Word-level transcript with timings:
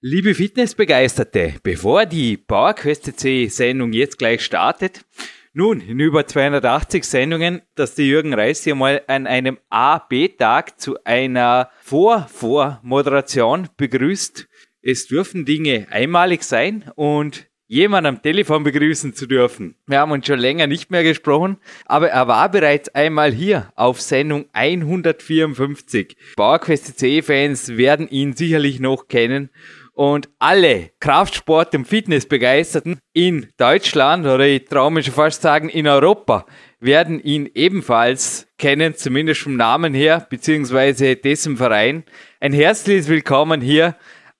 Liebe 0.00 0.32
Fitnessbegeisterte, 0.32 1.54
bevor 1.64 2.06
die 2.06 2.36
PowerQuest 2.36 3.18
C 3.18 3.48
Sendung 3.48 3.92
jetzt 3.92 4.16
gleich 4.16 4.44
startet, 4.44 5.04
nun, 5.54 5.80
in 5.80 5.98
über 5.98 6.24
280 6.24 7.02
Sendungen, 7.02 7.62
dass 7.74 7.96
der 7.96 8.04
Jürgen 8.04 8.32
Reis 8.32 8.62
hier 8.62 8.76
mal 8.76 9.02
an 9.08 9.26
einem 9.26 9.58
A-B-Tag 9.70 10.78
zu 10.78 11.02
einer 11.02 11.70
Vor-Vor-Moderation 11.82 13.70
begrüßt. 13.76 14.46
Es 14.82 15.08
dürfen 15.08 15.44
Dinge 15.44 15.88
einmalig 15.90 16.44
sein 16.44 16.84
und 16.94 17.48
jemand 17.66 18.06
am 18.06 18.22
Telefon 18.22 18.62
begrüßen 18.62 19.14
zu 19.14 19.26
dürfen. 19.26 19.74
Wir 19.88 19.98
haben 19.98 20.12
uns 20.12 20.28
schon 20.28 20.38
länger 20.38 20.68
nicht 20.68 20.92
mehr 20.92 21.02
gesprochen, 21.02 21.58
aber 21.86 22.08
er 22.08 22.28
war 22.28 22.48
bereits 22.52 22.88
einmal 22.90 23.32
hier 23.32 23.72
auf 23.74 24.00
Sendung 24.00 24.46
154. 24.52 26.16
PowerQuest 26.36 27.00
C-Fans 27.00 27.76
werden 27.76 28.08
ihn 28.08 28.34
sicherlich 28.34 28.78
noch 28.78 29.08
kennen 29.08 29.50
und 29.98 30.28
alle 30.38 30.92
Kraftsport- 31.00 31.74
und 31.74 31.84
Fitnessbegeisterten 31.84 33.00
in 33.14 33.52
Deutschland 33.56 34.24
oder 34.26 34.46
ich 34.46 34.66
traue 34.66 34.92
mich 34.92 35.06
schon 35.06 35.14
fast 35.14 35.42
sagen 35.42 35.68
in 35.68 35.88
Europa 35.88 36.46
werden 36.78 37.20
ihn 37.20 37.50
ebenfalls 37.52 38.46
kennen, 38.58 38.94
zumindest 38.94 39.40
vom 39.40 39.56
Namen 39.56 39.94
her, 39.94 40.24
beziehungsweise 40.30 41.16
dessen 41.16 41.56
Verein. 41.56 42.04
Ein 42.38 42.52
herzliches 42.52 43.08
Willkommen 43.08 43.60
hier 43.60 43.96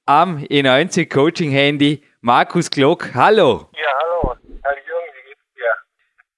am 0.06 0.36
E90 0.38 1.08
Coaching 1.12 1.50
Handy, 1.50 2.04
Markus 2.20 2.70
Glock. 2.70 3.12
Hallo. 3.14 3.68
Ja, 3.74 3.98
hallo. 4.00 4.36
Herr 4.62 4.76
Jürgen, 4.76 5.12
wie 5.16 5.28
geht's 5.28 5.54
dir? 5.56 5.72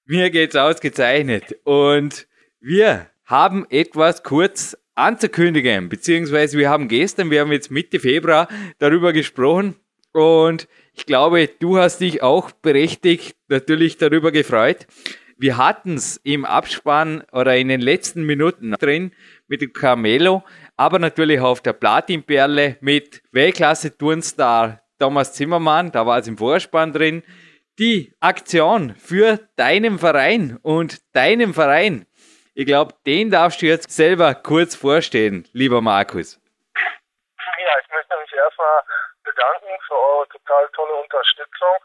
Mir 0.05 0.29
geht's 0.31 0.55
ausgezeichnet. 0.55 1.59
Und 1.63 2.27
wir 2.59 3.05
haben 3.25 3.67
etwas 3.69 4.23
kurz 4.23 4.75
anzukündigen, 5.01 5.89
beziehungsweise 5.89 6.57
wir 6.57 6.69
haben 6.69 6.87
gestern, 6.87 7.31
wir 7.31 7.41
haben 7.41 7.51
jetzt 7.51 7.71
Mitte 7.71 7.99
Februar 7.99 8.47
darüber 8.79 9.13
gesprochen 9.13 9.75
und 10.13 10.67
ich 10.93 11.05
glaube, 11.05 11.49
du 11.59 11.77
hast 11.77 11.99
dich 11.99 12.21
auch 12.21 12.51
berechtigt 12.51 13.35
natürlich 13.47 13.97
darüber 13.97 14.31
gefreut. 14.31 14.87
Wir 15.37 15.57
hatten 15.57 15.95
es 15.95 16.17
im 16.23 16.45
Abspann 16.45 17.23
oder 17.31 17.57
in 17.57 17.67
den 17.67 17.81
letzten 17.81 18.23
Minuten 18.23 18.73
drin 18.73 19.11
mit 19.47 19.61
dem 19.61 19.73
Carmelo, 19.73 20.43
aber 20.77 20.99
natürlich 20.99 21.39
auf 21.39 21.61
der 21.61 21.73
Platinperle 21.73 22.77
mit 22.81 23.23
Weltklasse-Turnstar 23.31 24.81
Thomas 24.99 25.33
Zimmermann, 25.33 25.91
da 25.91 26.05
war 26.05 26.19
es 26.19 26.27
im 26.27 26.37
Vorspann 26.37 26.93
drin. 26.93 27.23
Die 27.79 28.13
Aktion 28.19 28.93
für 28.95 29.39
deinen 29.55 29.97
Verein 29.97 30.59
und 30.61 30.99
deinen 31.13 31.55
Verein 31.55 32.05
ich 32.53 32.65
glaube, 32.65 32.93
den 33.05 33.31
darfst 33.31 33.61
du 33.61 33.65
jetzt 33.65 33.91
selber 33.91 34.35
kurz 34.35 34.75
vorstellen, 34.75 35.47
lieber 35.53 35.81
Markus. 35.81 36.39
Ja, 36.75 37.73
ich 37.79 37.89
möchte 37.89 38.17
mich 38.17 38.33
erstmal 38.33 38.81
bedanken 39.23 39.71
für 39.87 39.95
eure 39.95 40.27
total 40.27 40.67
tolle 40.69 40.93
Unterstützung. 40.95 41.75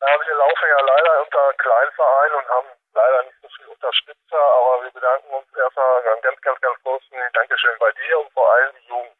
wir 0.00 0.34
laufen 0.36 0.68
ja 0.68 0.80
leider 0.84 1.22
unter 1.22 1.48
einem 1.48 1.56
Kleinverein 1.56 2.32
und 2.32 2.48
haben 2.48 2.68
leider 2.94 3.22
nicht 3.24 3.38
so 3.42 3.48
viele 3.56 3.70
Unterstützer, 3.70 4.38
aber 4.38 4.84
wir 4.84 4.90
bedanken 4.90 5.28
uns 5.30 5.46
erstmal 5.56 6.02
ganz, 6.02 6.40
ganz, 6.42 6.60
ganz, 6.60 6.82
großen 6.82 7.18
Dankeschön 7.32 7.78
bei 7.78 7.92
dir 7.92 8.20
und 8.20 8.32
vor 8.32 8.52
allem 8.52 8.74
die 8.80 8.88
Jugend. 8.88 9.17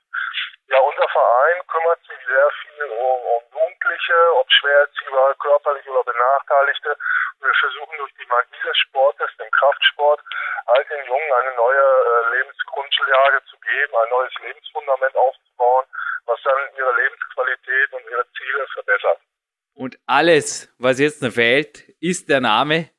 Ja, 0.69 0.79
unser 0.81 1.09
Verein 1.09 1.67
kümmert 1.67 2.01
sich 2.05 2.21
sehr 2.27 2.51
viel 2.61 2.85
um, 2.93 3.19
um 3.25 3.43
Jugendliche, 3.57 4.15
ob 4.37 4.47
schwer 4.53 4.81
erziehbare, 4.81 5.35
körperlich 5.41 5.89
oder 5.89 6.05
Benachteiligte. 6.05 6.97
Wir 7.41 7.55
versuchen 7.55 7.97
durch 7.97 8.13
die 8.21 8.29
Magie 8.29 8.63
des 8.67 8.77
Sportes, 8.77 9.31
dem 9.39 9.51
Kraftsport, 9.51 10.21
all 10.67 10.85
den 10.85 11.07
Jungen 11.07 11.33
eine 11.41 11.55
neue 11.57 11.81
äh, 11.81 12.37
Lebensgrundlage 12.37 13.41
zu 13.49 13.57
geben, 13.61 13.97
ein 13.97 14.11
neues 14.11 14.33
Lebensfundament 14.43 15.17
aufzubauen, 15.17 15.87
was 16.27 16.41
dann 16.43 16.59
ihre 16.77 16.95
Lebensqualität 16.97 17.93
und 17.93 18.03
ihre 18.11 18.27
Ziele 18.37 18.67
verbessert. 18.75 19.21
Und 19.75 19.99
alles, 20.07 20.69
was 20.79 20.99
jetzt 20.99 21.23
noch 21.23 21.33
fehlt, 21.33 21.89
ist 22.01 22.29
der 22.29 22.41
Name. 22.41 22.91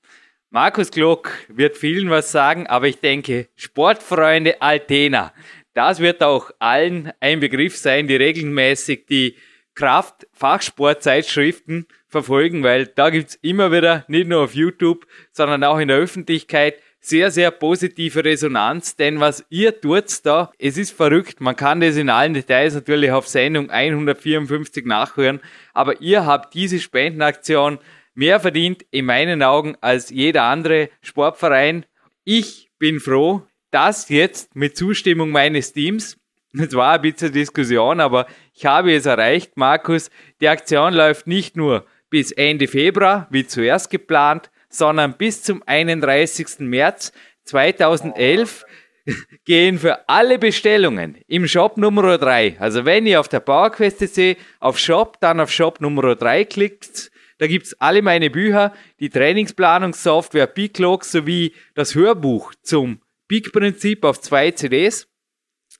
Markus 0.50 0.90
Glock 0.90 1.30
wird 1.47 1.78
vielen 1.78 2.09
was 2.09 2.31
sagen, 2.31 2.66
aber 2.66 2.88
ich 2.88 3.00
denke, 3.00 3.50
Sportfreunde 3.56 4.59
Altena, 4.63 5.31
das 5.74 6.00
wird 6.00 6.22
auch 6.24 6.52
allen 6.59 7.12
ein 7.19 7.40
Begriff 7.40 7.78
sein, 7.78 8.07
die 8.07 8.16
regelmäßig 8.16 9.06
die 9.07 9.35
Kraft-Fachsportzeitschriften 9.75 11.88
verfolgen, 12.07 12.63
weil 12.63 12.88
da 12.88 13.09
gibt's 13.09 13.38
immer 13.41 13.72
wieder, 13.72 14.03
nicht 14.08 14.28
nur 14.28 14.44
auf 14.44 14.56
YouTube, 14.56 15.08
sondern 15.31 15.63
auch 15.63 15.79
in 15.79 15.88
der 15.88 15.97
Öffentlichkeit, 15.97 16.75
sehr, 17.02 17.31
sehr 17.31 17.52
positive 17.52 18.25
Resonanz, 18.25 18.97
denn 18.97 19.22
was 19.22 19.46
ihr 19.50 19.79
tut 19.79 20.25
da, 20.25 20.52
es 20.59 20.78
ist 20.78 20.91
verrückt. 20.91 21.40
Man 21.40 21.56
kann 21.56 21.79
das 21.79 21.96
in 21.96 22.09
allen 22.09 22.34
Details 22.34 22.74
natürlich 22.74 23.12
auf 23.12 23.25
Sendung 23.28 23.69
154 23.69 24.85
nachhören, 24.85 25.40
aber 25.74 26.02
ihr 26.02 26.25
habt 26.25 26.53
diese 26.53 26.79
Spendenaktion 26.79 27.79
mehr 28.13 28.41
verdient 28.41 28.85
in 28.91 29.06
meinen 29.06 29.41
Augen 29.44 29.78
als 29.79 30.09
jeder 30.09 30.44
andere 30.44 30.90
Sportverein. 31.02 31.85
Ich 32.25 32.69
bin 32.78 33.00
froh, 33.00 33.44
dass 33.72 34.09
jetzt 34.09 34.56
mit 34.56 34.78
Zustimmung 34.78 35.30
meines 35.30 35.74
Teams, 35.74 36.18
es 36.53 36.74
war 36.74 36.94
ein 36.94 37.02
bisschen 37.02 37.31
Diskussion, 37.31 38.00
aber 38.00 38.25
ich 38.53 38.66
habe 38.66 38.94
es 38.94 39.06
erreicht, 39.06 39.56
Markus, 39.56 40.09
die 40.41 40.47
Aktion 40.47 40.94
läuft 40.94 41.28
nicht 41.28 41.56
nur 41.56 41.85
bis 42.09 42.31
Ende 42.31 42.68
Februar, 42.68 43.28
wie 43.29 43.46
zuerst 43.46 43.90
geplant, 43.90 44.50
sondern 44.69 45.18
bis 45.18 45.44
zum 45.44 45.63
31. 45.66 46.59
März 46.59 47.12
2011 47.46 48.66
gehen 49.46 49.79
für 49.79 50.08
alle 50.09 50.40
Bestellungen 50.40 51.18
im 51.28 51.47
Shop 51.47 51.78
Nummer 51.78 52.18
3. 52.18 52.58
Also 52.59 52.85
wenn 52.85 53.06
ihr 53.06 53.19
auf 53.19 53.28
der 53.28 53.40
PowerQuest.de 53.40 54.38
auf 54.59 54.79
Shop, 54.79 55.18
dann 55.19 55.40
auf 55.40 55.52
Shop 55.52 55.81
Nummer 55.81 56.16
3 56.16 56.46
klickt, 56.46 57.12
da 57.38 57.47
gibt's 57.47 57.74
alle 57.79 58.02
meine 58.02 58.29
Bücher, 58.29 58.74
die 59.00 59.09
Trainingsplanungssoftware 59.09 60.47
Biclog 60.47 61.06
sowie 61.06 61.53
das 61.74 61.96
Hörbuch 61.96 62.53
zum 62.62 63.00
Big-Prinzip 63.29 64.03
auf 64.03 64.19
zwei 64.19 64.51
CDs. 64.51 65.07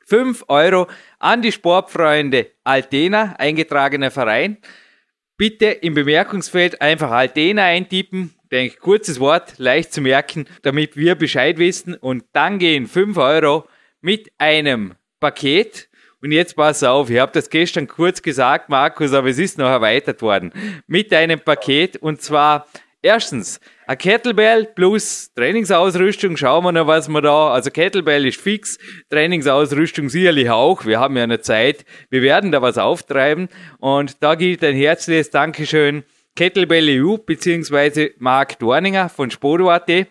5 0.06 0.46
Euro 0.48 0.88
an 1.20 1.42
die 1.42 1.52
Sportfreunde 1.52 2.52
Altena, 2.64 3.36
eingetragener 3.38 4.12
Verein. 4.12 4.58
Bitte 5.36 5.66
im 5.66 5.94
Bemerkungsfeld 5.94 6.82
einfach 6.82 7.12
Altena 7.12 7.64
eintippen, 7.64 8.34
denke, 8.52 8.78
kurzes 8.78 9.20
Wort, 9.20 9.58
leicht 9.58 9.94
zu 9.94 10.02
merken, 10.02 10.46
damit 10.62 10.96
wir 10.96 11.16
Bescheid 11.16 11.58
wissen. 11.58 11.96
Und 11.96 12.24
dann 12.34 12.60
gehen 12.60 12.88
5 12.88 13.18
Euro 13.18 13.68
mit 14.02 14.31
einem 14.38 14.96
Paket. 15.20 15.90
Und 16.22 16.31
jetzt 16.31 16.56
pass 16.56 16.84
auf, 16.84 17.10
ich 17.10 17.20
habe 17.20 17.31
das 17.31 17.50
gestern 17.50 17.88
kurz 17.88 18.22
gesagt, 18.22 18.70
Markus, 18.70 19.14
aber 19.14 19.30
es 19.30 19.40
ist 19.40 19.58
noch 19.58 19.70
erweitert 19.70 20.22
worden. 20.22 20.52
Mit 20.86 21.14
einem 21.14 21.40
Paket 21.40 21.98
und 21.98 22.22
zwar 22.22 22.68
erstens 23.02 23.60
ein 23.88 23.98
Kettlebell 23.98 24.66
plus 24.66 25.34
Trainingsausrüstung. 25.34 26.38
Schauen 26.38 26.64
wir 26.64 26.72
noch, 26.72 26.88
was 26.88 27.08
wir 27.08 27.22
da, 27.22 27.52
also 27.52 27.72
Kettlebell 27.72 28.26
ist 28.26 28.40
fix, 28.40 28.78
Trainingsausrüstung 29.10 30.10
sicherlich 30.10 30.50
auch. 30.50 30.86
Wir 30.86 31.00
haben 31.00 31.18
ja 31.18 31.24
eine 31.24 31.42
Zeit. 31.42 31.86
Wir 32.10 32.22
werden 32.22 32.52
da 32.52 32.62
was 32.62 32.78
auftreiben. 32.78 33.50
Und 33.80 34.22
da 34.24 34.36
gilt 34.36 34.64
ein 34.64 34.76
herzliches 34.76 35.30
Dankeschön 35.30 36.04
Kettlebell 36.36 37.04
EU 37.04 37.18
bzw. 37.18 38.12
Marc 38.18 38.60
Dorninger 38.60 39.10
von 39.10 39.31
Spodo.at. 39.31 40.08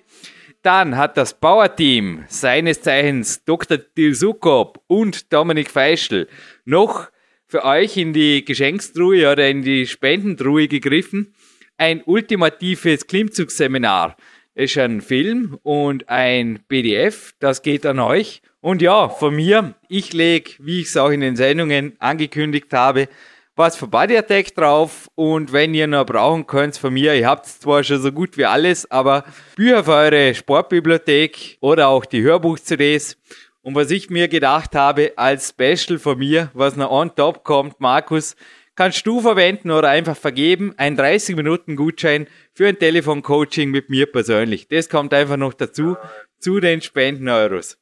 Dann 0.63 0.97
hat 0.97 1.17
das 1.17 1.39
Bauerteam 1.39 2.25
seines 2.29 2.83
Zeichens 2.83 3.45
Dr. 3.45 3.79
Dilsukop 3.79 4.83
und 4.89 5.33
Dominik 5.33 5.71
Feischl 5.71 6.29
noch 6.65 7.09
für 7.47 7.65
euch 7.65 7.97
in 7.97 8.13
die 8.13 8.45
Geschenkstruhe 8.45 9.33
oder 9.33 9.49
in 9.49 9.63
die 9.63 9.87
Spendentruhe 9.87 10.69
gegriffen. 10.69 11.33
Ein 11.81 12.03
ultimatives 12.07 13.07
Klimmzugsseminar. 13.07 14.17
Ist 14.57 14.77
ein 14.79 15.01
Film 15.01 15.61
und 15.63 16.09
ein 16.09 16.59
PDF. 16.67 17.35
Das 17.39 17.63
geht 17.63 17.87
an 17.87 18.01
euch. 18.01 18.43
Und 18.61 18.83
ja, 18.83 19.09
von 19.09 19.37
mir, 19.37 19.75
ich 19.89 20.13
lege, 20.13 20.51
wie 20.59 20.81
ich 20.81 20.89
es 20.89 20.97
auch 20.97 21.11
in 21.11 21.21
den 21.21 21.37
Sendungen 21.37 21.95
angekündigt 22.01 22.73
habe, 22.73 23.09
was 23.55 23.77
für 23.77 23.87
Body 23.87 24.17
Attack 24.17 24.57
drauf 24.57 25.09
und 25.15 25.53
wenn 25.53 25.73
ihr 25.73 25.87
noch 25.87 26.05
brauchen 26.05 26.49
könnt 26.49 26.77
von 26.77 26.95
mir, 26.95 27.15
ihr 27.15 27.29
habt 27.29 27.47
zwar 27.47 27.85
schon 27.85 28.03
so 28.03 28.11
gut 28.11 28.37
wie 28.37 28.45
alles, 28.45 28.91
aber 28.91 29.25
Bücher 29.55 29.85
für 29.85 29.93
eure 29.93 30.35
Sportbibliothek 30.35 31.59
oder 31.61 31.87
auch 31.87 32.05
die 32.05 32.23
Hörbuch-CDs. 32.23 33.17
Und 33.63 33.77
was 33.77 33.93
ich 33.93 34.11
mir 34.11 34.27
gedacht 34.27 34.75
habe 34.75 35.13
als 35.15 35.51
Special 35.51 36.01
von 36.01 36.19
mir, 36.19 36.51
was 36.55 36.75
noch 36.75 36.91
on 36.91 37.15
top 37.15 37.45
kommt, 37.45 37.79
Markus, 37.79 38.35
kannst 38.79 39.05
du 39.09 39.21
verwenden 39.21 39.73
oder 39.73 39.89
einfach 39.91 40.15
vergeben, 40.15 40.73
ein 40.79 40.95
30 40.95 41.35
Minuten 41.35 41.75
Gutschein 41.75 42.31
für 42.55 42.69
ein 42.69 42.79
Telefoncoaching 42.79 43.75
mit 43.75 43.91
mir 43.91 44.07
persönlich. 44.07 44.69
Das 44.71 44.89
kommt 44.89 45.13
einfach 45.13 45.37
noch 45.37 45.53
dazu, 45.53 45.99
zu 46.39 46.61
den 46.61 46.81
Spenden-Euros. 46.81 47.75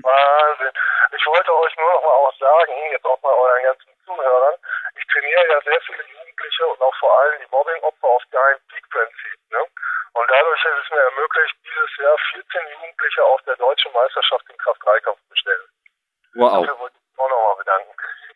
Wahnsinn. 0.00 0.72
Ich 1.12 1.26
wollte 1.28 1.52
euch 1.52 1.76
nur 1.76 1.90
noch 1.92 2.02
mal 2.02 2.16
auch 2.16 2.34
sagen, 2.40 2.72
jetzt 2.92 3.04
auch 3.04 3.20
mal 3.20 3.36
euren 3.36 3.62
ganzen 3.62 3.92
Zuhörern, 4.08 4.56
ich 4.96 5.04
trainiere 5.12 5.46
ja 5.52 5.60
sehr 5.60 5.80
viele 5.84 6.02
Jugendliche 6.16 6.66
und 6.66 6.80
auch 6.80 6.96
vor 6.96 7.12
allem 7.20 7.36
die 7.44 7.50
Mobbing-Opfer 7.52 8.08
auf 8.08 8.24
dein 8.32 8.56
Peak-Prinzip. 8.72 9.38
Ne? 9.52 9.60
Und 10.16 10.26
dadurch 10.30 10.64
ist 10.64 10.80
es 10.80 10.90
mir 10.90 11.04
ermöglicht, 11.12 11.54
dieses 11.60 11.90
Jahr 12.00 12.16
14 12.32 12.72
Jugendliche 12.80 13.22
auf 13.22 13.42
der 13.42 13.56
deutschen 13.56 13.92
Meisterschaft 13.92 14.48
im 14.48 14.56
Kraft-3-Kampf 14.56 15.20
zu 15.20 15.28
bestellen. 15.28 15.68
Wow. 16.34 16.64
Dafür 16.64 16.78
wollte 16.80 16.96
ich 16.96 17.04
mich 17.04 17.18
auch 17.20 17.28
nochmal 17.28 17.56
bedanken. 17.56 17.93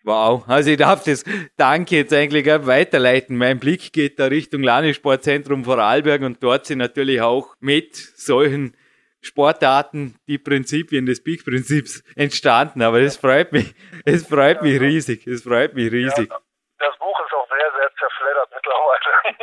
Wow, 0.09 0.49
also 0.49 0.71
ich 0.71 0.79
darf 0.79 1.05
das 1.05 1.23
Danke 1.59 1.97
jetzt 1.97 2.15
eigentlich 2.15 2.47
weiterleiten. 2.47 3.37
Mein 3.37 3.61
Blick 3.61 3.93
geht 3.93 4.19
da 4.19 4.25
Richtung 4.25 4.63
Landessportzentrum 4.63 5.67
Vorarlberg 5.67 6.23
und 6.23 6.43
dort 6.43 6.65
sind 6.65 6.79
natürlich 6.79 7.21
auch 7.21 7.55
mit 7.61 7.95
solchen 7.95 8.75
Sportarten 9.21 10.19
die 10.27 10.39
Prinzipien 10.39 11.05
des 11.05 11.23
Peak-Prinzips 11.23 12.03
entstanden. 12.17 12.81
Aber 12.81 13.01
es 13.01 13.19
freut 13.19 13.53
mich, 13.53 13.75
es 14.07 14.27
freut 14.27 14.63
mich 14.63 14.81
riesig, 14.81 15.27
es 15.27 15.43
freut 15.43 15.75
mich 15.75 15.93
riesig. 15.93 16.31
Ja, 16.31 16.39
das 16.79 16.99
Buch 16.99 17.21
ist 17.27 17.35
auch 17.35 17.47
sehr, 17.51 17.71
sehr 17.79 17.91
zerfleddert 17.99 18.49
mittlerweile. 18.55 19.37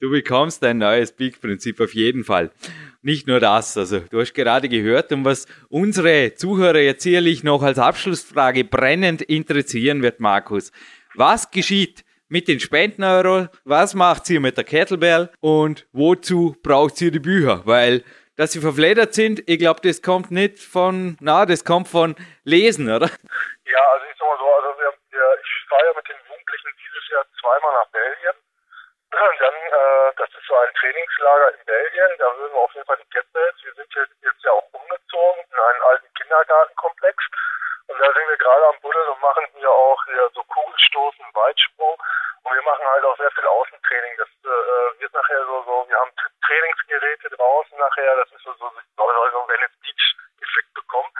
Du 0.00 0.10
bekommst 0.10 0.64
ein 0.64 0.78
neues 0.78 1.12
Peak-Prinzip 1.12 1.78
auf 1.78 1.92
jeden 1.92 2.24
Fall. 2.24 2.50
Nicht 3.02 3.26
nur 3.26 3.38
das, 3.38 3.76
also 3.76 4.00
du 4.00 4.20
hast 4.20 4.32
gerade 4.32 4.66
gehört, 4.70 5.12
und 5.12 5.26
was 5.26 5.46
unsere 5.68 6.34
Zuhörer 6.34 6.78
jetzt 6.78 7.02
sicherlich 7.02 7.44
noch 7.44 7.62
als 7.62 7.78
Abschlussfrage 7.78 8.64
brennend 8.64 9.20
interessieren 9.20 10.02
wird, 10.02 10.18
Markus. 10.18 10.72
Was 11.14 11.50
geschieht 11.50 12.02
mit 12.28 12.48
den 12.48 12.60
Spendeneuro? 12.60 13.48
Was 13.64 13.94
macht 13.94 14.30
ihr 14.30 14.40
mit 14.40 14.56
der 14.56 14.64
Kettlebell? 14.64 15.28
Und 15.40 15.86
wozu 15.92 16.56
braucht 16.62 16.98
ihr 17.02 17.10
die 17.10 17.18
Bücher? 17.18 17.60
Weil 17.66 18.02
dass 18.36 18.52
sie 18.52 18.60
verfledert 18.60 19.12
sind, 19.12 19.42
ich 19.46 19.58
glaube, 19.58 19.82
das 19.82 20.00
kommt 20.00 20.30
nicht 20.30 20.60
von, 20.60 21.18
na, 21.20 21.44
das 21.44 21.62
kommt 21.62 21.88
von 21.88 22.16
Lesen, 22.44 22.88
oder? 22.88 23.10
Ja, 23.68 23.84
also 23.92 24.06
ich 24.10 24.16
sag 24.18 24.26
mal 24.26 24.38
so, 24.38 24.48
also 24.48 24.68
wir, 24.80 24.94
wir, 25.12 25.26
ich 25.44 25.68
fahre 25.68 25.84
ja 25.84 25.92
mit 25.94 26.08
den 26.08 26.16
Jugendlichen 26.24 26.72
dieses 26.72 27.04
Jahr 27.12 27.26
zweimal 27.38 27.72
nach 27.84 27.90
Belgien. 27.92 28.49
Dann, 29.10 29.54
äh, 29.54 30.12
das 30.16 30.30
ist 30.30 30.46
so 30.46 30.56
ein 30.56 30.74
Trainingslager 30.74 31.54
in 31.54 31.64
Belgien, 31.64 32.10
da 32.18 32.36
würden 32.36 32.54
wir 32.54 32.60
auf 32.60 32.74
jeden 32.74 32.86
Fall 32.86 32.96
die 32.98 33.10
Kettlebells. 33.10 33.56
Wir 33.64 33.74
sind 33.74 33.94
jetzt, 33.94 34.14
jetzt 34.22 34.44
ja 34.44 34.52
auch 34.52 34.68
umgezogen 34.72 35.44
in 35.50 35.58
einen 35.58 35.82
alten 35.82 36.14
Kindergartenkomplex. 36.14 37.24
Und 37.88 37.98
da 37.98 38.12
sind 38.12 38.28
wir 38.28 38.36
gerade 38.36 38.66
am 38.68 38.80
Buddeln 38.80 39.08
und 39.08 39.20
machen 39.20 39.46
hier 39.54 39.70
auch 39.70 40.04
hier 40.04 40.30
so 40.32 40.44
Kugelstoßen, 40.44 41.24
Weitsprung. 41.34 41.96
Und 42.44 42.54
wir 42.54 42.62
machen 42.62 42.86
halt 42.86 43.04
auch 43.04 43.16
sehr 43.16 43.30
viel 43.32 43.46
Außentraining. 43.46 44.16
Das 44.16 44.28
äh, 44.28 45.00
wird 45.00 45.12
nachher 45.12 45.44
so, 45.44 45.64
so, 45.64 45.88
wir 45.88 45.98
haben 45.98 46.12
Trainingsgeräte 46.46 47.30
draußen 47.30 47.78
nachher, 47.78 48.16
das 48.16 48.30
ist 48.30 48.44
so, 48.44 48.52
so, 48.54 48.70
soll 48.96 49.30
so 49.32 49.48
Venice 49.48 49.76
Beach 49.82 50.16
Effekt 50.40 50.72
bekommen. 50.74 51.10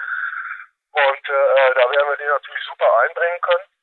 Und 0.93 1.29
äh, 1.29 1.75
da 1.75 1.91
werden 1.91 2.09
wir 2.09 2.17
die 2.17 2.25
natürlich 2.25 2.65
super 2.65 3.01
einbringen 3.03 3.41
können. 3.41 3.80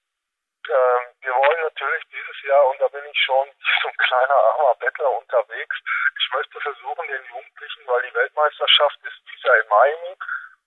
Ähm, 0.70 1.04
wir 1.22 1.34
wollen 1.36 1.62
natürlich 1.62 2.04
dieses 2.12 2.44
Jahr, 2.44 2.68
und 2.68 2.82
da 2.82 2.88
bin 2.90 3.06
ich 3.06 3.20
schon 3.20 3.48
so 3.82 3.88
ein 3.88 3.98
kleiner 3.98 4.36
armer 4.36 4.76
Bettler 4.76 5.12
unterwegs, 5.12 5.76
ich 6.20 6.34
möchte 6.34 6.60
versuchen, 6.60 7.08
den 7.08 7.24
Jugendlichen, 7.26 7.88
weil 7.88 8.02
die 8.04 8.14
Weltmeisterschaft 8.14 9.00
ist 9.04 9.22
dieses 9.28 9.44
Jahr 9.44 9.58
in 9.58 9.68
Miami, 9.68 10.18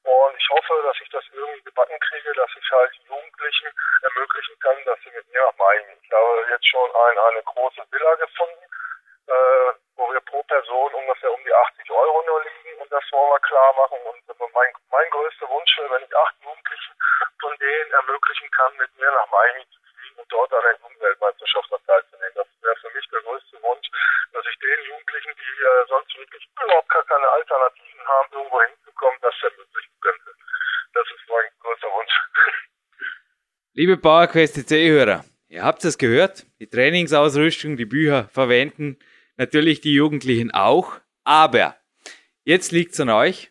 und 0.03 0.37
ich 0.37 0.49
hoffe, 0.49 0.83
dass 0.83 0.97
ich 1.03 1.09
das 1.11 1.25
irgendwie 1.33 1.63
gebacken 1.63 1.99
kriege, 2.01 2.33
dass 2.33 2.51
ich 2.57 2.71
halt 2.71 2.95
Jugendlichen 3.07 3.69
ermöglichen 4.03 4.59
kann, 4.61 4.85
dass 4.85 4.99
sie 5.05 5.11
mit 5.11 5.29
mir 5.29 5.41
nach 5.45 5.57
Miami. 5.59 5.93
Ich 6.03 6.11
habe 6.11 6.47
jetzt 6.49 6.67
schon 6.67 6.91
ein, 6.95 7.19
eine 7.19 7.43
große 7.43 7.83
Villa 7.91 8.15
gefunden, 8.15 8.65
äh, 9.27 9.73
wo 9.97 10.11
wir 10.11 10.21
pro 10.21 10.43
Person 10.45 10.95
ungefähr 10.95 11.33
um 11.33 11.45
die 11.45 11.53
80 11.53 11.91
Euro 11.91 12.23
nur 12.27 12.43
liegen 12.43 12.81
und 12.81 12.91
das 12.91 13.05
wollen 13.13 13.31
wir 13.31 13.41
klar 13.41 13.75
machen. 13.75 13.99
Und 14.05 14.21
mein, 14.55 14.73
mein 14.91 15.11
größter 15.11 15.49
Wunsch 15.49 15.79
wäre, 15.79 15.91
wenn 15.91 16.05
ich 16.05 16.17
acht 16.17 16.35
Jugendlichen 16.43 16.95
von 17.41 17.57
denen 17.59 17.93
ermöglichen 17.93 18.51
kann, 18.51 18.77
mit 18.77 18.97
mir 18.97 19.11
nach 19.11 19.31
Miami 19.31 19.67
zu 19.69 19.81
fliegen 19.93 20.19
und 20.21 20.33
dort 20.33 20.53
an 20.53 20.63
der 20.63 20.77
Jugendweltmeisterschaft 20.81 21.71
teilzunehmen. 21.87 22.35
Das 22.35 22.47
wäre 22.63 22.77
für 22.77 22.91
mich 22.91 23.07
der 23.09 23.21
größte 23.23 23.63
Wunsch, 23.63 23.89
dass 24.33 24.47
ich 24.47 24.59
den 24.59 24.85
Jugendlichen, 24.85 25.35
die 25.37 25.63
äh, 25.63 25.85
sonst 25.89 26.17
wirklich 26.17 26.49
überhaupt 26.63 26.89
gar 26.89 27.05
keine 27.05 27.29
Alternativen 27.29 28.07
haben, 28.07 28.33
irgendwo 28.33 28.63
hinzukommen, 28.63 29.19
das 29.23 29.35
ermöglichen 29.43 30.01
könnte. 30.01 30.35
Das 30.95 31.07
ist 31.11 31.29
mein 31.29 31.51
größter 31.61 31.93
Wunsch. 31.93 32.15
Liebe 33.91 34.03
PowerQuest 34.03 34.55
CC-Hörer, 34.55 35.25
ihr 35.49 35.65
habt 35.65 35.85
es 35.85 35.99
gehört, 35.99 36.47
die 36.61 36.69
Trainingsausrüstung, 36.69 37.77
die 37.77 37.87
Bücher 37.87 38.29
verwenden 38.33 38.99
natürlich 39.37 39.81
die 39.81 39.95
Jugendlichen 39.95 40.53
auch, 40.53 41.01
aber 41.25 41.75
jetzt 42.45 42.71
liegt 42.71 42.93
es 42.93 43.01
an 43.01 43.09
euch, 43.09 43.51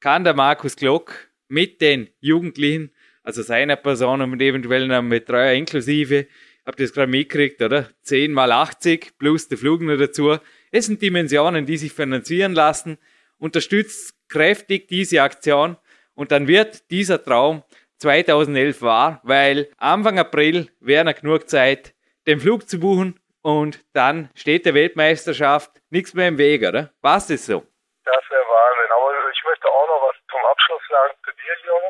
kann 0.00 0.24
der 0.24 0.34
Markus 0.34 0.74
Glock 0.74 1.28
mit 1.46 1.80
den 1.80 2.08
Jugendlichen, 2.18 2.90
also 3.22 3.42
seiner 3.42 3.76
Person 3.76 4.20
und 4.20 4.42
eventuell 4.42 4.90
einem 4.90 5.10
Betreuer 5.10 5.52
inklusive, 5.52 6.26
habt 6.66 6.80
ihr 6.80 6.86
das 6.86 6.92
gerade 6.92 7.12
mitgekriegt, 7.12 7.62
oder? 7.62 7.88
10 8.02 8.32
mal 8.32 8.50
80 8.50 9.16
plus 9.16 9.46
der 9.46 9.58
Flug 9.58 9.82
noch 9.82 9.96
dazu. 9.96 10.38
Es 10.72 10.86
sind 10.86 11.00
Dimensionen, 11.00 11.66
die 11.66 11.76
sich 11.76 11.92
finanzieren 11.92 12.52
lassen. 12.52 12.98
Unterstützt 13.36 14.16
kräftig 14.28 14.88
diese 14.88 15.22
Aktion 15.22 15.76
und 16.14 16.32
dann 16.32 16.48
wird 16.48 16.90
dieser 16.90 17.22
Traum 17.22 17.62
2011 17.98 18.82
wahr, 18.82 19.20
weil 19.22 19.70
Anfang 19.78 20.18
April 20.18 20.70
wäre 20.80 21.04
noch 21.04 21.14
genug 21.14 21.48
Zeit, 21.48 21.94
den 22.26 22.40
Flug 22.40 22.68
zu 22.68 22.78
buchen 22.78 23.18
und 23.42 23.80
dann 23.94 24.30
steht 24.34 24.66
der 24.66 24.74
Weltmeisterschaft 24.74 25.70
nichts 25.90 26.14
mehr 26.14 26.28
im 26.28 26.38
Weg, 26.38 26.62
oder? 26.62 26.90
Was 27.00 27.26
das 27.28 27.46
so? 27.46 27.64
Das 28.04 28.24
wäre 28.30 28.44
Wahnsinn. 28.44 28.92
Aber 28.92 29.30
ich 29.32 29.44
möchte 29.44 29.68
auch 29.68 29.86
noch 29.88 30.02
was 30.08 30.16
zum 30.30 30.44
Abschluss 30.46 30.82
sagen 30.88 31.14
zu 31.24 31.30
dir, 31.32 31.56
Jung. 31.66 31.86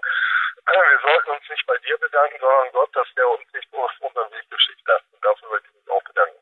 Wir 0.68 1.00
sollten 1.00 1.30
uns 1.30 1.48
nicht 1.48 1.66
bei 1.66 1.78
dir 1.78 1.96
bedanken, 1.98 2.36
sondern 2.40 2.72
Gott, 2.72 2.94
dass 2.94 3.08
der 3.16 3.28
uns 3.28 3.44
nicht 3.52 3.68
auf 3.72 3.90
unseren 4.00 4.30
Weg 4.32 4.44
geschickt 4.50 4.86
hat. 4.86 5.02
Und 5.12 5.24
dafür 5.24 5.48
möchte 5.48 5.68
ich 5.68 5.74
mich 5.80 5.90
auch 5.90 6.04
bedanken. 6.04 6.38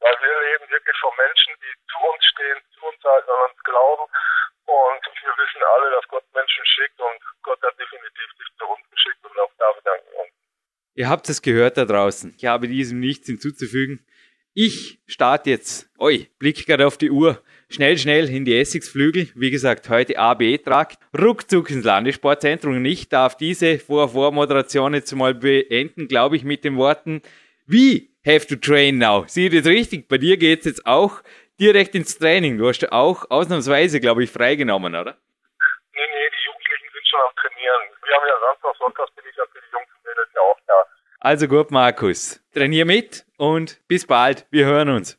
Weil 0.00 0.16
wir 0.20 0.40
leben 0.40 0.70
wirklich 0.70 0.98
von 0.98 1.12
Menschen, 1.16 1.52
die 1.60 1.74
zu 1.92 1.98
uns 2.08 2.24
stehen, 2.24 2.58
zu 2.74 2.86
uns 2.86 3.04
halten, 3.04 3.30
an 3.30 3.50
uns 3.50 3.60
glauben. 3.64 4.04
Und 4.66 5.02
wir 5.22 5.34
wissen 5.36 5.62
alle, 5.76 5.90
dass 5.90 6.08
Gott 6.08 6.24
Menschen 6.34 6.64
schickt 6.64 6.98
und 7.00 7.20
Gott 7.42 7.62
hat 7.62 7.78
definitiv 7.78 8.28
dich 8.38 8.48
zu 8.58 8.64
uns 8.64 8.90
geschickt 8.90 9.24
und 9.24 9.38
auch 9.38 9.52
da 9.58 9.72
bedanken 9.72 10.08
uns. 10.20 10.32
Ihr 10.94 11.08
habt 11.08 11.28
es 11.28 11.42
gehört 11.42 11.76
da 11.76 11.84
draußen. 11.84 12.34
Ich 12.36 12.46
habe 12.46 12.68
diesem 12.68 13.00
nichts 13.00 13.26
hinzuzufügen. 13.26 14.06
Ich 14.56 15.00
starte 15.06 15.50
jetzt, 15.50 15.90
oi, 15.98 16.28
blick 16.38 16.64
gerade 16.64 16.86
auf 16.86 16.96
die 16.96 17.10
Uhr, 17.10 17.42
schnell, 17.68 17.98
schnell 17.98 18.30
in 18.30 18.44
die 18.44 18.56
Essigsflügel. 18.56 19.28
Wie 19.34 19.50
gesagt, 19.50 19.88
heute 19.88 20.16
AB-Trakt, 20.16 20.98
ruckzuck 21.18 21.70
ins 21.70 21.84
Landessportzentrum. 21.84 22.76
Und 22.76 22.84
ich 22.84 23.08
darf 23.08 23.36
diese 23.36 23.80
Vor-Vor-Moderation 23.80 24.94
jetzt 24.94 25.12
mal 25.12 25.34
beenden, 25.34 26.06
glaube 26.06 26.36
ich, 26.36 26.44
mit 26.44 26.62
den 26.62 26.76
Worten, 26.76 27.20
wie 27.66 28.14
have 28.24 28.46
to 28.46 28.56
train 28.56 28.98
now? 28.98 29.24
Sieh 29.26 29.48
das 29.48 29.66
richtig? 29.66 30.06
Bei 30.08 30.18
dir 30.18 30.36
geht's 30.36 30.66
jetzt 30.66 30.86
auch 30.86 31.22
direkt 31.60 31.94
ins 31.94 32.18
Training. 32.18 32.58
Du 32.58 32.68
hast 32.68 32.90
auch 32.92 33.30
ausnahmsweise, 33.30 34.00
glaube 34.00 34.24
ich, 34.24 34.30
freigenommen, 34.30 34.94
oder? 34.94 35.16
Nee, 35.92 36.00
nee, 36.00 36.30
die 36.30 36.46
Jugendlichen 36.46 36.88
sind 36.92 37.06
schon 37.06 37.20
am 37.20 37.34
Trainieren. 37.36 37.82
Wir 38.04 38.14
haben 38.16 38.26
ja 38.28 38.34
Samstag, 38.40 38.76
Sonntag 38.78 39.14
bin 39.14 39.24
ich 39.30 39.36
ja 39.36 39.44
für 39.52 39.60
die 39.60 39.72
Jungs 39.72 39.88
und 39.96 40.04
Mädels 40.08 40.28
ja 40.34 40.40
auch 40.40 40.58
da. 40.66 40.74
Also 41.20 41.48
gut, 41.48 41.70
Markus. 41.70 42.40
Trainier 42.52 42.84
mit 42.84 43.24
und 43.38 43.80
bis 43.88 44.06
bald. 44.06 44.46
Wir 44.50 44.66
hören 44.66 44.88
uns. 44.88 45.18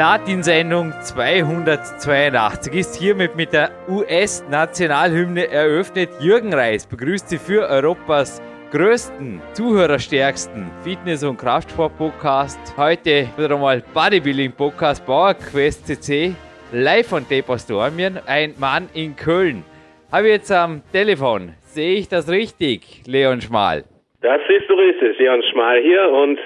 Platin-Sendung 0.00 0.92
282 1.02 2.74
ist 2.74 2.96
hiermit 2.96 3.36
mit 3.36 3.52
der 3.52 3.68
US-Nationalhymne 3.86 5.48
eröffnet. 5.48 6.08
Jürgen 6.22 6.54
Reis 6.54 6.86
begrüßt 6.86 7.28
Sie 7.28 7.36
für 7.36 7.68
Europas 7.68 8.40
größten, 8.72 9.42
zuhörerstärksten 9.52 10.70
Fitness- 10.82 11.22
und 11.22 11.36
Kraftsport-Podcast. 11.36 12.58
Heute 12.78 13.28
wieder 13.36 13.56
einmal 13.56 13.82
Bodybuilding-Podcast 13.92 15.04
Bauer 15.04 15.34
Quest 15.34 15.86
CC 15.86 16.34
live 16.72 17.08
von 17.08 17.28
Depostormien. 17.28 18.20
Ein 18.26 18.54
Mann 18.58 18.88
in 18.94 19.14
Köln. 19.14 19.64
Habe 20.10 20.28
ich 20.28 20.32
jetzt 20.32 20.50
am 20.50 20.80
Telefon. 20.92 21.52
Sehe 21.60 21.98
ich 21.98 22.08
das 22.08 22.30
richtig, 22.30 23.02
Leon 23.06 23.42
Schmal? 23.42 23.84
Das 24.22 24.40
siehst 24.48 24.64
du 24.66 24.72
richtig, 24.76 25.18
Leon 25.18 25.42
Schmal 25.52 25.78
hier 25.82 26.08
und 26.08 26.38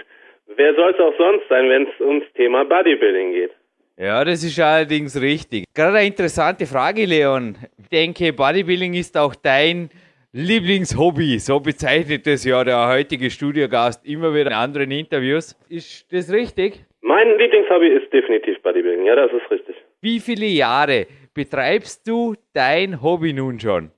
wer 0.56 0.75
soll 0.75 0.90
es 0.92 1.00
auch 1.00 1.14
sonst 1.18 1.49
sein, 1.49 1.68
wenn 1.68 1.82
es 1.84 2.00
ums 2.00 2.25
Thema 2.34 2.64
Bodybuilding 2.64 3.32
geht? 3.32 3.50
Ja, 3.96 4.25
das 4.25 4.42
ist 4.42 4.58
allerdings 4.58 5.20
richtig. 5.20 5.64
Gerade 5.75 5.99
eine 5.99 6.06
interessante 6.08 6.66
Frage, 6.66 7.04
Leon. 7.04 7.56
Ich 7.78 7.88
denke, 7.88 8.32
Bodybuilding 8.32 8.94
ist 8.94 9.16
auch 9.16 9.34
dein 9.37 9.88
Lieblingshobby. 10.32 11.38
So 11.38 11.61
bezeichnet 11.61 12.26
es 12.26 12.44
ja 12.44 12.64
der 12.64 12.88
heutige 12.88 13.30
Studiogast 13.30 14.04
immer 14.04 14.34
wieder 14.34 14.49
in 14.49 14.52
anderen 14.52 14.90
Interviews. 14.90 15.54
Ist 15.68 16.12
das 16.12 16.32
richtig? 16.32 16.84
Mein 17.02 17.38
Lieblingshobby 17.38 17.87
ist 17.87 18.12
definitiv 18.12 18.61
Bodybuilding. 18.62 19.06
Ja, 19.06 19.14
das 19.14 19.30
ist 19.32 19.49
richtig. 19.50 19.76
Wie 20.00 20.18
viele 20.18 20.46
Jahre 20.46 21.06
betreibst 21.32 22.06
du 22.08 22.34
dein 22.52 23.00
Hobby 23.00 23.32
nun 23.32 23.61
schon? 23.61 23.90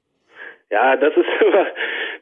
Ja, 0.71 0.97
das 0.97 1.17
ist 1.17 1.27
immer, 1.41 1.67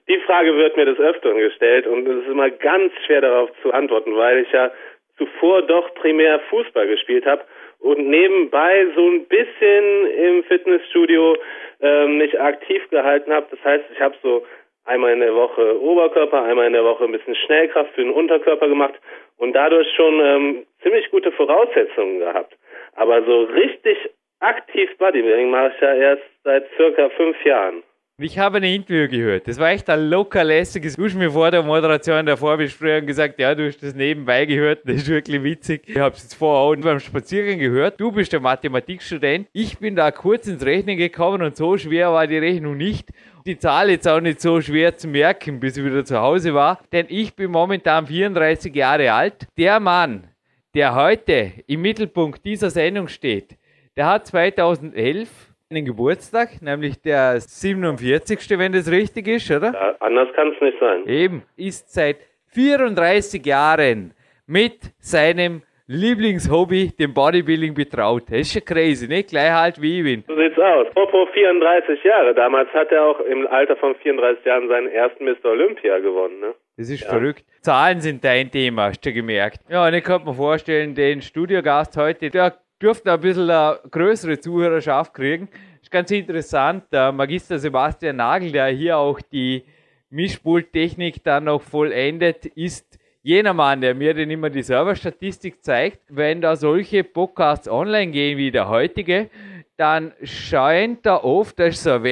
die 0.09 0.19
Frage 0.21 0.55
wird 0.57 0.77
mir 0.77 0.85
des 0.85 0.99
Öfteren 0.99 1.39
gestellt 1.39 1.87
und 1.87 2.07
es 2.07 2.25
ist 2.25 2.31
immer 2.31 2.51
ganz 2.51 2.93
schwer 3.07 3.21
darauf 3.21 3.51
zu 3.63 3.73
antworten, 3.73 4.17
weil 4.17 4.41
ich 4.41 4.53
ja 4.53 4.71
zuvor 5.17 5.63
doch 5.63 5.95
primär 5.95 6.41
Fußball 6.51 6.87
gespielt 6.87 7.25
habe 7.25 7.45
und 7.79 8.09
nebenbei 8.09 8.87
so 8.95 9.09
ein 9.09 9.27
bisschen 9.27 10.07
im 10.07 10.45
Fitnessstudio 10.45 11.37
ähm, 11.81 12.19
mich 12.19 12.39
aktiv 12.41 12.83
gehalten 12.91 13.33
habe. 13.33 13.47
Das 13.51 13.63
heißt, 13.65 13.85
ich 13.93 14.01
habe 14.01 14.17
so 14.23 14.45
einmal 14.85 15.13
in 15.13 15.21
der 15.21 15.35
Woche 15.35 15.81
Oberkörper, 15.81 16.43
einmal 16.43 16.67
in 16.67 16.73
der 16.73 16.85
Woche 16.85 17.05
ein 17.05 17.13
bisschen 17.13 17.37
Schnellkraft 17.37 17.95
für 17.95 18.03
den 18.03 18.13
Unterkörper 18.13 18.69
gemacht 18.69 18.95
und 19.39 19.53
dadurch 19.55 19.89
schon 19.95 20.21
ähm, 20.21 20.67
ziemlich 20.83 21.11
gute 21.11 21.33
Voraussetzungen 21.33 22.19
gehabt. 22.21 22.57
Aber 22.97 23.23
so 23.23 23.45
richtig 23.45 23.99
aktiv 24.41 24.91
Bodybuilding 24.99 25.51
mache 25.51 25.73
ich 25.75 25.81
ja 25.81 25.95
erst 25.95 26.23
seit 26.43 26.67
circa 26.77 27.09
fünf 27.11 27.43
Jahren. 27.45 27.83
Ich 28.17 28.39
habe 28.39 28.59
ein 28.59 28.63
Interview 28.63 29.09
gehört. 29.09 29.49
Das 29.49 29.59
war 29.59 29.71
echt 29.71 29.91
ein 29.91 30.09
locker 30.09 30.45
lässiges. 30.45 30.95
Du 30.95 31.05
hast 31.05 31.17
mir 31.17 31.33
vor 31.33 31.51
der 31.51 31.65
Moderation 31.65 32.25
der 32.25 32.37
Vorbesprechung 32.37 33.09
gesagt, 33.09 33.41
ja, 33.41 33.53
du 33.57 33.67
hast 33.67 33.83
das 33.83 33.93
nebenbei 33.93 34.47
gehört. 34.47 34.83
Das 34.85 34.99
ist 34.99 35.09
wirklich 35.09 35.43
witzig. 35.43 35.83
Ich 35.89 35.99
habe 35.99 36.15
es 36.15 36.23
jetzt 36.23 36.35
vorher 36.35 36.81
beim 36.81 37.01
Spaziergang 37.01 37.59
gehört. 37.59 37.99
Du 37.99 38.13
bist 38.13 38.33
der 38.33 38.39
Mathematikstudent. 38.39 39.49
Ich 39.53 39.79
bin 39.79 39.97
da 39.97 40.13
kurz 40.13 40.47
ins 40.47 40.65
Rechnen 40.65 40.97
gekommen 40.97 41.43
und 41.43 41.57
so 41.57 41.77
schwer 41.77 42.13
war 42.13 42.29
die 42.29 42.39
Rechnung 42.39 42.77
nicht. 42.77 43.11
Die 43.47 43.59
Zahl 43.59 43.91
jetzt 43.91 44.07
auch 44.07 44.21
nicht 44.21 44.41
so 44.41 44.61
schwer 44.61 44.97
zu 44.97 45.09
merken, 45.09 45.59
bis 45.59 45.77
ich 45.77 45.85
wieder 45.85 46.05
zu 46.05 46.17
Hause 46.21 46.55
war. 46.55 46.79
Denn 46.93 47.07
ich 47.09 47.35
bin 47.35 47.51
momentan 47.51 48.07
34 48.07 48.73
Jahre 48.77 49.13
alt. 49.13 49.49
Der 49.59 49.81
Mann, 49.81 50.29
der 50.73 50.95
heute 50.95 51.51
im 51.67 51.83
Mittelpunkt 51.83 52.45
dieser 52.45 52.71
Sendung 52.71 53.09
steht, 53.09 53.57
der 53.97 54.07
hat 54.07 54.29
2011 54.29 55.54
einen 55.71 55.85
Geburtstag, 55.85 56.61
nämlich 56.61 57.01
der 57.01 57.41
47. 57.41 58.59
wenn 58.59 58.73
das 58.73 58.91
richtig 58.91 59.29
ist, 59.29 59.51
oder? 59.51 59.73
Ja, 59.73 59.97
anders 60.01 60.29
kann 60.35 60.53
es 60.53 60.61
nicht 60.61 60.79
sein. 60.79 61.07
Eben, 61.07 61.43
ist 61.57 61.93
seit 61.93 62.19
34 62.53 63.45
Jahren 63.45 64.13
mit 64.47 64.79
seinem 64.99 65.63
Lieblingshobby, 65.87 66.93
dem 66.99 67.13
Bodybuilding, 67.13 67.75
betraut. 67.75 68.23
Das 68.31 68.41
ist 68.41 68.55
ja 68.55 68.61
crazy, 68.63 69.07
nicht? 69.07 69.29
Gleich 69.29 69.53
halt 69.53 69.83
wie 69.83 69.99
ich 69.99 70.05
bin. 70.05 70.25
So 70.27 70.35
sieht's 70.35 70.59
aus. 70.59 70.87
Apropos 70.89 71.29
34 71.35 72.03
Jahre. 72.03 72.35
Damals 72.35 72.71
hat 72.73 72.91
er 72.91 73.05
auch 73.05 73.21
im 73.21 73.47
Alter 73.47 73.77
von 73.77 73.95
34 73.97 74.45
Jahren 74.47 74.69
seinen 74.69 74.89
ersten 74.89 75.25
Mr. 75.27 75.51
Olympia 75.51 75.99
gewonnen, 75.99 76.41
ne? 76.41 76.55
Das 76.79 76.89
ist 76.89 77.03
ja. 77.03 77.11
verrückt. 77.11 77.45
Zahlen 77.61 78.01
sind 78.01 78.25
dein 78.25 78.51
Thema, 78.51 78.85
hast 78.87 79.05
du 79.05 79.13
gemerkt. 79.13 79.61
Ja, 79.69 79.87
und 79.87 79.93
ich 79.93 80.03
kann 80.03 80.25
mir 80.25 80.33
vorstellen, 80.33 80.95
den 80.95 81.21
Studiogast 81.21 81.99
heute, 81.99 82.31
der 82.31 82.55
dürfte 82.81 83.13
ein 83.13 83.21
bisschen 83.21 83.51
eine 83.51 83.81
größere 83.91 84.39
Zuhörerschaft 84.41 85.15
kriegen. 85.15 85.49
Ist 85.83 85.91
ganz 85.91 86.11
interessant. 86.11 86.85
Der 86.93 87.13
Magister 87.13 87.59
Sebastian 87.59 88.17
Nagel, 88.17 88.53
der 88.53 88.69
hier 88.69 88.99
auch 88.99 89.21
die 89.21 89.65
Mischpulttechnik 90.11 91.23
dann 91.25 91.45
noch 91.45 91.63
vollendet, 91.63 92.47
ist 92.47 92.99
jener 93.23 93.55
Mann, 93.55 93.81
der 93.81 93.95
mir 93.95 94.15
dann 94.15 94.31
immer 94.31 94.51
die 94.51 94.63
Serverstatistik 94.63 95.65
zeigt. 95.65 96.01
Wenn 96.09 96.41
da 96.41 96.57
solche 96.57 97.05
Podcasts 97.05 97.69
online 97.69 98.13
gehen 98.13 98.39
wie 98.39 98.51
der 98.51 98.69
heutige, 98.69 99.31
dann 99.77 100.13
scheint 100.23 101.05
da 101.05 101.17
oft, 101.17 101.59
das 101.59 101.75
ist 101.75 101.83
so 101.85 102.03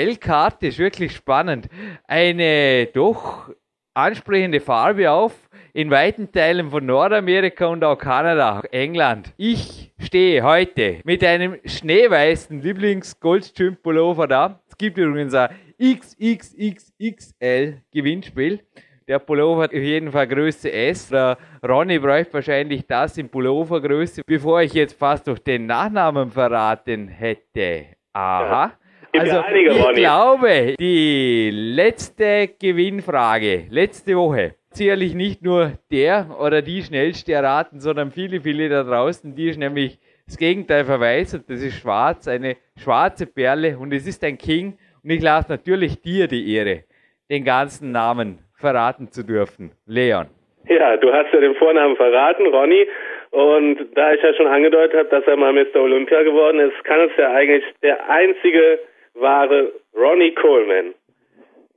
ist 0.69 0.79
wirklich 0.79 1.13
spannend, 1.13 1.69
eine 2.09 2.87
doch 2.87 3.51
ansprechende 3.95 4.61
Farbe 4.61 5.11
auf 5.11 5.49
in 5.75 5.91
weiten 5.91 6.31
Teilen 6.31 6.71
von 6.71 6.85
Nordamerika 6.85 7.67
und 7.67 7.83
auch 7.83 7.97
Kanada, 7.97 8.63
England. 8.71 9.33
Ich 9.37 9.93
stehe 9.99 10.43
heute 10.43 10.99
mit 11.05 11.25
einem 11.25 11.59
schneeweißen 11.65 12.61
Lieblings-Goldstream-Pullover 12.61 14.27
da. 14.27 14.61
Es 14.69 14.77
gibt 14.77 14.99
übrigens 14.99 15.35
ein 15.35 15.51
XXXXL 15.81 17.79
Gewinnspiel. 17.91 18.61
Der 19.09 19.19
Pullover 19.19 19.63
hat 19.65 19.71
auf 19.71 19.81
jeden 19.81 20.13
Fall 20.13 20.29
Größe 20.29 20.71
S. 20.71 21.09
Der 21.09 21.39
Ronny 21.67 21.99
bräuchte 21.99 22.35
wahrscheinlich 22.35 22.87
das 22.87 23.19
in 23.19 23.29
Pullovergröße, 23.29 24.23
bevor 24.27 24.63
ich 24.63 24.75
jetzt 24.75 24.99
fast 24.99 25.27
durch 25.27 25.41
den 25.41 25.67
Nachnamen 25.67 26.31
verraten 26.31 27.09
hätte. 27.09 27.87
Aha. 28.13 28.73
Also 29.15 29.43
ich 29.55 29.95
glaube, 29.95 30.75
die 30.79 31.51
letzte 31.51 32.49
Gewinnfrage, 32.59 33.67
letzte 33.69 34.17
Woche, 34.17 34.55
sicherlich 34.77 35.15
nicht 35.15 35.43
nur 35.43 35.73
der 35.91 36.37
oder 36.41 36.63
die 36.63 36.83
schnellste 36.83 37.33
erraten, 37.33 37.81
sondern 37.81 38.11
viele, 38.11 38.41
viele 38.41 38.69
da 38.69 38.83
draußen, 38.83 39.35
die 39.35 39.49
ist 39.49 39.59
nämlich 39.59 39.99
das 40.27 40.39
Gegenteil 40.39 40.85
verweist. 40.85 41.35
Das 41.49 41.63
ist 41.63 41.81
schwarz, 41.81 42.29
eine 42.29 42.57
schwarze 42.77 43.27
Perle 43.27 43.79
und 43.79 43.93
es 43.93 44.07
ist 44.07 44.23
ein 44.25 44.39
King. 44.39 44.79
Und 45.03 45.11
ich 45.11 45.23
lasse 45.23 45.51
natürlich 45.51 46.01
dir 46.01 46.29
die 46.29 46.55
Ehre, 46.55 46.85
den 47.31 47.45
ganzen 47.45 47.93
Namen 47.93 48.39
verraten 48.55 49.11
zu 49.11 49.25
dürfen. 49.25 49.73
Leon. 49.87 50.27
Ja, 50.69 50.97
du 50.97 51.13
hast 51.13 51.33
ja 51.33 51.41
den 51.41 51.57
Vornamen 51.57 51.97
verraten, 51.97 52.47
Ronny. 52.47 52.87
Und 53.31 53.79
da 53.95 54.13
ich 54.13 54.23
ja 54.23 54.33
schon 54.35 54.47
angedeutet 54.47 54.97
habe, 54.97 55.09
dass 55.09 55.27
er 55.27 55.37
mal 55.37 55.53
Mr. 55.53 55.81
Olympia 55.81 56.23
geworden 56.23 56.61
ist, 56.61 56.85
kann 56.85 57.01
es 57.01 57.11
ja 57.17 57.33
eigentlich 57.33 57.65
der 57.83 58.09
einzige 58.09 58.79
wahre 59.15 59.73
Ronnie 59.95 60.35
Coleman 60.35 60.95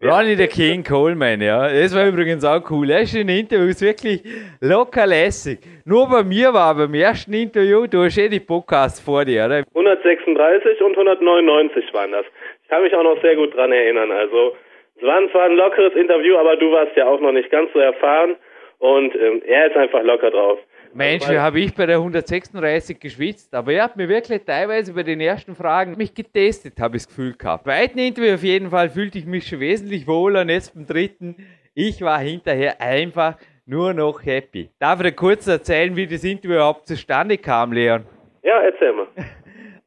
Ronnie 0.03 0.35
the 0.35 0.47
King 0.47 0.83
Coleman, 0.83 1.41
ja. 1.41 1.69
Das 1.69 1.95
war 1.95 2.05
übrigens 2.07 2.43
auch 2.43 2.69
cool. 2.69 2.89
Er 2.89 3.01
ist 3.01 3.15
in 3.15 3.29
Interviews 3.29 3.81
wirklich 3.81 4.21
locker 4.59 5.07
lässig. 5.07 5.59
Nur 5.85 6.09
bei 6.09 6.21
mir 6.21 6.53
war 6.53 6.75
beim 6.75 6.93
ersten 6.93 7.33
Interview, 7.33 7.87
du 7.87 8.03
hast 8.03 8.17
eh 8.17 8.27
die 8.27 8.41
Podcasts 8.41 8.99
vor 8.99 9.23
dir, 9.23 9.45
oder? 9.45 9.63
136 9.73 10.81
und 10.81 10.97
199 10.97 11.93
waren 11.93 12.11
das. 12.11 12.25
Ich 12.63 12.69
kann 12.69 12.83
mich 12.83 12.93
auch 12.93 13.03
noch 13.03 13.21
sehr 13.21 13.37
gut 13.37 13.55
dran 13.55 13.71
erinnern. 13.71 14.11
Also, 14.11 14.57
es 14.97 15.03
war 15.03 15.21
zwar 15.31 15.45
ein 15.45 15.55
lockeres 15.55 15.93
Interview, 15.95 16.35
aber 16.35 16.57
du 16.57 16.71
warst 16.73 16.95
ja 16.97 17.07
auch 17.07 17.21
noch 17.21 17.31
nicht 17.31 17.49
ganz 17.49 17.71
so 17.73 17.79
erfahren 17.79 18.35
und 18.79 19.15
ähm, 19.15 19.41
er 19.45 19.67
ist 19.67 19.77
einfach 19.77 20.03
locker 20.03 20.29
drauf. 20.29 20.59
Mensch, 20.95 21.27
wie 21.27 21.37
habe 21.37 21.59
ich 21.59 21.75
bei 21.75 21.85
der 21.85 21.97
136 21.97 22.97
geschwitzt, 23.01 23.53
aber 23.53 23.73
er 23.73 23.83
hat 23.83 23.97
mir 23.97 24.07
wirklich 24.07 24.43
teilweise 24.45 24.93
bei 24.93 25.03
den 25.03 25.19
ersten 25.19 25.53
Fragen 25.53 25.97
mich 25.97 26.13
getestet, 26.13 26.79
habe 26.79 26.95
ich 26.95 27.03
das 27.03 27.09
Gefühl 27.09 27.33
gehabt. 27.33 27.65
Bei 27.65 27.73
einem 27.73 27.97
Interview 27.97 28.33
auf 28.33 28.43
jeden 28.43 28.69
Fall 28.69 28.89
fühlte 28.89 29.17
ich 29.17 29.25
mich 29.25 29.45
schon 29.45 29.59
wesentlich 29.59 30.07
wohler 30.07 30.41
und 30.41 30.49
jetzt 30.49 30.73
beim 30.73 30.85
dritten, 30.85 31.35
ich 31.73 32.01
war 32.01 32.19
hinterher 32.19 32.79
einfach 32.79 33.37
nur 33.65 33.93
noch 33.93 34.23
happy. 34.23 34.69
Darf 34.79 35.01
ich 35.01 35.07
dir 35.07 35.11
kurz 35.11 35.45
erzählen, 35.47 35.93
wie 35.97 36.07
das 36.07 36.23
Interview 36.23 36.55
überhaupt 36.55 36.87
zustande 36.87 37.37
kam, 37.37 37.73
Leon? 37.73 38.05
Ja, 38.41 38.61
erzähl 38.61 38.93
mal. 38.93 39.07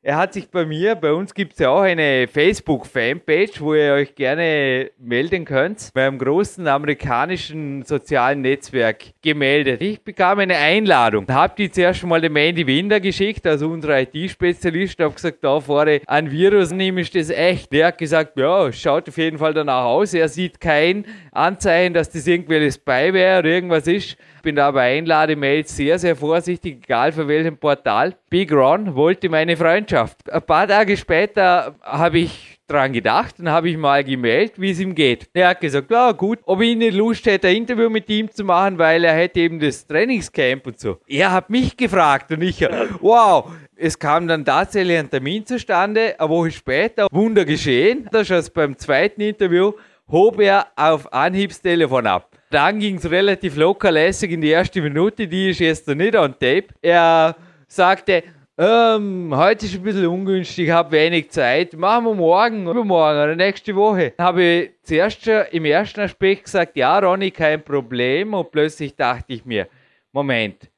Er 0.08 0.16
hat 0.16 0.32
sich 0.32 0.48
bei 0.48 0.64
mir, 0.64 0.94
bei 0.94 1.12
uns 1.12 1.34
gibt 1.34 1.52
es 1.52 1.58
ja 1.58 1.68
auch 1.68 1.82
eine 1.82 2.26
Facebook-Fanpage, 2.28 3.60
wo 3.60 3.74
ihr 3.74 3.92
euch 3.92 4.14
gerne 4.14 4.90
melden 4.98 5.44
könnt, 5.44 5.90
beim 5.92 6.16
großen 6.16 6.66
amerikanischen 6.66 7.82
sozialen 7.82 8.40
Netzwerk 8.40 9.04
gemeldet. 9.20 9.82
Ich 9.82 10.00
bekam 10.02 10.38
eine 10.38 10.56
Einladung. 10.56 11.26
Hab 11.28 11.56
die 11.56 11.70
zuerst 11.70 12.04
mal 12.04 12.22
dem 12.22 12.32
Mandy 12.32 12.66
Winder 12.66 13.00
geschickt, 13.00 13.46
also 13.46 13.68
unser 13.68 14.00
IT-Spezialist, 14.00 14.98
hab 14.98 15.14
gesagt, 15.14 15.44
da 15.44 15.60
vorne 15.60 16.00
ein 16.06 16.30
Virus 16.30 16.70
nehme 16.70 17.02
ich 17.02 17.10
das 17.10 17.28
echt. 17.28 17.70
Der 17.70 17.88
hat 17.88 17.98
gesagt, 17.98 18.38
ja, 18.38 18.72
schaut 18.72 19.10
auf 19.10 19.18
jeden 19.18 19.36
Fall 19.36 19.52
danach 19.52 19.84
aus. 19.84 20.14
Er 20.14 20.30
sieht 20.30 20.58
kein 20.58 21.04
Anzeichen, 21.32 21.92
dass 21.92 22.08
das 22.08 22.26
irgendwie 22.26 22.72
Spyware 22.72 23.40
oder 23.40 23.48
irgendwas 23.50 23.86
ist 23.86 24.16
bin 24.48 24.56
da 24.56 24.70
bei 24.70 24.96
Einlademails 24.96 25.76
sehr, 25.76 25.98
sehr 25.98 26.16
vorsichtig, 26.16 26.78
egal 26.84 27.12
für 27.12 27.28
welchem 27.28 27.58
Portal. 27.58 28.14
Big 28.30 28.50
Ron 28.50 28.94
wollte 28.94 29.28
meine 29.28 29.58
Freundschaft. 29.58 30.32
Ein 30.32 30.40
paar 30.40 30.66
Tage 30.66 30.96
später 30.96 31.74
habe 31.82 32.20
ich 32.20 32.58
dran 32.66 32.94
gedacht 32.94 33.38
und 33.40 33.50
habe 33.50 33.68
ich 33.68 33.76
mal 33.76 34.02
gemeldet, 34.02 34.58
wie 34.58 34.70
es 34.70 34.80
ihm 34.80 34.94
geht. 34.94 35.28
Er 35.34 35.48
hat 35.48 35.60
gesagt, 35.60 35.90
ja 35.90 36.12
gut, 36.12 36.38
ob 36.46 36.62
ich 36.62 36.74
nicht 36.74 36.94
Lust 36.96 37.26
hätte, 37.26 37.48
ein 37.48 37.56
Interview 37.56 37.90
mit 37.90 38.08
ihm 38.08 38.30
zu 38.30 38.42
machen, 38.42 38.78
weil 38.78 39.04
er 39.04 39.12
hätte 39.12 39.38
eben 39.40 39.60
das 39.60 39.86
Trainingscamp 39.86 40.66
und 40.66 40.80
so. 40.80 40.96
Er 41.06 41.30
hat 41.30 41.50
mich 41.50 41.76
gefragt 41.76 42.32
und 42.32 42.40
ich, 42.40 42.66
wow, 43.00 43.50
es 43.76 43.98
kam 43.98 44.28
dann 44.28 44.46
tatsächlich 44.46 44.96
ein 44.96 45.10
Termin 45.10 45.44
zustande, 45.44 46.18
eine 46.18 46.28
Woche 46.30 46.52
später, 46.52 47.06
Wunder 47.10 47.44
geschehen. 47.44 48.08
Das 48.12 48.30
ist 48.30 48.54
beim 48.54 48.78
zweiten 48.78 49.20
Interview, 49.20 49.72
hob 50.10 50.40
er 50.40 50.68
auf 50.74 51.12
Anhiebstelefon 51.12 52.06
ab. 52.06 52.37
Dann 52.50 52.78
ging 52.78 52.96
es 52.96 53.10
relativ 53.10 53.56
locker 53.56 53.90
lässig 53.90 54.30
in 54.32 54.40
die 54.40 54.48
erste 54.48 54.80
Minute, 54.80 55.28
die 55.28 55.50
ist 55.50 55.60
jetzt 55.60 55.86
noch 55.86 55.94
nicht 55.94 56.16
on 56.16 56.32
tape. 56.32 56.68
Er 56.80 57.36
sagte, 57.66 58.22
ähm, 58.56 59.30
heute 59.36 59.66
ist 59.66 59.74
ein 59.74 59.82
bisschen 59.82 60.06
ungünstig, 60.06 60.70
habe 60.70 60.92
wenig 60.92 61.30
Zeit. 61.30 61.74
Machen 61.74 62.06
wir 62.06 62.14
morgen, 62.14 62.66
übermorgen 62.66 63.22
oder 63.22 63.36
nächste 63.36 63.76
Woche. 63.76 64.14
Habe 64.18 64.42
ich 64.42 64.70
zuerst 64.82 65.22
schon 65.22 65.44
im 65.52 65.66
ersten 65.66 66.00
Aspekt 66.00 66.44
gesagt, 66.44 66.76
ja, 66.76 66.98
Ronny, 66.98 67.30
kein 67.30 67.62
Problem. 67.62 68.32
Und 68.32 68.50
plötzlich 68.50 68.96
dachte 68.96 69.34
ich 69.34 69.44
mir, 69.44 69.68
Moment, 70.10 70.70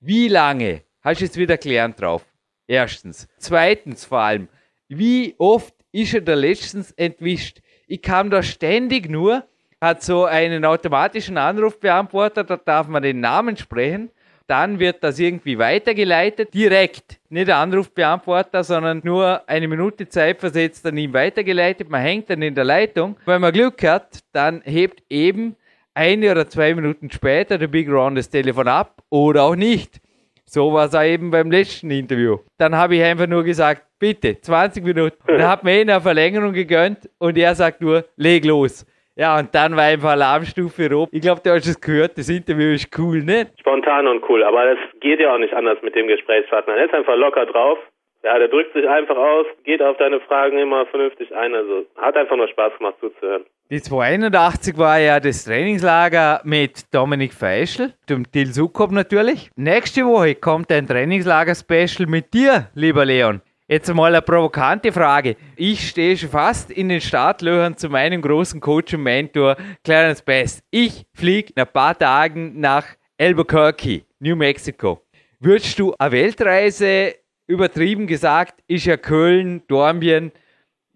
wie 0.00 0.28
lange 0.28 0.82
hast 1.02 1.20
du 1.20 1.26
jetzt 1.26 1.36
wieder 1.36 1.58
gelernt 1.58 2.00
drauf? 2.00 2.24
Erstens. 2.66 3.28
Zweitens 3.36 4.04
vor 4.04 4.20
allem, 4.20 4.48
wie 4.88 5.34
oft 5.38 5.74
ist 5.92 6.14
er 6.14 6.22
da 6.22 6.34
letztens 6.34 6.90
entwischt? 6.92 7.60
Ich 7.86 8.02
kam 8.02 8.30
da 8.30 8.42
ständig 8.42 9.08
nur, 9.08 9.44
hat 9.80 10.02
so 10.02 10.24
einen 10.24 10.64
automatischen 10.64 11.38
Anrufbeantworter, 11.38 12.44
da 12.44 12.56
darf 12.56 12.88
man 12.88 13.02
den 13.02 13.20
Namen 13.20 13.56
sprechen. 13.56 14.10
Dann 14.46 14.78
wird 14.78 15.04
das 15.04 15.18
irgendwie 15.18 15.58
weitergeleitet, 15.58 16.54
direkt. 16.54 17.20
Nicht 17.28 17.48
der 17.48 17.58
Anrufbeantworter, 17.58 18.64
sondern 18.64 19.02
nur 19.04 19.46
eine 19.46 19.68
Minute 19.68 20.08
Zeit 20.08 20.40
versetzt 20.40 20.86
an 20.86 20.96
ihm 20.96 21.12
weitergeleitet. 21.12 21.90
Man 21.90 22.00
hängt 22.00 22.30
dann 22.30 22.40
in 22.40 22.54
der 22.54 22.64
Leitung. 22.64 23.16
Wenn 23.26 23.42
man 23.42 23.52
Glück 23.52 23.82
hat, 23.84 24.20
dann 24.32 24.62
hebt 24.64 25.02
eben 25.10 25.54
eine 25.92 26.30
oder 26.30 26.48
zwei 26.48 26.74
Minuten 26.74 27.10
später 27.10 27.58
der 27.58 27.66
Big 27.66 27.90
Ron 27.90 28.14
das 28.14 28.30
Telefon 28.30 28.68
ab 28.68 29.02
oder 29.10 29.42
auch 29.42 29.56
nicht. 29.56 30.00
So 30.46 30.72
war 30.72 30.86
es 30.86 30.94
auch 30.94 31.02
eben 31.02 31.30
beim 31.30 31.50
letzten 31.50 31.90
Interview. 31.90 32.38
Dann 32.56 32.74
habe 32.74 32.96
ich 32.96 33.02
einfach 33.02 33.26
nur 33.26 33.44
gesagt, 33.44 33.82
bitte, 33.98 34.40
20 34.40 34.82
Minuten. 34.82 35.16
Er 35.26 35.48
hat 35.48 35.62
mir 35.62 35.78
eine 35.78 36.00
Verlängerung 36.00 36.54
gegönnt 36.54 37.10
und 37.18 37.36
er 37.36 37.54
sagt 37.54 37.82
nur, 37.82 38.06
leg 38.16 38.46
los. 38.46 38.86
Ja, 39.18 39.36
und 39.36 39.52
dann 39.52 39.74
war 39.74 39.82
einfach 39.82 40.10
Alarmstufe 40.10 40.88
rot. 40.92 41.08
Ich 41.10 41.20
glaube, 41.20 41.40
du 41.42 41.50
hast 41.50 41.66
es 41.66 41.80
gehört, 41.80 42.16
das 42.16 42.28
Interview 42.28 42.70
ist 42.72 42.96
cool, 42.96 43.24
ne? 43.24 43.48
Spontan 43.58 44.06
und 44.06 44.22
cool, 44.28 44.44
aber 44.44 44.70
es 44.70 44.78
geht 45.00 45.18
ja 45.18 45.34
auch 45.34 45.38
nicht 45.38 45.52
anders 45.52 45.78
mit 45.82 45.96
dem 45.96 46.06
Gesprächspartner. 46.06 46.76
Er 46.76 46.84
ist 46.84 46.94
einfach 46.94 47.16
locker 47.16 47.44
drauf. 47.46 47.78
Ja, 48.22 48.38
der 48.38 48.46
drückt 48.46 48.74
sich 48.74 48.88
einfach 48.88 49.16
aus, 49.16 49.46
geht 49.64 49.82
auf 49.82 49.96
deine 49.96 50.20
Fragen 50.20 50.58
immer 50.58 50.86
vernünftig 50.86 51.34
ein. 51.34 51.52
Also 51.52 51.84
hat 51.96 52.16
einfach 52.16 52.36
nur 52.36 52.46
Spaß 52.46 52.78
gemacht 52.78 52.94
zuzuhören. 53.00 53.44
Die 53.70 53.82
281 53.82 54.78
war 54.78 54.98
ja 55.00 55.18
das 55.18 55.44
Trainingslager 55.44 56.40
mit 56.44 56.94
Dominik 56.94 57.32
Feischl, 57.32 57.92
dem 58.08 58.30
Til 58.30 58.46
Sukop 58.46 58.92
natürlich. 58.92 59.50
Nächste 59.56 60.04
Woche 60.04 60.36
kommt 60.36 60.70
ein 60.70 60.86
Trainingslager-Special 60.86 62.08
mit 62.08 62.32
dir, 62.32 62.70
lieber 62.74 63.04
Leon. 63.04 63.40
Jetzt 63.70 63.92
mal 63.92 64.14
eine 64.14 64.22
provokante 64.22 64.90
Frage. 64.92 65.36
Ich 65.54 65.90
stehe 65.90 66.16
schon 66.16 66.30
fast 66.30 66.70
in 66.70 66.88
den 66.88 67.02
Startlöchern 67.02 67.76
zu 67.76 67.90
meinem 67.90 68.22
großen 68.22 68.62
Coach 68.62 68.94
und 68.94 69.02
Mentor, 69.02 69.58
Clarence 69.84 70.22
Best. 70.22 70.62
Ich 70.70 71.04
fliege 71.12 71.52
in 71.54 71.60
ein 71.60 71.70
paar 71.70 71.96
Tagen 71.98 72.58
nach 72.58 72.86
Albuquerque, 73.18 74.06
New 74.20 74.36
Mexico. 74.36 75.02
Würdest 75.38 75.78
du 75.78 75.94
eine 75.98 76.12
Weltreise, 76.12 77.16
übertrieben 77.46 78.06
gesagt, 78.06 78.62
ist 78.68 78.86
ja 78.86 78.96
Köln, 78.96 79.60
Dornbirn, 79.68 80.32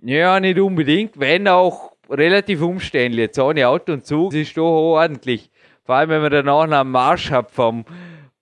ja, 0.00 0.40
nicht 0.40 0.58
unbedingt, 0.58 1.20
wenn 1.20 1.48
auch 1.48 1.92
relativ 2.08 2.62
umständlich. 2.62 3.24
Jetzt 3.26 3.38
ohne 3.38 3.68
Auto 3.68 3.92
und 3.92 4.06
Zug, 4.06 4.30
das 4.30 4.40
ist 4.40 4.56
doch 4.56 4.94
ordentlich. 4.94 5.50
Vor 5.84 5.96
allem, 5.96 6.08
wenn 6.08 6.22
man 6.22 6.30
danach 6.30 6.66
noch 6.66 6.78
einen 6.78 6.90
Marsch 6.90 7.30
hat 7.30 7.50
vom 7.50 7.84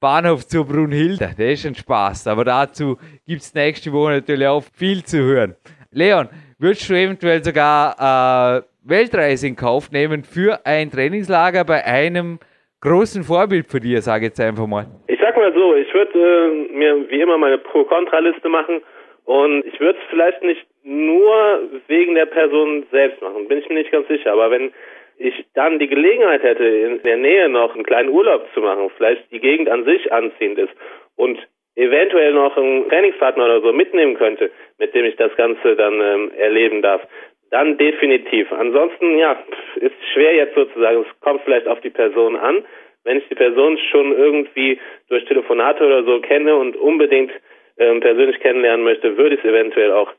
Bahnhof 0.00 0.46
zu 0.46 0.64
Brunhilde. 0.64 1.34
Der 1.38 1.52
ist 1.52 1.66
ein 1.66 1.74
Spaß. 1.74 2.26
Aber 2.26 2.44
dazu 2.44 2.96
gibt 3.26 3.42
es 3.42 3.54
nächste 3.54 3.92
Woche 3.92 4.12
natürlich 4.12 4.46
auch 4.46 4.64
viel 4.74 5.04
zu 5.04 5.18
hören. 5.18 5.56
Leon, 5.92 6.28
würdest 6.58 6.88
du 6.88 6.94
eventuell 6.94 7.44
sogar 7.44 7.94
äh, 8.00 8.62
Weltreise 8.82 9.46
in 9.46 9.56
Kauf 9.56 9.92
nehmen 9.92 10.24
für 10.24 10.64
ein 10.64 10.90
Trainingslager 10.90 11.64
bei 11.64 11.84
einem 11.84 12.38
großen 12.80 13.22
Vorbild 13.24 13.66
für 13.66 13.80
dir, 13.80 14.00
sage 14.00 14.24
ich 14.24 14.30
jetzt 14.30 14.40
einfach 14.40 14.66
mal? 14.66 14.86
Ich 15.08 15.20
sag 15.20 15.36
mal 15.36 15.52
so, 15.52 15.74
ich 15.74 15.92
würde 15.92 16.18
äh, 16.18 16.72
mir 16.72 17.10
wie 17.10 17.20
immer 17.20 17.36
meine 17.36 17.58
Pro-Kontra-Liste 17.58 18.48
machen 18.48 18.80
und 19.26 19.66
ich 19.66 19.78
würde 19.80 19.98
es 19.98 20.04
vielleicht 20.08 20.42
nicht 20.42 20.66
nur 20.82 21.60
wegen 21.88 22.14
der 22.14 22.26
Person 22.26 22.86
selbst 22.90 23.20
machen, 23.20 23.48
bin 23.48 23.58
ich 23.58 23.68
mir 23.68 23.74
nicht 23.74 23.92
ganz 23.92 24.08
sicher. 24.08 24.32
Aber 24.32 24.50
wenn 24.50 24.72
ich 25.20 25.44
dann 25.54 25.78
die 25.78 25.86
Gelegenheit 25.86 26.42
hätte, 26.42 26.64
in 26.64 27.02
der 27.02 27.18
Nähe 27.18 27.48
noch 27.50 27.74
einen 27.74 27.84
kleinen 27.84 28.08
Urlaub 28.08 28.46
zu 28.54 28.60
machen, 28.60 28.90
vielleicht 28.96 29.30
die 29.30 29.38
Gegend 29.38 29.68
an 29.68 29.84
sich 29.84 30.10
anziehend 30.10 30.58
ist 30.58 30.72
und 31.14 31.38
eventuell 31.76 32.32
noch 32.32 32.56
einen 32.56 32.88
Trainingspartner 32.88 33.44
oder 33.44 33.60
so 33.60 33.72
mitnehmen 33.72 34.14
könnte, 34.16 34.50
mit 34.78 34.94
dem 34.94 35.04
ich 35.04 35.16
das 35.16 35.34
Ganze 35.36 35.76
dann 35.76 36.00
ähm, 36.00 36.32
erleben 36.38 36.80
darf, 36.80 37.02
dann 37.50 37.76
definitiv. 37.76 38.50
Ansonsten, 38.50 39.18
ja, 39.18 39.38
ist 39.76 39.94
schwer 40.14 40.34
jetzt 40.34 40.54
sozusagen, 40.54 41.02
es 41.02 41.20
kommt 41.20 41.42
vielleicht 41.44 41.68
auf 41.68 41.80
die 41.80 41.90
Person 41.90 42.36
an. 42.36 42.64
Wenn 43.04 43.18
ich 43.18 43.28
die 43.28 43.34
Person 43.34 43.76
schon 43.90 44.16
irgendwie 44.16 44.80
durch 45.08 45.24
Telefonate 45.26 45.84
oder 45.84 46.02
so 46.04 46.20
kenne 46.20 46.56
und 46.56 46.76
unbedingt 46.76 47.32
ähm, 47.78 48.00
persönlich 48.00 48.40
kennenlernen 48.40 48.84
möchte, 48.84 49.18
würde 49.18 49.34
ich 49.34 49.44
es 49.44 49.50
eventuell 49.50 49.92
auch 49.92 50.12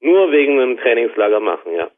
nur 0.00 0.32
wegen 0.32 0.60
einem 0.60 0.78
Trainingslager 0.78 1.38
machen, 1.38 1.74
ja. 1.76 1.90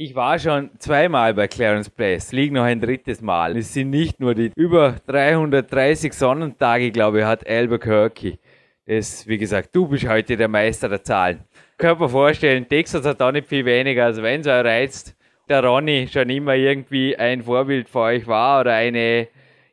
Ich 0.00 0.14
war 0.14 0.38
schon 0.38 0.70
zweimal 0.78 1.34
bei 1.34 1.48
Clarence 1.48 1.90
Place, 1.90 2.30
liegt 2.30 2.52
noch 2.52 2.62
ein 2.62 2.80
drittes 2.80 3.20
Mal. 3.20 3.56
Es 3.56 3.74
sind 3.74 3.90
nicht 3.90 4.20
nur 4.20 4.32
die 4.32 4.52
über 4.54 4.94
330 5.08 6.12
Sonnentage, 6.12 6.92
glaube 6.92 7.18
ich, 7.18 7.24
hat 7.24 7.44
Albuquerque. 7.44 8.38
Das, 8.86 9.26
wie 9.26 9.38
gesagt, 9.38 9.74
du 9.74 9.88
bist 9.88 10.08
heute 10.08 10.36
der 10.36 10.46
Meister 10.46 10.88
der 10.88 11.02
Zahlen. 11.02 11.40
Kann 11.78 11.98
mir 11.98 12.08
vorstellen, 12.08 12.68
Texas 12.68 13.04
hat 13.04 13.20
auch 13.20 13.32
nicht 13.32 13.48
viel 13.48 13.64
weniger, 13.64 14.04
also 14.04 14.22
wenn 14.22 14.40
es 14.40 14.46
euch 14.46 14.64
reizt, 14.64 15.16
der 15.48 15.64
Ronny 15.64 16.06
schon 16.06 16.30
immer 16.30 16.54
irgendwie 16.54 17.16
ein 17.16 17.42
Vorbild 17.42 17.88
für 17.88 17.98
euch 17.98 18.26
war 18.28 18.60
oder 18.60 18.74
eine 18.74 19.26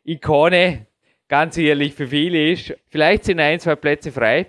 Ikone, 0.04 0.88
ganz 1.28 1.56
ehrlich 1.56 1.94
für 1.94 2.08
viele 2.08 2.52
ist. 2.54 2.76
Vielleicht 2.88 3.26
sind 3.26 3.40
ein, 3.40 3.60
zwei 3.60 3.76
Plätze 3.76 4.12
frei. 4.12 4.48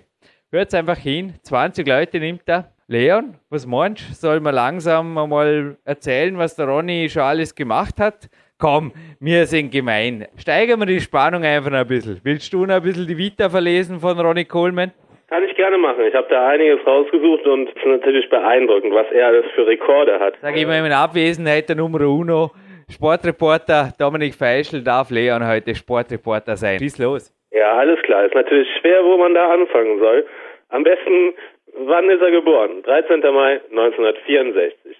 Hört 0.49 0.73
einfach 0.73 0.97
hin, 0.97 1.35
20 1.43 1.85
Leute 1.85 2.19
nimmt 2.19 2.49
er 2.49 2.73
Leon, 2.89 3.35
was 3.49 3.67
meinst 3.67 4.09
du? 4.09 4.13
Soll 4.13 4.39
man 4.39 4.55
langsam 4.55 5.13
mal 5.13 5.75
erzählen, 5.83 6.37
was 6.37 6.55
der 6.55 6.67
Ronny 6.67 7.09
schon 7.09 7.23
alles 7.23 7.53
gemacht 7.53 7.99
hat? 7.99 8.29
Komm, 8.57 8.93
wir 9.19 9.45
sind 9.45 9.73
gemein. 9.73 10.25
Steigern 10.37 10.79
wir 10.79 10.85
die 10.85 11.01
Spannung 11.01 11.43
einfach 11.43 11.73
ein 11.73 11.85
bisschen. 11.85 12.21
Willst 12.23 12.53
du 12.53 12.65
noch 12.65 12.75
ein 12.75 12.81
bisschen 12.81 13.05
die 13.05 13.17
Vita 13.17 13.49
verlesen 13.49 13.99
von 13.99 14.17
Ronny 14.17 14.45
Coleman? 14.45 14.93
Kann 15.27 15.43
ich 15.43 15.53
gerne 15.57 15.77
machen. 15.77 16.05
Ich 16.07 16.13
habe 16.13 16.27
da 16.29 16.47
einiges 16.47 16.79
rausgesucht 16.87 17.45
und 17.45 17.67
es 17.67 17.75
ist 17.75 17.85
natürlich 17.85 18.29
beeindruckend, 18.29 18.93
was 18.93 19.11
er 19.11 19.27
alles 19.27 19.45
für 19.53 19.67
Rekorde 19.67 20.17
hat. 20.21 20.35
Sag 20.41 20.55
ich 20.55 20.65
mal 20.65 20.85
in 20.85 20.93
Abwesenheit 20.93 21.67
der 21.67 21.75
Nummer 21.75 21.99
uno. 21.99 22.51
Sportreporter 22.89 23.91
Dominik 23.99 24.33
Feischl 24.33 24.81
darf 24.81 25.11
Leon 25.11 25.45
heute 25.45 25.75
Sportreporter 25.75 26.55
sein. 26.55 26.79
Schieß 26.79 26.99
los. 26.99 27.33
Ja, 27.51 27.73
alles 27.73 28.01
klar. 28.03 28.23
Ist 28.23 28.33
natürlich 28.33 28.69
schwer, 28.79 29.03
wo 29.03 29.17
man 29.17 29.33
da 29.33 29.49
anfangen 29.49 29.99
soll. 29.99 30.25
Am 30.69 30.83
besten 30.83 31.33
Wann 31.79 32.09
ist 32.09 32.21
er 32.21 32.31
geboren? 32.31 32.81
13. 32.83 33.19
Mai 33.19 33.61
1964 33.69 34.97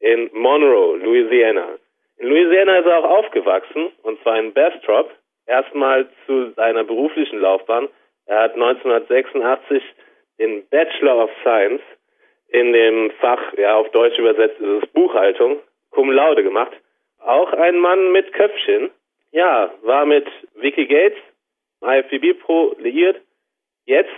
in 0.00 0.28
Monroe, 0.34 0.98
Louisiana. 0.98 1.78
In 2.18 2.28
Louisiana 2.28 2.78
ist 2.78 2.86
er 2.86 2.98
auch 2.98 3.18
aufgewachsen, 3.18 3.92
und 4.02 4.20
zwar 4.22 4.38
in 4.38 4.52
Bastrop, 4.52 5.10
erstmal 5.46 6.06
zu 6.26 6.50
seiner 6.50 6.84
beruflichen 6.84 7.40
Laufbahn. 7.40 7.88
Er 8.26 8.42
hat 8.42 8.54
1986 8.54 9.82
den 10.38 10.68
Bachelor 10.68 11.24
of 11.24 11.30
Science 11.40 11.82
in 12.48 12.74
dem 12.74 13.10
Fach, 13.12 13.56
ja 13.56 13.76
auf 13.76 13.90
Deutsch 13.92 14.18
übersetzt 14.18 14.60
ist 14.60 14.82
es 14.82 14.90
Buchhaltung, 14.90 15.60
cum 15.90 16.10
laude 16.10 16.42
gemacht. 16.42 16.72
Auch 17.20 17.52
ein 17.54 17.78
Mann 17.78 18.12
mit 18.12 18.32
Köpfchen. 18.34 18.90
Ja, 19.30 19.72
war 19.80 20.04
mit 20.04 20.26
Vicky 20.56 20.84
Gates, 20.84 21.18
IFBB 21.80 22.38
Pro 22.42 22.76
liiert. 22.78 23.18
Jetzt 23.86 24.12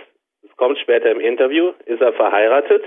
es 0.49 0.57
kommt 0.57 0.77
später 0.79 1.11
im 1.11 1.19
Interview, 1.19 1.73
ist 1.85 2.01
er 2.01 2.13
verheiratet 2.13 2.83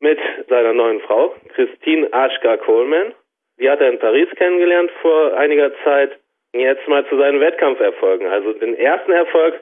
mit 0.00 0.18
seiner 0.48 0.72
neuen 0.72 1.00
Frau, 1.00 1.34
Christine 1.54 2.12
Ashka 2.12 2.56
Coleman. 2.58 3.14
Die 3.58 3.70
hat 3.70 3.80
er 3.80 3.88
in 3.88 3.98
Paris 3.98 4.28
kennengelernt 4.36 4.90
vor 5.00 5.34
einiger 5.34 5.72
Zeit. 5.84 6.18
Jetzt 6.52 6.86
mal 6.88 7.06
zu 7.08 7.16
seinen 7.16 7.40
Wettkampferfolgen. 7.40 8.26
Also 8.26 8.52
den 8.52 8.76
ersten 8.76 9.12
Erfolg 9.12 9.60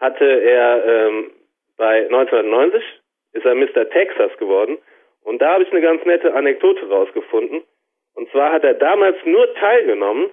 hatte 0.00 0.24
er 0.24 0.84
ähm, 0.84 1.30
bei 1.76 2.04
1990, 2.06 2.82
ist 3.32 3.44
er 3.44 3.54
Mr. 3.54 3.88
Texas 3.90 4.36
geworden. 4.38 4.78
Und 5.22 5.40
da 5.40 5.54
habe 5.54 5.62
ich 5.62 5.70
eine 5.70 5.80
ganz 5.80 6.04
nette 6.04 6.34
Anekdote 6.34 6.88
rausgefunden. 6.88 7.62
Und 8.14 8.30
zwar 8.30 8.52
hat 8.52 8.64
er 8.64 8.74
damals 8.74 9.16
nur 9.24 9.54
teilgenommen, 9.54 10.30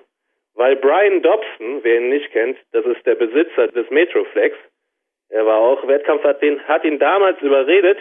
weil 0.56 0.76
Brian 0.78 1.22
Dobson, 1.22 1.84
wer 1.84 1.98
ihn 1.98 2.10
nicht 2.10 2.32
kennt, 2.32 2.58
das 2.72 2.86
ist 2.86 3.06
der 3.06 3.16
Besitzer 3.16 3.68
des 3.68 3.90
Metroflex, 3.90 4.56
er 5.34 5.48
war 5.48 5.58
auch 5.58 5.88
Wettkampfathlet, 5.88 6.60
hat 6.68 6.84
ihn 6.86 7.00
damals 7.00 7.42
überredet, 7.42 7.98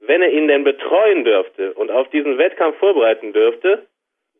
wenn 0.00 0.22
er 0.22 0.30
ihn 0.30 0.48
denn 0.48 0.64
betreuen 0.64 1.22
dürfte 1.22 1.74
und 1.74 1.90
auf 1.90 2.08
diesen 2.08 2.38
Wettkampf 2.38 2.78
vorbereiten 2.78 3.34
dürfte, 3.34 3.86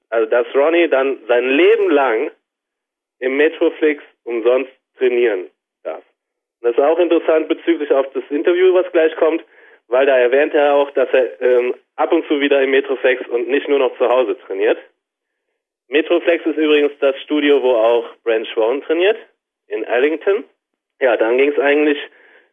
also 0.09 0.29
dass 0.31 0.47
Ronnie 0.55 0.88
dann 0.88 1.18
sein 1.29 1.47
Leben 1.47 1.90
lang 1.90 2.31
im 3.18 3.37
Metroflix 3.37 4.03
umsonst 4.25 4.73
trainieren 4.97 5.51
darf. 5.83 6.03
Und 6.61 6.71
das 6.71 6.79
ist 6.79 6.83
auch 6.83 6.99
interessant 6.99 7.49
bezüglich 7.49 7.90
auf 7.92 8.07
das 8.14 8.25
Interview, 8.31 8.73
was 8.73 8.90
gleich 8.92 9.14
kommt, 9.16 9.45
weil 9.88 10.07
da 10.07 10.16
erwähnt 10.16 10.55
er 10.55 10.75
auch, 10.75 10.90
dass 10.92 11.11
er 11.12 11.38
ähm, 11.42 11.75
ab 11.97 12.12
und 12.12 12.27
zu 12.29 12.40
wieder 12.40 12.62
im 12.62 12.71
Metroflex 12.71 13.29
und 13.29 13.47
nicht 13.49 13.68
nur 13.68 13.79
noch 13.79 13.97
zu 13.99 14.09
Hause 14.09 14.38
trainiert. 14.47 14.79
Metroflex 15.88 16.47
ist 16.47 16.57
übrigens 16.57 16.92
das 16.99 17.14
Studio, 17.21 17.62
wo 17.62 17.75
auch 17.75 18.16
Brent 18.25 18.49
Schwan 18.49 18.81
trainiert, 18.81 19.18
in 19.66 19.85
Ellington. 19.85 20.45
Ja, 20.99 21.18
dann 21.18 21.37
ging 21.37 21.53
es 21.53 21.59
eigentlich 21.59 21.99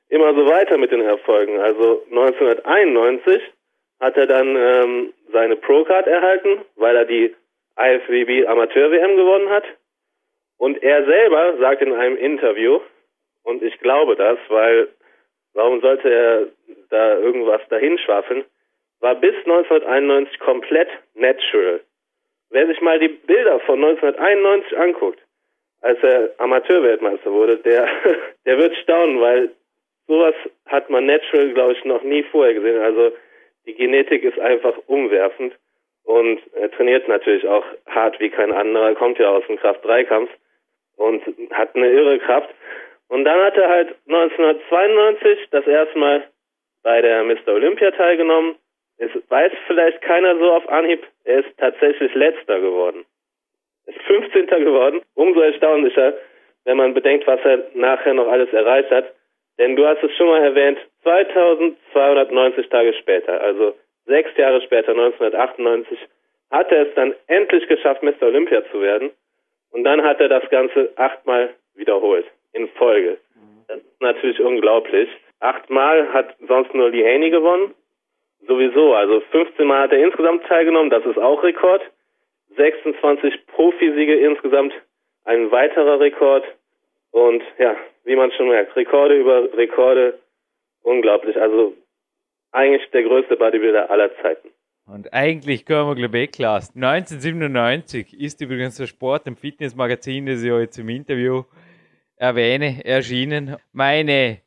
immer 0.10 0.34
so 0.34 0.48
weiter 0.48 0.78
mit 0.78 0.92
den 0.92 1.02
Erfolgen. 1.02 1.60
Also 1.60 2.04
1991 2.10 3.42
hat 4.00 4.18
er 4.18 4.28
dann 4.28 4.56
ähm, 4.56 5.14
seine 5.32 5.56
Pro-Card 5.56 6.08
erhalten, 6.08 6.66
weil 6.76 6.96
er 6.96 7.06
die 7.06 7.36
IFBB 7.78 8.48
Amateur-WM 8.48 9.16
gewonnen 9.16 9.50
hat. 9.50 9.66
Und 10.58 10.82
er 10.84 11.06
selber 11.06 11.58
sagt 11.60 11.82
in 11.82 11.94
einem 11.94 12.18
Interview, 12.18 12.80
und 13.44 13.64
ich 13.64 13.80
glaube 13.80 14.16
das, 14.16 14.38
weil 14.50 14.90
warum 15.54 15.82
sollte 15.82 16.10
er 16.10 16.48
da 16.90 17.18
irgendwas 17.18 17.62
dahin 17.70 17.98
schwafeln, 18.00 18.44
war 19.00 19.16
bis 19.16 19.36
1991 19.36 20.40
komplett 20.40 20.90
natural. 21.16 21.82
Wer 22.50 22.68
sich 22.68 22.82
mal 22.82 23.00
die 23.00 23.08
Bilder 23.08 23.60
von 23.62 23.84
1991 23.84 24.78
anguckt, 24.78 25.20
als 25.82 26.00
er 26.04 26.32
Amateurweltmeister 26.38 27.32
wurde, 27.32 27.58
der, 27.58 27.88
der 28.46 28.58
wird 28.58 28.76
staunen, 28.78 29.22
weil 29.22 29.52
sowas 30.10 30.34
hat 30.66 30.90
man 30.90 31.06
natural, 31.06 31.54
glaube 31.54 31.74
ich, 31.74 31.86
noch 31.86 32.02
nie 32.02 32.24
vorher 32.24 32.56
gesehen. 32.56 32.82
Also 32.82 33.14
die 33.66 33.76
Genetik 33.76 34.24
ist 34.24 34.40
einfach 34.40 34.76
umwerfend 34.88 35.54
und 36.04 36.42
er 36.56 36.72
trainiert 36.72 37.08
natürlich 37.08 37.48
auch 37.48 37.64
hart 37.86 38.20
wie 38.20 38.30
kein 38.30 38.52
anderer, 38.52 38.96
kommt 38.96 39.20
ja 39.20 39.30
aus 39.30 39.46
dem 39.46 39.58
Kraft-3-Kampf 39.58 40.30
und 40.98 41.22
hat 41.52 41.76
eine 41.76 41.92
irre 41.92 42.18
Kraft. 42.20 42.50
Und 43.08 43.24
dann 43.24 43.40
hat 43.40 43.56
er 43.56 43.70
halt 43.70 43.96
1992 44.08 45.50
das 45.52 45.68
erste 45.68 45.98
Mal 45.98 46.28
bei 46.82 47.02
der 47.02 47.24
Mr. 47.24 47.54
Olympia 47.54 47.92
teilgenommen. 47.92 48.56
Es 48.98 49.12
weiß 49.30 49.52
vielleicht 49.68 50.02
keiner 50.02 50.38
so 50.38 50.52
auf 50.52 50.68
Anhieb, 50.70 51.06
er 51.24 51.40
ist 51.40 51.58
tatsächlich 51.58 52.14
letzter 52.16 52.60
geworden. 52.60 53.06
Er 53.86 53.96
ist 53.96 54.02
15. 54.04 54.48
geworden. 54.48 55.02
Umso 55.14 55.40
erstaunlicher, 55.42 56.16
wenn 56.66 56.78
man 56.78 56.96
bedenkt, 56.96 57.28
was 57.28 57.40
er 57.44 57.68
nachher 57.76 58.16
noch 58.16 58.28
alles 58.28 58.52
erreicht 58.52 58.90
hat. 58.90 59.14
Denn 59.60 59.76
du 59.76 59.86
hast 59.86 60.02
es 60.02 60.16
schon 60.16 60.28
mal 60.28 60.42
erwähnt, 60.42 60.80
2290 61.04 62.70
Tage 62.70 62.94
später, 62.94 63.40
also 63.42 63.76
sechs 64.06 64.36
Jahre 64.38 64.62
später, 64.62 64.92
1998, 64.92 66.00
hat 66.50 66.72
er 66.72 66.88
es 66.88 66.96
dann 66.96 67.14
endlich 67.28 67.68
geschafft, 67.68 68.02
Mr. 68.02 68.24
Olympia 68.24 68.64
zu 68.72 68.82
werden. 68.82 69.12
Und 69.72 69.84
dann 69.84 70.02
hat 70.02 70.20
er 70.20 70.30
das 70.30 70.50
Ganze 70.50 70.92
achtmal 70.96 71.54
wiederholt 71.76 72.26
in 72.54 72.70
Folge. 72.70 73.18
Das 73.68 73.78
ist 73.78 74.02
natürlich 74.02 74.40
unglaublich. 74.40 75.10
Achtmal 75.42 76.12
hat 76.12 76.36
sonst 76.48 76.74
nur 76.74 76.90
Lee 76.90 77.06
Haney 77.06 77.30
gewonnen. 77.30 77.76
Sowieso, 78.48 78.94
also 78.94 79.20
15 79.32 79.68
Mal 79.68 79.82
hat 79.84 79.92
er 79.92 80.00
insgesamt 80.00 80.46
teilgenommen, 80.48 80.90
das 80.90 81.06
ist 81.06 81.20
auch 81.20 81.44
Rekord. 81.44 81.82
26 82.56 83.46
Profisiege 83.48 84.16
insgesamt, 84.16 84.74
ein 85.26 85.52
weiterer 85.52 86.00
Rekord. 86.00 86.46
Und 87.12 87.44
ja, 87.58 87.76
wie 88.06 88.16
man 88.16 88.32
schon 88.32 88.50
merkt, 88.50 88.76
Rekorde 88.76 89.20
über 89.20 89.52
Rekorde, 89.58 90.20
unglaublich. 90.82 91.40
Also 91.40 91.74
eigentlich 92.52 92.90
der 92.92 93.04
größte 93.04 93.38
Bodybuilder 93.38 93.90
aller 93.90 94.16
Zeiten. 94.22 94.50
Und 94.86 95.14
eigentlich 95.14 95.66
können 95.66 95.88
wir 95.88 95.96
gleich 95.96 96.14
weglassen. 96.14 96.84
1997 96.84 98.20
ist 98.20 98.42
übrigens 98.42 98.78
der 98.78 98.88
Sport- 98.88 99.28
und 99.28 99.40
Fitnessmagazin, 99.40 100.26
das 100.26 100.42
ich 100.42 100.52
heute 100.52 100.82
im 100.82 100.90
Interview 100.90 101.44
erwähne, 102.16 102.84
erschienen. 102.84 103.58
Meine 103.72 104.40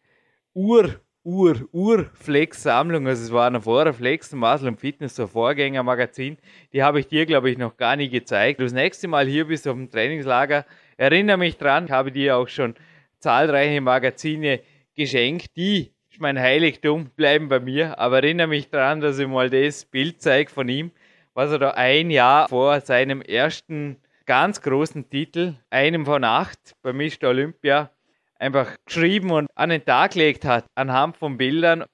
Ur, 0.52 0.96
Ur, 1.22 1.54
Ur-Flex-Sammlung, 1.72 3.06
also 3.06 3.22
es 3.22 3.32
war 3.32 3.46
eine 3.46 3.60
vorher 3.60 3.94
Flex, 3.94 4.32
Muscle 4.32 4.68
und 4.68 4.80
Fitness, 4.80 5.14
so 5.14 5.28
Vorgängermagazin, 5.28 6.36
die 6.72 6.82
habe 6.82 6.98
ich 6.98 7.06
dir, 7.06 7.24
glaube 7.24 7.48
ich, 7.48 7.56
noch 7.56 7.76
gar 7.76 7.94
nie 7.94 8.08
gezeigt. 8.08 8.60
Das 8.60 8.72
nächste 8.72 9.06
Mal 9.06 9.26
hier 9.26 9.46
bist 9.46 9.68
auf 9.68 9.76
dem 9.76 9.90
Trainingslager, 9.90 10.66
erinnere 11.02 11.36
mich 11.36 11.58
dran, 11.58 11.86
ich 11.86 11.90
habe 11.90 12.12
dir 12.12 12.36
auch 12.36 12.48
schon 12.48 12.74
zahlreiche 13.18 13.80
Magazine 13.80 14.60
geschenkt, 14.94 15.56
die 15.56 15.92
ist 16.10 16.20
mein 16.20 16.38
Heiligtum, 16.38 17.10
bleiben 17.16 17.48
bei 17.48 17.60
mir. 17.60 17.98
Aber 17.98 18.16
erinnere 18.22 18.46
mich 18.46 18.70
daran, 18.70 19.00
dass 19.00 19.18
ich 19.18 19.26
mal 19.26 19.50
das 19.50 19.84
Bild 19.84 20.22
zeige 20.22 20.50
von 20.50 20.68
ihm, 20.68 20.92
was 21.34 21.50
er 21.50 21.58
da 21.58 21.70
ein 21.72 22.10
Jahr 22.10 22.48
vor 22.48 22.80
seinem 22.80 23.20
ersten 23.20 23.96
ganz 24.26 24.60
großen 24.60 25.10
Titel, 25.10 25.54
einem 25.70 26.06
von 26.06 26.22
acht 26.22 26.74
bei 26.82 26.92
Mr. 26.92 27.28
Olympia, 27.28 27.90
einfach 28.38 28.76
geschrieben 28.84 29.30
und 29.30 29.48
an 29.54 29.70
den 29.70 29.84
Tag 29.84 30.12
gelegt 30.12 30.44
hat, 30.44 30.66
anhand 30.74 31.16
von 31.16 31.36
Bildern, 31.36 31.84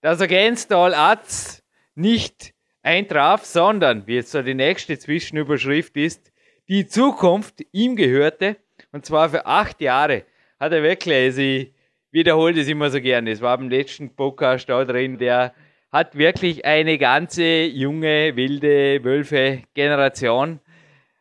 dass 0.00 0.20
Against 0.20 0.72
All 0.72 0.94
Odds 0.94 1.62
nicht 1.94 2.52
eintraf, 2.82 3.44
sondern, 3.44 4.06
wie 4.06 4.16
jetzt 4.16 4.32
so 4.32 4.42
die 4.42 4.54
nächste 4.54 4.98
Zwischenüberschrift 4.98 5.96
ist, 5.96 6.31
die 6.68 6.86
Zukunft 6.86 7.64
ihm 7.72 7.96
gehörte, 7.96 8.56
und 8.92 9.04
zwar 9.04 9.28
für 9.30 9.46
acht 9.46 9.80
Jahre, 9.80 10.24
hat 10.58 10.72
er 10.72 10.82
wirklich, 10.82 11.16
also 11.16 11.40
ich 11.40 11.72
wiederhole 12.10 12.54
das 12.54 12.68
immer 12.68 12.90
so 12.90 13.00
gerne, 13.00 13.30
es 13.30 13.40
war 13.40 13.56
beim 13.58 13.68
letzten 13.68 14.14
Podcast 14.14 14.68
da 14.68 14.84
drin, 14.84 15.18
der 15.18 15.54
hat 15.90 16.16
wirklich 16.16 16.64
eine 16.64 16.98
ganze 16.98 17.64
junge, 17.64 18.36
wilde 18.36 19.04
Wölfe-Generation 19.04 20.60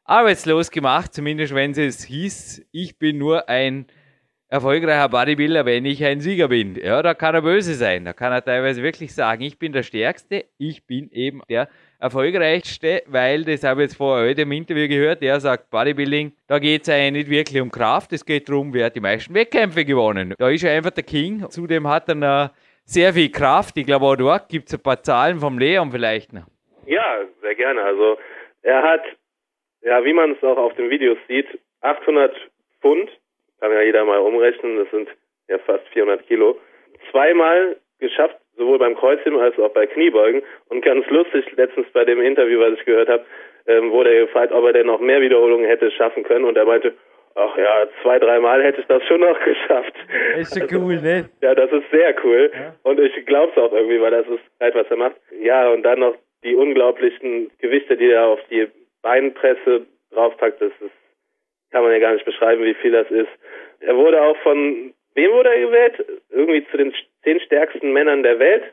arbeitslos 0.03 0.71
gemacht, 0.71 1.13
zumindest 1.13 1.55
wenn 1.55 1.71
es 1.71 2.03
hieß, 2.03 2.67
ich 2.71 2.97
bin 2.97 3.17
nur 3.17 3.47
ein 3.49 3.87
erfolgreicher 4.51 5.07
Bodybuilder, 5.07 5.65
wenn 5.65 5.85
ich 5.85 6.03
ein 6.03 6.19
Sieger 6.19 6.49
bin. 6.49 6.75
Ja, 6.75 7.01
da 7.01 7.13
kann 7.13 7.33
er 7.33 7.41
böse 7.41 7.73
sein. 7.73 8.03
Da 8.03 8.11
kann 8.11 8.33
er 8.33 8.43
teilweise 8.43 8.83
wirklich 8.83 9.13
sagen, 9.13 9.41
ich 9.43 9.57
bin 9.57 9.71
der 9.71 9.83
Stärkste, 9.83 10.45
ich 10.57 10.85
bin 10.85 11.09
eben 11.11 11.41
der 11.49 11.69
erfolgreichste, 12.01 13.03
weil, 13.05 13.43
das 13.43 13.63
habe 13.63 13.81
ich 13.81 13.89
jetzt 13.89 13.97
vorher 13.97 14.29
heute 14.29 14.41
im 14.41 14.51
Interview 14.51 14.87
gehört, 14.87 15.21
der 15.21 15.39
sagt, 15.39 15.69
Bodybuilding, 15.69 16.33
da 16.47 16.59
geht 16.59 16.81
es 16.81 16.89
eigentlich 16.89 17.27
nicht 17.27 17.29
wirklich 17.29 17.61
um 17.61 17.71
Kraft, 17.71 18.11
es 18.11 18.25
geht 18.25 18.49
darum, 18.49 18.73
wer 18.73 18.87
hat 18.87 18.95
die 18.95 18.99
meisten 18.99 19.33
Wettkämpfe 19.33 19.85
gewonnen. 19.85 20.33
Da 20.37 20.49
ist 20.49 20.63
er 20.63 20.75
einfach 20.75 20.91
der 20.91 21.03
King. 21.03 21.47
Zudem 21.49 21.87
hat 21.87 22.09
er 22.09 22.15
noch 22.15 22.49
sehr 22.85 23.13
viel 23.13 23.31
Kraft. 23.31 23.77
Ich 23.77 23.85
glaube, 23.85 24.05
auch 24.05 24.15
dort 24.15 24.49
gibt 24.49 24.67
es 24.67 24.73
ein 24.73 24.81
paar 24.81 25.01
Zahlen 25.03 25.39
vom 25.39 25.59
Leon 25.59 25.91
vielleicht 25.91 26.33
noch. 26.33 26.47
Ja, 26.87 27.19
sehr 27.41 27.55
gerne. 27.55 27.83
Also 27.83 28.17
er 28.63 28.81
hat, 28.81 29.03
ja, 29.81 30.03
wie 30.03 30.13
man 30.13 30.31
es 30.31 30.43
auch 30.43 30.57
auf 30.57 30.73
den 30.75 30.89
Videos 30.89 31.17
sieht, 31.27 31.47
800 31.81 32.35
Pfund 32.81 33.09
kann 33.59 33.71
ja 33.71 33.81
jeder 33.83 34.03
mal 34.05 34.17
umrechnen, 34.17 34.77
das 34.77 34.89
sind 34.89 35.07
ja 35.47 35.59
fast 35.59 35.87
400 35.89 36.25
Kilo, 36.27 36.59
zweimal 37.11 37.77
geschafft, 37.99 38.37
sowohl 38.57 38.79
beim 38.79 38.95
Kreuzheben 38.95 39.39
als 39.39 39.57
auch 39.59 39.71
bei 39.71 39.87
Kniebeugen. 39.87 40.41
Und 40.69 40.83
ganz 40.83 41.07
lustig, 41.09 41.45
letztens 41.55 41.87
bei 41.93 42.05
dem 42.05 42.21
Interview, 42.21 42.59
was 42.59 42.73
ich 42.73 42.85
gehört 42.85 43.09
habe, 43.09 43.25
ähm, 43.67 43.91
wurde 43.91 44.13
er 44.13 44.25
gefragt, 44.25 44.51
ob 44.51 44.65
er 44.65 44.73
denn 44.73 44.87
noch 44.87 44.99
mehr 44.99 45.21
Wiederholungen 45.21 45.65
hätte 45.65 45.91
schaffen 45.91 46.23
können. 46.23 46.45
Und 46.45 46.57
er 46.57 46.65
meinte, 46.65 46.93
ach 47.35 47.57
ja, 47.57 47.87
zwei, 48.01 48.19
dreimal 48.19 48.63
hätte 48.63 48.81
ich 48.81 48.87
das 48.87 49.03
schon 49.07 49.21
noch 49.21 49.39
geschafft. 49.45 49.93
Ist 50.37 50.57
schon 50.57 50.81
cool, 50.81 51.01
ne? 51.01 51.29
Ja, 51.41 51.55
das 51.55 51.71
ist 51.71 51.89
sehr 51.91 52.15
cool. 52.23 52.51
Ja. 52.53 52.75
Und 52.83 52.99
ich 52.99 53.25
glaube 53.25 53.51
es 53.55 53.61
auch 53.61 53.71
irgendwie, 53.73 54.01
weil 54.01 54.11
das 54.11 54.27
ist 54.27 54.43
halt, 54.59 54.75
was 54.75 54.87
er 54.89 54.97
macht. 54.97 55.15
Ja, 55.39 55.69
und 55.69 55.83
dann 55.83 55.99
noch 55.99 56.15
die 56.43 56.55
unglaublichen 56.55 57.51
Gewichte, 57.59 57.97
die 57.97 58.11
er 58.11 58.25
auf 58.25 58.39
die 58.49 58.67
Beinpresse 59.01 59.85
draufpackt, 60.11 60.61
das 60.61 60.71
ist 60.81 60.91
kann 61.71 61.83
man 61.83 61.91
ja 61.93 61.99
gar 61.99 62.13
nicht 62.13 62.25
beschreiben, 62.25 62.63
wie 62.63 62.73
viel 62.75 62.91
das 62.91 63.09
ist. 63.09 63.29
Er 63.79 63.95
wurde 63.95 64.21
auch 64.21 64.37
von, 64.37 64.93
wem 65.13 65.31
wurde 65.31 65.49
er 65.49 65.65
gewählt? 65.65 66.21
Irgendwie 66.29 66.65
zu 66.71 66.77
den 66.77 66.93
zehn 67.23 67.39
stärksten 67.41 67.93
Männern 67.93 68.23
der 68.23 68.39
Welt? 68.39 68.63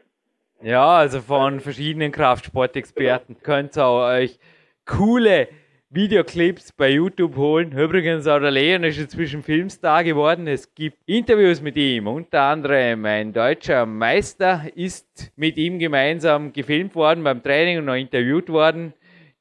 Ja, 0.63 0.99
also 0.99 1.21
von 1.21 1.61
verschiedenen 1.61 2.11
Kraftsportexperten. 2.11 3.37
Genau. 3.37 3.45
Könnt 3.45 3.77
ihr 3.77 3.91
euch 3.91 4.39
coole 4.85 5.49
Videoclips 5.91 6.73
bei 6.73 6.91
YouTube 6.91 7.37
holen. 7.37 7.73
Übrigens, 7.73 8.27
auch 8.27 8.41
der 8.41 8.51
Leon 8.51 8.85
ist 8.85 8.99
inzwischen 8.99 9.43
Filmstar 9.43 10.05
geworden. 10.05 10.47
Es 10.47 10.75
gibt 10.75 10.99
Interviews 11.07 11.63
mit 11.63 11.77
ihm. 11.77 12.07
Unter 12.09 12.43
anderem 12.43 13.07
ein 13.07 13.33
deutscher 13.33 13.87
Meister 13.87 14.65
ist 14.75 15.33
mit 15.37 15.57
ihm 15.57 15.79
gemeinsam 15.79 16.53
gefilmt 16.53 16.95
worden 16.95 17.25
beim 17.25 17.43
Training 17.43 17.79
und 17.79 17.87
noch 17.87 17.95
interviewt 17.95 18.51
worden. 18.51 18.93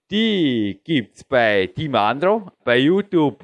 Die 0.10 0.80
gibt's 0.86 1.26
bei 1.26 1.68
Team 1.76 1.96
Andro, 1.96 2.50
bei 2.64 2.78
YouTube 2.78 3.44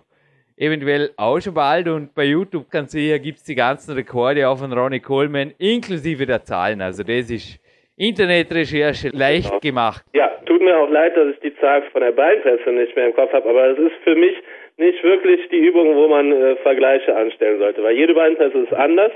eventuell 0.57 1.11
auch 1.17 1.39
schon 1.39 1.53
bald 1.53 1.87
und 1.87 2.13
bei 2.15 2.25
YouTube 2.25 2.65
kannst 2.71 2.93
du 2.93 2.99
hier 2.99 3.19
gibt's 3.19 3.43
die 3.43 3.55
ganzen 3.55 3.93
Rekorde 3.93 4.47
auch 4.47 4.57
von 4.57 4.71
Ronnie 4.71 4.99
Coleman 4.99 5.53
inklusive 5.57 6.25
der 6.25 6.43
Zahlen. 6.43 6.81
Also 6.81 7.03
das 7.03 7.29
ist 7.29 7.59
Internetrecherche 7.97 9.09
leicht 9.09 9.49
genau. 9.49 9.59
gemacht. 9.59 10.03
Ja, 10.13 10.29
tut 10.45 10.61
mir 10.61 10.77
auch 10.77 10.89
leid, 10.89 11.15
dass 11.15 11.33
ich 11.33 11.39
die 11.39 11.55
Zahl 11.57 11.83
von 11.91 12.01
der 12.01 12.11
Beinpresse 12.11 12.71
nicht 12.71 12.95
mehr 12.95 13.07
im 13.07 13.15
Kopf 13.15 13.31
habe, 13.33 13.49
aber 13.49 13.67
es 13.67 13.79
ist 13.79 13.95
für 14.03 14.15
mich 14.15 14.35
nicht 14.77 15.03
wirklich 15.03 15.47
die 15.49 15.59
Übung, 15.59 15.95
wo 15.95 16.07
man 16.07 16.31
äh, 16.31 16.55
Vergleiche 16.57 17.15
anstellen 17.15 17.59
sollte, 17.59 17.83
weil 17.83 17.95
jede 17.95 18.13
Beinpresse 18.13 18.57
ist 18.57 18.73
anders. 18.73 19.11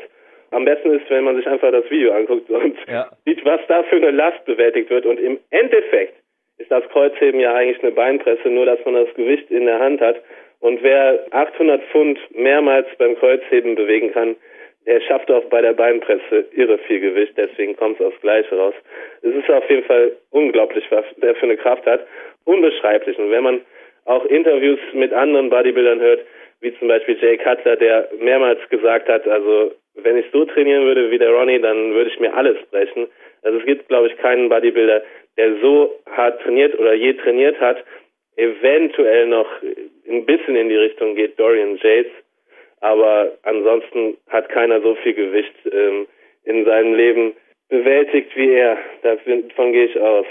Am 0.51 0.63
besten 0.63 0.91
ist, 0.91 1.09
wenn 1.09 1.25
man 1.25 1.35
sich 1.35 1.47
einfach 1.47 1.71
das 1.71 1.89
Video 1.89 2.13
anguckt 2.13 2.49
und 2.49 2.77
ja. 2.87 3.09
sieht, 3.25 3.43
was 3.43 3.59
da 3.67 3.83
für 3.83 3.97
eine 3.97 4.11
Last 4.11 4.45
bewältigt 4.45 4.89
wird. 4.89 5.05
Und 5.05 5.19
im 5.19 5.39
Endeffekt 5.49 6.13
ist 6.57 6.71
das 6.71 6.87
Kreuzheben 6.89 7.39
ja 7.39 7.53
eigentlich 7.53 7.81
eine 7.83 7.91
Beinpresse, 7.91 8.49
nur 8.49 8.65
dass 8.65 8.79
man 8.85 8.93
das 8.93 9.13
Gewicht 9.15 9.49
in 9.51 9.65
der 9.65 9.79
Hand 9.79 9.99
hat. 10.01 10.17
Und 10.59 10.81
wer 10.81 11.25
800 11.31 11.83
Pfund 11.91 12.19
mehrmals 12.35 12.87
beim 12.97 13.15
Kreuzheben 13.15 13.75
bewegen 13.75 14.11
kann, 14.11 14.35
der 14.87 15.01
schafft 15.01 15.29
auch 15.29 15.43
bei 15.45 15.61
der 15.61 15.73
Beinpresse 15.73 16.45
irre 16.53 16.77
viel 16.79 17.01
Gewicht, 17.01 17.33
deswegen 17.35 17.75
kommt 17.75 17.99
es 17.99 18.05
aufs 18.05 18.21
Gleiche 18.21 18.55
raus. 18.55 18.73
Es 19.21 19.35
ist 19.35 19.49
auf 19.49 19.69
jeden 19.69 19.83
Fall 19.83 20.13
unglaublich, 20.31 20.85
was 20.89 21.05
der 21.17 21.35
für 21.35 21.45
eine 21.45 21.57
Kraft 21.57 21.85
hat. 21.85 22.07
Unbeschreiblich. 22.45 23.19
Und 23.19 23.29
wenn 23.29 23.43
man 23.43 23.61
auch 24.05 24.25
Interviews 24.25 24.79
mit 24.93 25.11
anderen 25.11 25.49
Bodybuildern 25.49 25.99
hört, 25.99 26.21
wie 26.61 26.73
zum 26.79 26.87
Beispiel 26.87 27.17
Jay 27.21 27.37
Cutler, 27.37 27.75
der 27.75 28.09
mehrmals 28.19 28.59
gesagt 28.69 29.09
hat, 29.09 29.27
also 29.27 29.73
wenn 29.95 30.17
ich 30.17 30.25
so 30.31 30.45
trainieren 30.45 30.85
würde 30.85 31.11
wie 31.11 31.17
der 31.17 31.31
Ronnie, 31.31 31.59
dann 31.59 31.93
würde 31.93 32.09
ich 32.09 32.19
mir 32.19 32.33
alles 32.33 32.57
brechen. 32.71 33.07
Also 33.43 33.59
es 33.59 33.65
gibt, 33.65 33.89
glaube 33.89 34.07
ich, 34.07 34.17
keinen 34.17 34.47
Bodybuilder, 34.47 35.03
der 35.37 35.55
so 35.61 35.99
hart 36.09 36.41
trainiert 36.41 36.79
oder 36.79 36.93
je 36.93 37.13
trainiert 37.13 37.59
hat. 37.59 37.83
Eventuell 38.37 39.27
noch 39.27 39.47
ein 40.09 40.25
bisschen 40.25 40.55
in 40.55 40.69
die 40.69 40.75
Richtung 40.75 41.15
geht 41.15 41.39
Dorian 41.39 41.77
Yates, 41.77 42.11
aber 42.81 43.31
ansonsten 43.43 44.17
hat 44.29 44.49
keiner 44.49 44.81
so 44.81 44.95
viel 45.03 45.13
Gewicht 45.13 45.53
ähm, 45.71 46.07
in 46.43 46.65
seinem 46.65 46.93
Leben 46.93 47.33
bewältigt 47.69 48.35
wie 48.35 48.51
er. 48.51 48.77
Davon 49.03 49.71
gehe 49.73 49.85
ich 49.85 49.99
aus. 49.99 50.25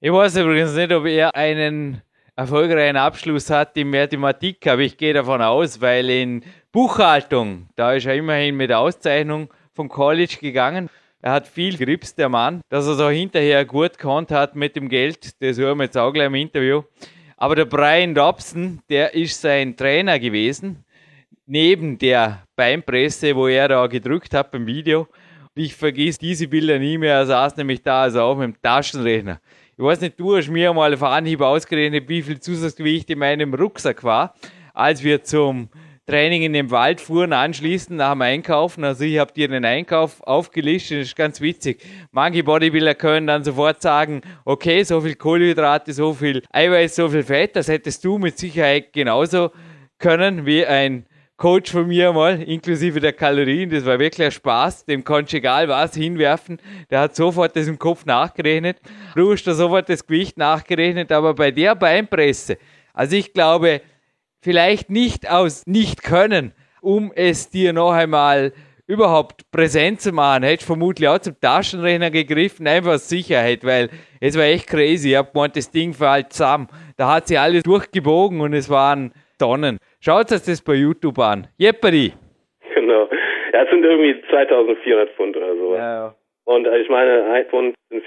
Ich 0.00 0.12
weiß 0.12 0.36
übrigens 0.38 0.76
nicht, 0.76 0.92
ob 0.92 1.06
er 1.06 1.34
einen 1.34 2.02
erfolgreichen 2.36 2.96
Abschluss 2.96 3.50
hat 3.50 3.76
in 3.76 3.90
Mathematik, 3.90 4.66
aber 4.66 4.82
ich 4.82 4.96
gehe 4.96 5.14
davon 5.14 5.40
aus, 5.42 5.80
weil 5.80 6.08
in 6.10 6.42
Buchhaltung, 6.72 7.68
da 7.76 7.94
ist 7.94 8.06
er 8.06 8.14
immerhin 8.14 8.56
mit 8.56 8.72
Auszeichnung 8.72 9.48
vom 9.74 9.88
College 9.88 10.36
gegangen. 10.40 10.88
Er 11.20 11.32
hat 11.32 11.46
viel 11.46 11.76
Grips, 11.76 12.16
der 12.16 12.28
Mann, 12.28 12.62
dass 12.68 12.88
er 12.88 12.94
so 12.94 13.08
hinterher 13.08 13.64
gut 13.64 13.96
gekonnt 13.96 14.32
hat 14.32 14.56
mit 14.56 14.74
dem 14.74 14.88
Geld. 14.88 15.40
Das 15.40 15.56
hören 15.56 15.78
wir 15.78 15.84
jetzt 15.84 15.96
auch 15.96 16.12
gleich 16.12 16.26
im 16.26 16.34
Interview. 16.34 16.82
Aber 17.42 17.56
der 17.56 17.64
Brian 17.64 18.14
Dobson, 18.14 18.78
der 18.88 19.14
ist 19.14 19.40
sein 19.40 19.76
Trainer 19.76 20.20
gewesen, 20.20 20.84
neben 21.44 21.98
der 21.98 22.44
Beinpresse, 22.54 23.34
wo 23.34 23.48
er 23.48 23.66
da 23.66 23.84
gedrückt 23.88 24.32
hat 24.32 24.52
beim 24.52 24.64
Video. 24.64 25.08
Ich 25.56 25.74
vergiss 25.74 26.18
diese 26.18 26.46
Bilder 26.46 26.78
nie 26.78 26.98
mehr. 26.98 27.16
Er 27.16 27.26
saß 27.26 27.56
nämlich 27.56 27.82
da, 27.82 28.02
also 28.02 28.20
auch 28.20 28.36
mit 28.36 28.54
dem 28.54 28.62
Taschenrechner. 28.62 29.40
Ich 29.76 29.82
weiß 29.82 30.02
nicht, 30.02 30.20
du 30.20 30.36
hast 30.36 30.50
mir 30.50 30.72
mal 30.72 30.94
auf 30.94 31.02
Anhieb 31.02 31.40
ausgerechnet, 31.40 32.08
wie 32.08 32.22
viel 32.22 32.38
Zusatzgewicht 32.38 33.10
in 33.10 33.18
meinem 33.18 33.52
Rucksack 33.54 34.04
war, 34.04 34.36
als 34.72 35.02
wir 35.02 35.24
zum 35.24 35.68
Training 36.06 36.42
in 36.42 36.52
dem 36.52 36.70
Wald 36.72 37.00
fuhren, 37.00 37.32
anschließend 37.32 37.96
nach 37.96 38.12
dem 38.12 38.22
Einkaufen. 38.22 38.82
Also 38.82 39.04
ich 39.04 39.18
habe 39.18 39.32
dir 39.32 39.46
den 39.46 39.64
Einkauf 39.64 40.20
aufgelistet, 40.22 41.00
das 41.00 41.08
ist 41.08 41.16
ganz 41.16 41.40
witzig. 41.40 41.80
Manche 42.10 42.42
Bodybuilder 42.42 42.96
können 42.96 43.28
dann 43.28 43.44
sofort 43.44 43.80
sagen, 43.82 44.20
okay, 44.44 44.82
so 44.82 45.00
viel 45.00 45.14
Kohlenhydrate, 45.14 45.92
so 45.92 46.12
viel 46.12 46.42
Eiweiß, 46.50 46.96
so 46.96 47.08
viel 47.08 47.22
Fett, 47.22 47.54
das 47.54 47.68
hättest 47.68 48.04
du 48.04 48.18
mit 48.18 48.36
Sicherheit 48.36 48.92
genauso 48.92 49.52
können 49.98 50.44
wie 50.44 50.66
ein 50.66 51.06
Coach 51.36 51.72
von 51.72 51.86
mir 51.88 52.12
mal, 52.12 52.42
inklusive 52.42 53.00
der 53.00 53.12
Kalorien, 53.12 53.70
das 53.70 53.84
war 53.84 53.98
wirklich 53.98 54.26
ein 54.26 54.32
Spaß, 54.32 54.84
dem 54.84 55.02
konnte 55.02 55.30
ich 55.30 55.34
egal 55.40 55.66
was 55.68 55.94
hinwerfen, 55.94 56.58
der 56.90 57.00
hat 57.00 57.16
sofort 57.16 57.56
das 57.56 57.66
im 57.66 57.78
Kopf 57.78 58.04
nachgerechnet, 58.04 58.78
du 59.16 59.32
hast 59.32 59.44
da 59.44 59.54
sofort 59.54 59.88
das 59.88 60.06
Gewicht 60.06 60.36
nachgerechnet, 60.36 61.10
aber 61.10 61.34
bei 61.34 61.50
der 61.50 61.74
Beinpresse, 61.74 62.58
also 62.92 63.16
ich 63.16 63.32
glaube, 63.32 63.80
vielleicht 64.42 64.90
nicht 64.90 65.30
aus 65.30 65.62
Nicht-Können, 65.66 66.52
um 66.80 67.12
es 67.14 67.48
dir 67.48 67.72
noch 67.72 67.92
einmal 67.92 68.52
überhaupt 68.86 69.50
präsent 69.52 70.00
zu 70.00 70.12
machen, 70.12 70.42
hätte 70.42 70.60
ich 70.60 70.66
vermutlich 70.66 71.08
auch 71.08 71.20
zum 71.20 71.40
Taschenrechner 71.40 72.10
gegriffen, 72.10 72.66
einfach 72.66 72.94
aus 72.94 73.08
Sicherheit, 73.08 73.64
weil 73.64 73.88
es 74.20 74.36
war 74.36 74.44
echt 74.44 74.68
crazy. 74.68 75.10
Ich 75.10 75.16
habe 75.16 75.30
gemeint, 75.32 75.56
das 75.56 75.70
Ding 75.70 75.94
fällt 75.94 76.32
zusammen. 76.32 76.68
Da 76.96 77.14
hat 77.14 77.28
sie 77.28 77.38
alles 77.38 77.62
durchgebogen 77.62 78.40
und 78.40 78.52
es 78.52 78.68
waren 78.68 79.12
Tonnen. 79.38 79.78
Schaut 80.00 80.32
euch 80.32 80.42
das 80.42 80.62
bei 80.62 80.74
YouTube 80.74 81.18
an. 81.20 81.46
Jeopardy. 81.56 82.12
Genau. 82.74 83.08
Ja, 83.52 83.62
es 83.62 83.70
sind 83.70 83.84
irgendwie 83.84 84.20
2400 84.28 85.10
Pfund 85.10 85.36
oder 85.36 85.54
so. 85.54 85.74
Ja, 85.74 85.94
ja. 85.94 86.14
Und 86.44 86.66
ich 86.66 86.88
meine, 86.88 87.24
ein 87.32 87.46
Pfund 87.46 87.74
sind 87.90 88.04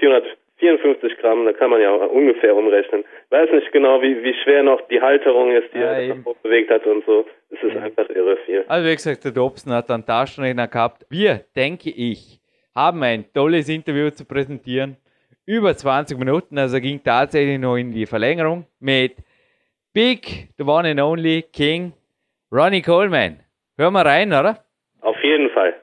454 0.57 1.17
Gramm, 1.17 1.45
da 1.45 1.51
kann 1.53 1.69
man 1.69 1.81
ja 1.81 1.91
auch 1.91 2.09
ungefähr 2.11 2.55
umrechnen. 2.55 3.03
Weiß 3.29 3.51
nicht 3.51 3.71
genau, 3.73 4.01
wie, 4.01 4.23
wie 4.23 4.33
schwer 4.43 4.63
noch 4.63 4.79
die 4.87 5.01
Halterung 5.01 5.51
ist, 5.51 5.73
die 5.73 5.79
Ja, 5.79 5.91
er 5.93 6.01
eben. 6.03 6.25
bewegt 6.43 6.69
hat 6.71 6.85
und 6.85 7.05
so. 7.05 7.25
Es 7.49 7.61
ist 7.61 7.75
einfach 7.75 8.09
irre 8.09 8.37
viel. 8.45 8.63
Also 8.67 8.87
wie 8.89 8.95
gesagt, 8.95 9.25
der 9.25 9.31
Dobson 9.33 9.73
hat 9.73 9.91
einen 9.91 10.05
Taschenrechner 10.05 10.67
gehabt. 10.67 11.05
Wir, 11.09 11.41
denke 11.55 11.89
ich, 11.89 12.39
haben 12.73 13.03
ein 13.03 13.25
tolles 13.33 13.67
Interview 13.67 14.09
zu 14.11 14.25
präsentieren. 14.25 14.95
Über 15.45 15.75
20 15.75 16.17
Minuten, 16.17 16.57
also 16.57 16.79
ging 16.79 17.03
tatsächlich 17.03 17.59
noch 17.59 17.75
in 17.75 17.91
die 17.91 18.05
Verlängerung 18.05 18.65
mit 18.79 19.17
Big, 19.93 20.49
the 20.57 20.63
one 20.63 20.89
and 20.89 20.99
only 20.99 21.43
King, 21.53 21.93
Ronnie 22.51 22.81
Coleman. 22.81 23.39
Hören 23.77 23.93
wir 23.93 24.05
rein, 24.05 24.29
oder? 24.33 24.63
Auf 25.01 25.21
jeden 25.21 25.49
Fall. 25.51 25.73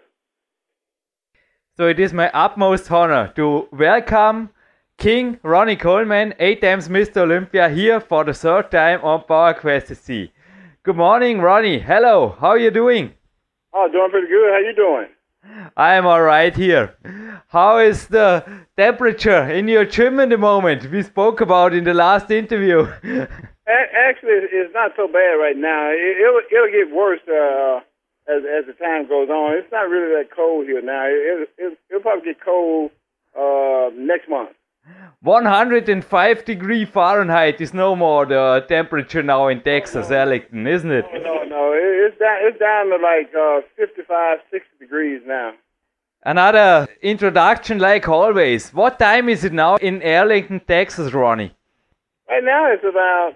So 1.74 1.86
it 1.88 1.98
is 1.98 2.12
my 2.12 2.28
utmost 2.34 2.90
honor 2.90 3.32
to 3.34 3.68
welcome 3.70 4.48
King 4.98 5.38
Ronnie 5.42 5.76
Coleman, 5.76 6.34
eight 6.38 6.60
times 6.60 6.88
Mr. 6.88 7.18
Olympia, 7.22 7.68
here 7.68 8.00
for 8.00 8.24
the 8.24 8.34
third 8.34 8.70
time 8.70 9.00
on 9.02 9.24
Power 9.24 9.54
Quest 9.54 9.88
SC. 9.88 10.30
Good 10.84 10.96
morning, 10.96 11.40
Ronnie. 11.40 11.78
Hello. 11.80 12.36
How 12.40 12.48
are 12.48 12.58
you 12.58 12.70
doing? 12.70 13.12
Oh, 13.72 13.88
doing 13.90 14.10
pretty 14.10 14.28
good. 14.28 14.52
How 14.52 14.58
you 14.58 14.74
doing? 14.74 15.08
I 15.76 15.94
am 15.94 16.06
all 16.06 16.22
right 16.22 16.54
here. 16.54 16.94
How 17.48 17.78
is 17.78 18.06
the 18.06 18.44
temperature 18.76 19.50
in 19.50 19.66
your 19.66 19.84
gym 19.84 20.20
in 20.20 20.28
the 20.28 20.38
moment? 20.38 20.88
We 20.90 21.02
spoke 21.02 21.40
about 21.40 21.74
in 21.74 21.82
the 21.84 21.94
last 21.94 22.30
interview. 22.30 22.82
Actually, 23.66 24.46
it's- 24.46 24.70
not 24.74 24.92
so 24.96 25.06
bad 25.06 25.34
right 25.38 25.56
now. 25.56 25.90
It, 25.90 26.16
it'll 26.18 26.40
it'll 26.50 26.70
get 26.72 26.94
worse 26.94 27.20
uh, 27.28 27.80
as 28.26 28.42
as 28.44 28.66
the 28.66 28.72
time 28.80 29.06
goes 29.08 29.28
on. 29.28 29.54
It's 29.58 29.70
not 29.70 29.88
really 29.90 30.14
that 30.16 30.34
cold 30.34 30.64
here 30.66 30.80
now. 30.80 31.04
It, 31.06 31.48
it, 31.58 31.78
it'll 31.90 32.00
probably 32.02 32.24
get 32.32 32.40
cold 32.42 32.90
uh, 33.38 33.90
next 33.94 34.28
month. 34.30 34.50
105 35.22 36.44
degree 36.44 36.84
Fahrenheit 36.84 37.60
is 37.60 37.72
no 37.72 37.94
more 37.94 38.26
the 38.26 38.64
temperature 38.68 39.22
now 39.22 39.46
in 39.46 39.60
Texas, 39.60 40.10
Arlington, 40.10 40.66
isn't 40.66 40.90
it? 40.90 41.04
No, 41.12 41.44
no, 41.44 41.72
it's 41.76 42.18
down 42.18 42.38
it's 42.40 42.58
down 42.58 42.86
to 42.90 42.96
like 42.96 43.32
uh, 43.32 43.60
55, 43.76 44.38
60 44.50 44.68
degrees 44.80 45.22
now. 45.24 45.52
Another 46.24 46.88
introduction 47.02 47.78
like 47.78 48.08
always. 48.08 48.70
What 48.70 48.98
time 48.98 49.28
is 49.28 49.44
it 49.44 49.52
now 49.52 49.76
in 49.76 50.02
Arlington, 50.02 50.60
Texas, 50.66 51.12
Ronnie? 51.12 51.54
Right 52.28 52.42
now 52.42 52.72
it's 52.72 52.84
about 52.84 53.34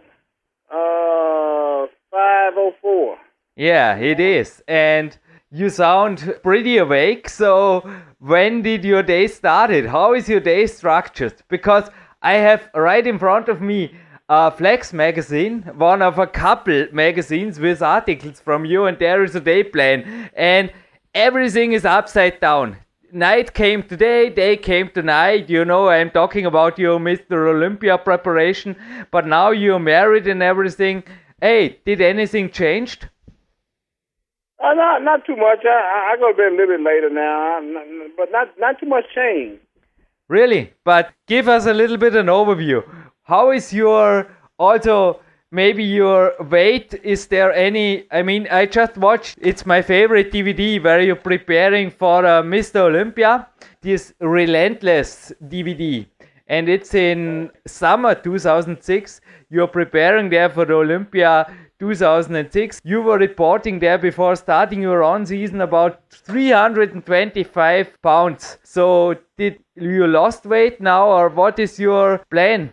uh, 0.71 1.87
504. 2.11 3.17
Yeah, 3.55 3.97
it 3.97 4.19
is. 4.19 4.61
And 4.67 5.17
you 5.57 5.71
sound 5.71 6.39
pretty 6.43 6.77
awake. 6.77 7.31
So, 7.31 7.89
when 8.19 8.61
did 8.61 8.85
your 8.85 9.03
day 9.03 9.27
started? 9.27 9.87
How 9.87 10.13
is 10.13 10.29
your 10.29 10.41
day 10.41 10.67
structured? 10.67 11.43
Because 11.49 11.89
I 12.21 12.35
have 12.35 12.69
right 12.75 13.07
in 13.07 13.19
front 13.19 13.49
of 13.49 13.63
me 13.63 13.95
a 14.29 14.51
Flex 14.51 14.93
magazine, 14.93 15.63
one 15.77 16.03
of 16.03 16.19
a 16.19 16.27
couple 16.27 16.89
magazines 16.93 17.59
with 17.59 17.81
articles 17.81 18.39
from 18.39 18.67
you, 18.67 18.85
and 18.85 18.99
there 18.99 19.25
is 19.25 19.35
a 19.35 19.41
day 19.41 19.65
plan, 19.65 20.29
and 20.35 20.71
everything 21.15 21.73
is 21.73 21.87
upside 21.87 22.39
down. 22.41 22.77
Night 23.11 23.55
came 23.55 23.83
today, 23.83 24.29
day 24.29 24.59
came 24.59 24.91
tonight. 24.91 25.49
You 25.49 25.65
know, 25.65 25.89
I'm 25.89 26.11
talking 26.11 26.45
about 26.45 26.79
your 26.79 26.99
Mr. 26.99 27.49
Olympia 27.49 27.97
preparation, 27.97 28.77
but 29.11 29.27
now 29.27 29.53
you're 29.53 29.79
married 29.79 30.27
and 30.27 30.43
everything. 30.43 31.03
Hey, 31.41 31.79
did 31.87 32.03
anything 32.03 32.51
changed? 32.51 33.09
Uh, 34.63 34.73
not 34.73 35.03
not 35.03 35.25
too 35.27 35.37
much. 35.37 35.65
I, 35.65 36.13
I 36.13 36.17
go 36.19 36.33
to 36.33 36.37
bed 36.37 36.53
a 36.53 36.57
little 36.57 36.77
bit 36.77 36.81
later 36.85 37.11
now, 37.11 37.61
but 38.17 38.33
not 38.33 38.49
not 38.59 38.81
too 38.81 38.87
much 38.87 39.05
change. 39.15 39.61
Really? 40.29 40.73
But 40.85 41.13
give 41.27 41.49
us 41.49 41.67
a 41.67 41.75
little 41.75 41.99
bit 41.99 42.17
an 42.17 42.27
overview. 42.27 42.83
How 43.23 43.51
is 43.51 43.73
your 43.73 44.29
also 44.59 45.21
maybe 45.51 45.85
your 45.85 46.33
weight? 46.51 46.95
Is 47.03 47.27
there 47.27 47.53
any? 47.53 48.07
I 48.11 48.23
mean, 48.23 48.49
I 48.51 48.67
just 48.67 48.97
watched. 48.97 49.39
It's 49.41 49.67
my 49.67 49.83
favorite 49.83 50.33
DVD 50.33 50.83
where 50.83 51.01
you're 51.01 51.17
preparing 51.17 51.91
for 51.91 52.25
uh, 52.25 52.43
Mr. 52.43 52.81
Olympia. 52.81 53.49
This 53.83 54.15
relentless 54.21 55.33
DVD, 55.45 56.07
and 56.49 56.69
it's 56.69 56.95
in 56.95 57.51
summer 57.67 58.15
2006. 58.15 59.21
You're 59.51 59.69
preparing 59.69 60.31
there 60.31 60.49
for 60.49 60.65
the 60.65 60.75
Olympia 60.75 61.47
2006. 61.79 62.81
You 62.85 63.03
were 63.03 63.19
reporting 63.19 63.79
there 63.79 63.99
before 63.99 64.37
starting 64.37 64.83
your 64.83 65.03
own 65.03 65.27
season 65.27 65.61
about 65.61 66.01
325 66.11 68.03
pounds. 68.03 68.59
So 68.63 69.17
did 69.37 69.59
you 69.75 70.07
lost 70.07 70.47
weight 70.47 70.81
now, 70.81 71.09
or 71.09 71.29
what 71.29 71.59
is 71.59 71.79
your 71.79 72.19
plan? 72.31 72.73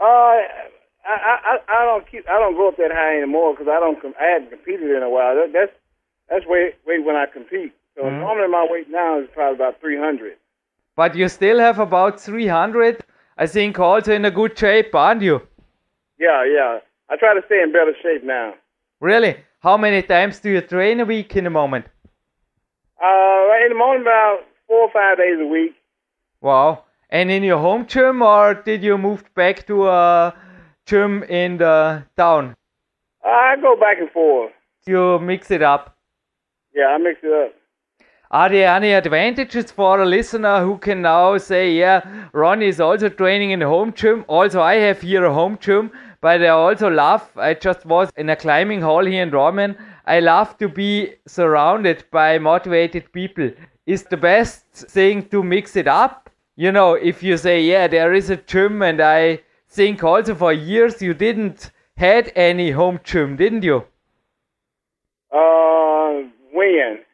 Uh, 0.00 0.04
I, 0.04 0.38
I 1.06 1.58
I 1.68 1.84
don't 1.84 2.10
keep 2.10 2.28
I 2.28 2.38
don't 2.38 2.54
go 2.54 2.68
up 2.68 2.76
that 2.78 2.90
high 2.92 3.16
anymore 3.16 3.54
because 3.54 3.68
I 3.68 3.78
don't 3.80 4.00
com- 4.02 4.14
I 4.20 4.24
haven't 4.24 4.50
competed 4.50 4.90
in 4.90 5.02
a 5.02 5.08
while. 5.10 5.34
That, 5.36 5.52
that's 5.52 5.72
that's 6.28 6.46
weight 6.46 6.74
weight 6.86 7.04
when 7.04 7.16
I 7.16 7.26
compete. 7.26 7.72
So 7.96 8.10
normally 8.10 8.48
my 8.48 8.66
weight 8.68 8.90
now 8.90 9.20
is 9.20 9.28
probably 9.32 9.56
about 9.56 9.80
300. 9.80 10.36
But 10.96 11.14
you 11.14 11.28
still 11.28 11.58
have 11.58 11.78
about 11.78 12.20
300. 12.20 13.02
I 13.38 13.46
think 13.46 13.78
also 13.78 14.12
in 14.12 14.24
a 14.26 14.30
good 14.30 14.58
shape, 14.58 14.94
aren't 14.94 15.22
you? 15.22 15.40
Yeah, 16.18 16.44
yeah. 16.44 16.80
I 17.08 17.16
try 17.16 17.34
to 17.34 17.42
stay 17.46 17.62
in 17.62 17.72
better 17.72 17.94
shape 18.02 18.24
now. 18.24 18.54
Really? 19.00 19.36
How 19.60 19.76
many 19.76 20.02
times 20.02 20.40
do 20.40 20.50
you 20.50 20.60
train 20.60 21.00
a 21.00 21.04
week 21.04 21.36
in 21.36 21.44
the 21.44 21.50
moment? 21.50 21.86
Uh, 23.02 23.06
right 23.06 23.62
in 23.64 23.70
the 23.70 23.78
morning 23.78 24.02
about 24.02 24.40
four 24.66 24.82
or 24.82 24.90
five 24.92 25.18
days 25.18 25.38
a 25.40 25.46
week. 25.46 25.74
Wow. 26.40 26.84
And 27.10 27.30
in 27.30 27.42
your 27.42 27.58
home 27.58 27.86
gym, 27.86 28.22
or 28.22 28.54
did 28.54 28.82
you 28.82 28.98
move 28.98 29.24
back 29.34 29.66
to 29.66 29.88
a 29.88 30.34
gym 30.86 31.22
in 31.24 31.58
the 31.58 32.04
town? 32.16 32.56
I 33.24 33.56
go 33.60 33.76
back 33.76 33.98
and 33.98 34.10
forth. 34.10 34.52
You 34.86 35.18
mix 35.18 35.50
it 35.50 35.62
up. 35.62 35.96
Yeah, 36.74 36.86
I 36.86 36.98
mix 36.98 37.20
it 37.22 37.32
up. 37.32 37.54
Are 38.30 38.48
there 38.48 38.74
any 38.74 38.92
advantages 38.92 39.70
for 39.70 40.00
a 40.00 40.06
listener 40.06 40.60
who 40.60 40.78
can 40.78 41.02
now 41.02 41.38
say, 41.38 41.72
yeah, 41.72 42.28
Ronnie 42.32 42.66
is 42.66 42.80
also 42.80 43.08
training 43.08 43.52
in 43.52 43.62
a 43.62 43.68
home 43.68 43.92
gym. 43.92 44.24
Also, 44.26 44.60
I 44.60 44.74
have 44.74 45.00
here 45.00 45.24
a 45.24 45.32
home 45.32 45.58
gym, 45.60 45.92
but 46.20 46.42
I 46.42 46.48
also 46.48 46.90
love, 46.90 47.30
I 47.36 47.54
just 47.54 47.86
was 47.86 48.10
in 48.16 48.28
a 48.28 48.34
climbing 48.34 48.80
hall 48.80 49.04
here 49.04 49.22
in 49.22 49.30
Roman. 49.30 49.76
I 50.06 50.18
love 50.18 50.58
to 50.58 50.68
be 50.68 51.14
surrounded 51.26 52.04
by 52.10 52.38
motivated 52.38 53.12
people. 53.12 53.50
Is 53.86 54.02
the 54.02 54.16
best 54.16 54.64
thing 54.72 55.28
to 55.28 55.44
mix 55.44 55.76
it 55.76 55.86
up? 55.86 56.28
You 56.56 56.72
know, 56.72 56.94
if 56.94 57.22
you 57.22 57.36
say, 57.36 57.62
yeah, 57.62 57.86
there 57.86 58.12
is 58.12 58.30
a 58.30 58.36
gym, 58.36 58.82
and 58.82 59.00
I 59.00 59.42
think 59.68 60.02
also 60.02 60.34
for 60.34 60.52
years 60.52 61.00
you 61.00 61.14
didn't 61.14 61.70
had 61.96 62.32
any 62.34 62.72
home 62.72 62.98
gym, 63.04 63.36
didn't 63.36 63.62
you? 63.62 63.84
Uh, 65.30 66.22
when? 66.52 67.05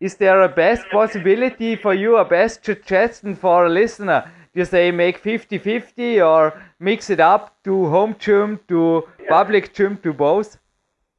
Is 0.00 0.16
there 0.16 0.42
a 0.42 0.48
best 0.48 0.88
possibility 0.90 1.76
for 1.76 1.92
you, 1.92 2.16
a 2.16 2.24
best 2.24 2.64
suggestion 2.64 3.36
for 3.36 3.66
a 3.66 3.68
listener? 3.68 4.30
You 4.54 4.64
say 4.64 4.90
make 4.90 5.22
50-50 5.22 6.26
or 6.26 6.60
mix 6.78 7.10
it 7.10 7.20
up 7.20 7.54
to 7.64 7.86
home 7.86 8.16
gym, 8.18 8.58
to 8.68 9.04
yeah. 9.22 9.28
public 9.28 9.74
gym, 9.74 9.98
to 9.98 10.12
both? 10.12 10.58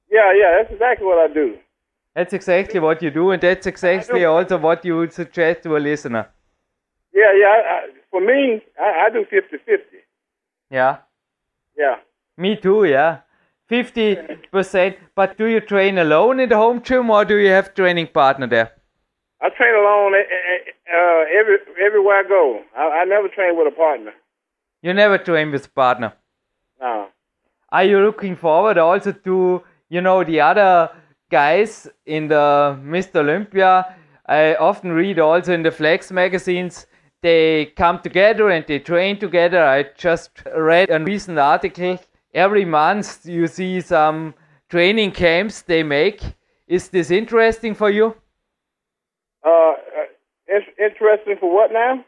Yeah, 0.09 0.33
yeah, 0.33 0.57
that's 0.57 0.73
exactly 0.73 1.05
what 1.05 1.19
I 1.19 1.33
do. 1.33 1.57
That's 2.15 2.33
exactly 2.33 2.79
what 2.79 3.01
you 3.01 3.11
do, 3.11 3.31
and 3.31 3.41
that's 3.41 3.67
exactly 3.67 4.25
also 4.25 4.57
what 4.57 4.83
you 4.83 4.97
would 4.97 5.13
suggest 5.13 5.63
to 5.63 5.77
a 5.77 5.79
listener. 5.79 6.27
Yeah, 7.13 7.31
yeah. 7.39 7.47
I, 7.47 7.89
for 8.09 8.19
me, 8.19 8.61
I, 8.79 9.05
I 9.05 9.09
do 9.13 9.25
50-50. 9.31 9.79
Yeah. 10.69 10.97
Yeah. 11.77 11.95
Me 12.37 12.57
too, 12.57 12.83
yeah. 12.85 13.19
50%. 13.71 14.97
But 15.15 15.37
do 15.37 15.45
you 15.45 15.61
train 15.61 15.97
alone 15.97 16.39
in 16.39 16.49
the 16.49 16.57
home 16.57 16.81
gym 16.81 17.09
or 17.09 17.23
do 17.25 17.37
you 17.37 17.49
have 17.49 17.73
training 17.73 18.07
partner 18.07 18.47
there? 18.47 18.71
I 19.41 19.49
train 19.49 19.73
alone 19.73 20.13
eh, 20.13 20.19
eh, 20.19 20.57
eh, 20.57 20.95
uh, 20.95 21.39
every 21.39 21.57
everywhere 21.83 22.19
I 22.23 22.27
go. 22.27 22.61
I, 22.77 23.01
I 23.01 23.05
never 23.05 23.27
train 23.27 23.57
with 23.57 23.73
a 23.73 23.75
partner. 23.75 24.11
You 24.83 24.93
never 24.93 25.17
train 25.17 25.51
with 25.51 25.65
a 25.65 25.69
partner? 25.69 26.13
No. 26.79 27.07
Are 27.69 27.83
you 27.83 27.99
looking 28.01 28.35
forward 28.35 28.77
also 28.77 29.13
to, 29.13 29.63
you 29.89 30.01
know, 30.01 30.23
the 30.23 30.41
other 30.41 30.89
guys 31.29 31.87
in 32.05 32.27
the 32.27 32.77
Mr. 32.83 33.17
Olympia? 33.17 33.95
I 34.25 34.55
often 34.55 34.91
read 34.91 35.19
also 35.19 35.53
in 35.53 35.63
the 35.63 35.71
Flex 35.71 36.11
magazines, 36.11 36.85
they 37.21 37.67
come 37.77 37.99
together 37.99 38.49
and 38.49 38.65
they 38.67 38.79
train 38.79 39.19
together. 39.19 39.63
I 39.63 39.85
just 39.97 40.31
read 40.55 40.89
a 40.89 40.99
recent 40.99 41.37
article 41.37 41.99
every 42.33 42.65
month 42.65 43.25
you 43.25 43.47
see 43.47 43.81
some 43.81 44.33
training 44.69 45.11
camps 45.11 45.61
they 45.61 45.83
make. 45.83 46.21
Is 46.67 46.89
this 46.89 47.11
interesting 47.11 47.75
for 47.75 47.89
you? 47.89 48.15
Uh, 49.43 49.73
it's 50.47 50.67
interesting 50.79 51.35
for 51.39 51.53
what 51.53 51.71
now? 51.71 52.05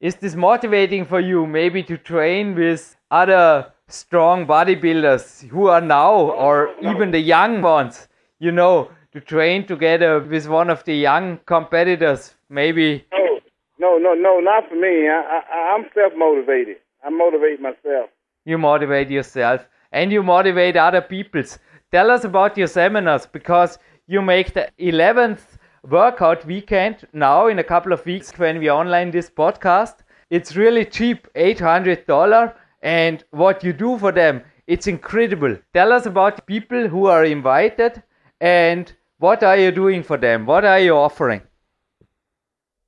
Is 0.00 0.16
this 0.16 0.34
motivating 0.34 1.04
for 1.04 1.20
you 1.20 1.46
maybe 1.46 1.82
to 1.84 1.96
train 1.96 2.54
with 2.54 2.96
other 3.10 3.72
strong 3.88 4.46
bodybuilders 4.46 5.48
who 5.48 5.68
are 5.68 5.80
now 5.80 6.14
or 6.14 6.74
even 6.82 7.10
the 7.10 7.20
young 7.20 7.62
ones, 7.62 8.08
you 8.38 8.52
know, 8.52 8.90
to 9.12 9.20
train 9.20 9.66
together 9.66 10.20
with 10.20 10.48
one 10.48 10.70
of 10.70 10.84
the 10.84 10.94
young 10.94 11.38
competitors 11.46 12.34
maybe? 12.48 13.04
No, 13.12 13.40
no, 13.78 13.98
no, 13.98 14.14
no 14.14 14.40
not 14.40 14.68
for 14.68 14.76
me. 14.76 15.08
I, 15.08 15.40
I, 15.52 15.74
I'm 15.74 15.86
self 15.94 16.12
motivated. 16.16 16.76
I 17.04 17.10
motivate 17.10 17.60
myself 17.60 18.10
you 18.44 18.58
motivate 18.58 19.10
yourself 19.10 19.66
and 19.92 20.12
you 20.12 20.22
motivate 20.22 20.76
other 20.76 21.00
peoples. 21.00 21.58
Tell 21.90 22.10
us 22.10 22.24
about 22.24 22.58
your 22.58 22.66
seminars 22.66 23.26
because 23.26 23.78
you 24.06 24.20
make 24.20 24.52
the 24.52 24.68
11th 24.78 25.58
workout 25.88 26.44
weekend 26.44 27.06
now 27.12 27.46
in 27.46 27.58
a 27.58 27.64
couple 27.64 27.92
of 27.92 28.04
weeks 28.04 28.32
when 28.38 28.58
we 28.58 28.70
online 28.70 29.10
this 29.10 29.30
podcast. 29.30 29.96
It's 30.30 30.56
really 30.56 30.84
cheap, 30.84 31.28
$800 31.34 32.54
and 32.82 33.24
what 33.30 33.64
you 33.64 33.72
do 33.72 33.98
for 33.98 34.12
them, 34.12 34.42
it's 34.66 34.86
incredible. 34.86 35.56
Tell 35.72 35.92
us 35.92 36.06
about 36.06 36.46
people 36.46 36.88
who 36.88 37.06
are 37.06 37.24
invited 37.24 38.02
and 38.40 38.92
what 39.18 39.42
are 39.42 39.56
you 39.56 39.70
doing 39.70 40.02
for 40.02 40.16
them? 40.18 40.44
What 40.44 40.64
are 40.64 40.80
you 40.80 40.94
offering? 40.94 41.42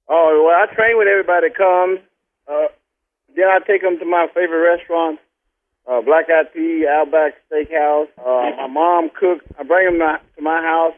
Oh, 0.09 0.45
well, 0.45 0.55
I 0.55 0.75
train 0.75 0.99
with 0.99 1.09
everybody 1.09 1.49
that 1.49 1.57
comes. 1.57 2.01
Uh, 2.47 2.69
then 3.35 3.47
I 3.47 3.59
take 3.66 3.83
them 3.83 3.99
to 3.99 4.05
my 4.05 4.27
favorite 4.35 4.77
restaurants 4.77 5.23
uh, 5.87 6.01
Black 6.03 6.27
Eyed 6.31 6.53
Pea, 6.53 6.87
Outback 6.90 7.35
Steakhouse. 7.46 8.09
Uh, 8.18 8.51
my 8.57 8.66
mom 8.66 9.11
cooks. 9.18 9.44
I 9.59 9.62
bring 9.62 9.99
them 9.99 10.18
to 10.37 10.42
my 10.42 10.61
house. 10.61 10.94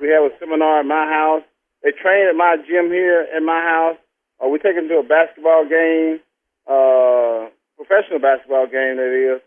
We 0.00 0.08
have 0.08 0.24
a 0.24 0.30
seminar 0.38 0.80
at 0.80 0.86
my 0.86 1.06
house. 1.06 1.42
They 1.82 1.90
train 1.90 2.28
at 2.28 2.36
my 2.36 2.56
gym 2.56 2.90
here 2.90 3.26
at 3.34 3.42
my 3.42 3.60
house. 3.60 3.96
Uh, 4.42 4.48
we 4.48 4.58
take 4.58 4.76
them 4.76 4.88
to 4.88 4.98
a 4.98 5.02
basketball 5.02 5.66
game, 5.66 6.20
uh, 6.66 7.50
professional 7.76 8.20
basketball 8.20 8.66
game 8.66 8.96
that 8.96 9.10
is. 9.10 9.42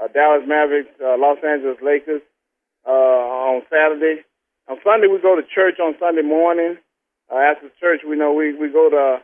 Uh, 0.00 0.08
Dallas 0.08 0.42
Mavericks, 0.46 0.88
uh, 1.04 1.18
Los 1.18 1.36
Angeles 1.44 1.76
Lakers 1.82 2.22
uh, 2.86 2.90
on 2.90 3.62
Saturday. 3.68 4.24
On 4.68 4.78
Sunday 4.82 5.08
we 5.08 5.20
go 5.20 5.36
to 5.36 5.42
church 5.42 5.76
on 5.78 5.94
Sunday 6.00 6.22
morning. 6.22 6.78
Uh, 7.30 7.36
after 7.36 7.68
church, 7.78 8.00
we 8.08 8.16
know 8.16 8.32
we 8.32 8.54
we 8.54 8.72
go 8.72 8.88
to 8.88 9.20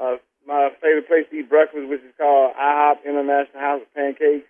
uh, 0.00 0.16
my 0.46 0.70
favorite 0.80 1.08
place 1.08 1.26
to 1.30 1.36
eat 1.38 1.48
breakfast, 1.48 1.88
which 1.88 2.02
is 2.02 2.14
called 2.18 2.54
IHOP 2.56 3.04
International 3.04 3.60
House 3.60 3.82
of 3.82 3.94
Pancakes. 3.94 4.46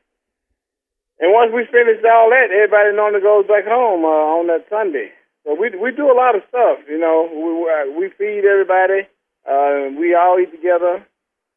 And 1.21 1.33
once 1.33 1.53
we 1.55 1.65
finish 1.71 2.03
all 2.03 2.31
that, 2.31 2.51
everybody 2.51 2.97
normally 2.97 3.23
goes 3.23 3.47
back 3.47 3.65
home 3.65 4.05
uh, 4.05 4.39
on 4.41 4.47
that 4.49 4.67
Sunday. 4.69 5.13
So 5.45 5.55
we 5.55 5.71
we 5.75 5.91
do 5.91 6.11
a 6.11 6.15
lot 6.17 6.35
of 6.35 6.43
stuff, 6.49 6.79
you 6.89 6.99
know. 6.99 7.27
We 7.31 7.51
we 7.99 8.11
feed 8.17 8.47
everybody. 8.47 9.07
Uh, 9.47 9.91
we 9.99 10.15
all 10.15 10.39
eat 10.39 10.51
together 10.51 11.05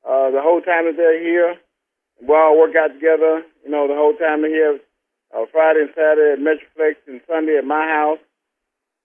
uh, 0.06 0.32
the 0.32 0.41
whole 0.41 0.62
time 0.62 0.86
that 0.86 0.98
they're 0.98 1.21
here. 1.21 1.56
We 2.21 2.34
all 2.34 2.58
work 2.58 2.76
out 2.76 2.93
together, 2.93 3.43
you 3.63 3.69
know, 3.69 3.88
the 3.88 3.93
whole 3.93 4.15
time 4.15 4.41
they're 4.41 4.50
here. 4.50 4.80
Uh, 5.36 5.45
Friday 5.52 5.82
and 5.82 5.93
Saturday 5.93 6.34
at 6.34 6.39
Metroplex 6.39 6.95
and 7.08 7.21
Sunday 7.28 7.58
at 7.58 7.65
my 7.65 7.86
house. 7.88 8.19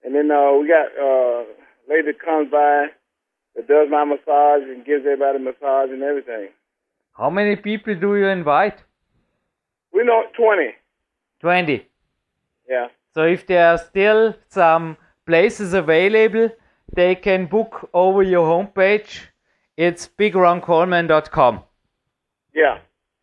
And 0.05 0.14
then 0.14 0.31
uh, 0.31 0.53
we 0.57 0.69
got 0.69 0.88
uh, 0.97 1.45
lady 1.88 2.12
comes 2.16 2.51
by 2.51 2.88
that 3.61 3.68
does 3.68 3.88
my 3.90 4.05
massage 4.05 4.68
and 4.68 4.85
gives 4.85 5.05
everybody 5.05 5.38
massage 5.38 5.90
and 5.90 6.03
everything. 6.03 6.49
How 7.12 7.31
many 7.31 7.57
people 7.57 7.94
do 7.94 8.16
you 8.16 8.29
invite? 8.29 8.79
We 9.92 10.05
know 10.05 10.23
20. 10.37 10.75
20. 11.40 11.87
Yeah. 12.68 12.88
So 13.14 13.25
if 13.25 13.46
there 13.46 13.66
are 13.73 13.79
still 13.79 14.35
some 14.49 14.96
places 15.27 15.75
available, 15.75 16.51
they 16.94 17.14
can 17.14 17.46
book 17.46 17.90
over 17.92 18.23
your 18.23 18.46
homepage. 18.46 19.20
It's 19.77 20.09
bigroncoleman.com. 20.18 21.62
Yeah. 22.55 22.79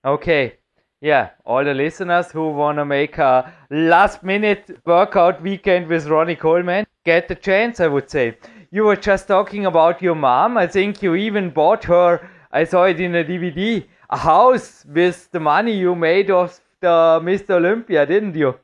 Okay. 0.05 0.57
Yeah, 0.99 1.29
all 1.45 1.63
the 1.63 1.75
listeners 1.75 2.31
who 2.31 2.49
want 2.49 2.79
to 2.79 2.85
make 2.85 3.19
a 3.19 3.53
last 3.69 4.23
minute 4.23 4.79
workout 4.83 5.43
weekend 5.43 5.87
with 5.87 6.07
Ronnie 6.07 6.35
Coleman 6.35 6.87
get 7.05 7.27
the 7.27 7.35
chance, 7.35 7.79
I 7.79 7.87
would 7.87 8.09
say 8.09 8.35
you 8.71 8.83
were 8.83 8.95
just 8.95 9.27
talking 9.27 9.65
about 9.65 10.01
your 10.01 10.15
mom. 10.15 10.57
I 10.57 10.67
think 10.67 11.01
you 11.01 11.15
even 11.15 11.49
bought 11.49 11.83
her, 11.85 12.29
I 12.51 12.63
saw 12.63 12.85
it 12.85 12.99
in 12.99 13.15
a 13.15 13.23
DVD, 13.23 13.85
a 14.09 14.17
house 14.17 14.85
with 14.85 15.29
the 15.31 15.39
money 15.39 15.73
you 15.73 15.95
made 15.95 16.31
of 16.31 16.59
the 16.79 17.19
Mr. 17.23 17.51
Olympia, 17.51 18.05
didn't 18.05 18.35
you? 18.35 18.55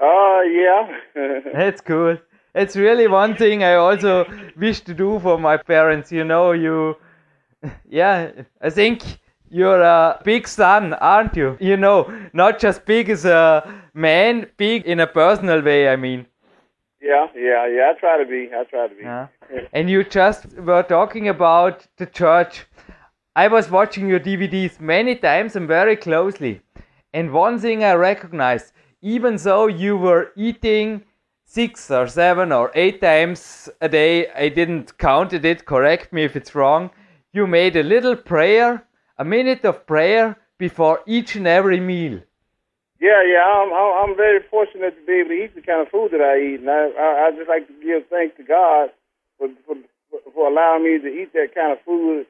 Oh, 0.00 0.40
uh, 0.40 0.42
yeah. 0.42 1.40
That's 1.52 1.80
cool. 1.80 2.18
It's 2.54 2.76
really 2.76 3.08
one 3.08 3.36
thing 3.36 3.64
I 3.64 3.74
also 3.74 4.26
wish 4.56 4.80
to 4.82 4.94
do 4.94 5.18
for 5.18 5.38
my 5.38 5.56
parents. 5.56 6.12
You 6.12 6.24
know, 6.24 6.52
you, 6.52 6.96
yeah, 7.88 8.30
I 8.60 8.70
think 8.70 9.02
you're 9.50 9.82
a 9.82 10.20
big 10.24 10.46
son, 10.48 10.94
aren't 10.94 11.36
you? 11.36 11.56
You 11.60 11.76
know, 11.76 12.12
not 12.32 12.58
just 12.58 12.84
big 12.84 13.08
as 13.10 13.24
a 13.24 13.82
man, 13.92 14.46
big 14.56 14.84
in 14.84 15.00
a 15.00 15.06
personal 15.06 15.62
way, 15.62 15.88
I 15.88 15.96
mean. 15.96 16.26
Yeah, 17.04 17.26
yeah, 17.36 17.66
yeah. 17.66 17.92
I 17.94 18.00
try 18.00 18.16
to 18.16 18.24
be. 18.24 18.48
I 18.58 18.64
try 18.64 18.88
to 18.88 18.94
be. 18.94 19.02
Yeah. 19.02 19.26
and 19.74 19.90
you 19.90 20.04
just 20.04 20.46
were 20.56 20.82
talking 20.82 21.28
about 21.28 21.86
the 21.98 22.06
church. 22.06 22.64
I 23.36 23.48
was 23.48 23.70
watching 23.70 24.08
your 24.08 24.20
DVDs 24.20 24.80
many 24.80 25.14
times 25.16 25.54
and 25.54 25.68
very 25.68 25.96
closely. 25.96 26.62
And 27.12 27.30
one 27.30 27.58
thing 27.58 27.84
I 27.84 27.92
recognized, 27.92 28.72
even 29.02 29.36
though 29.36 29.66
you 29.66 29.98
were 29.98 30.32
eating 30.34 31.04
six 31.44 31.90
or 31.90 32.06
seven 32.06 32.52
or 32.52 32.70
eight 32.74 33.02
times 33.02 33.68
a 33.82 33.88
day, 33.88 34.28
I 34.30 34.48
didn't 34.48 34.96
count 34.96 35.32
it, 35.34 35.66
correct 35.66 36.12
me 36.12 36.24
if 36.24 36.36
it's 36.36 36.54
wrong, 36.54 36.90
you 37.32 37.46
made 37.46 37.76
a 37.76 37.82
little 37.82 38.16
prayer, 38.16 38.86
a 39.18 39.24
minute 39.24 39.64
of 39.64 39.86
prayer 39.86 40.36
before 40.58 41.00
each 41.06 41.36
and 41.36 41.46
every 41.46 41.80
meal. 41.80 42.20
Yeah, 43.04 43.20
yeah, 43.20 43.44
I'm 43.44 43.68
I'm 43.68 44.16
very 44.16 44.40
fortunate 44.48 44.96
to 44.96 45.04
be 45.04 45.20
able 45.20 45.36
to 45.36 45.40
eat 45.44 45.52
the 45.54 45.60
kind 45.60 45.84
of 45.84 45.92
food 45.92 46.16
that 46.16 46.24
I 46.24 46.40
eat, 46.40 46.64
and 46.64 46.72
I 46.72 46.88
I, 46.88 47.08
I 47.28 47.36
just 47.36 47.52
like 47.52 47.68
to 47.68 47.76
give 47.84 48.08
thanks 48.08 48.32
to 48.40 48.44
God 48.48 48.96
for 49.36 49.52
for 49.68 49.76
for 50.32 50.48
allowing 50.48 50.88
me 50.88 50.96
to 51.04 51.12
eat 51.12 51.36
that 51.36 51.52
kind 51.52 51.76
of 51.76 51.84
food 51.84 52.24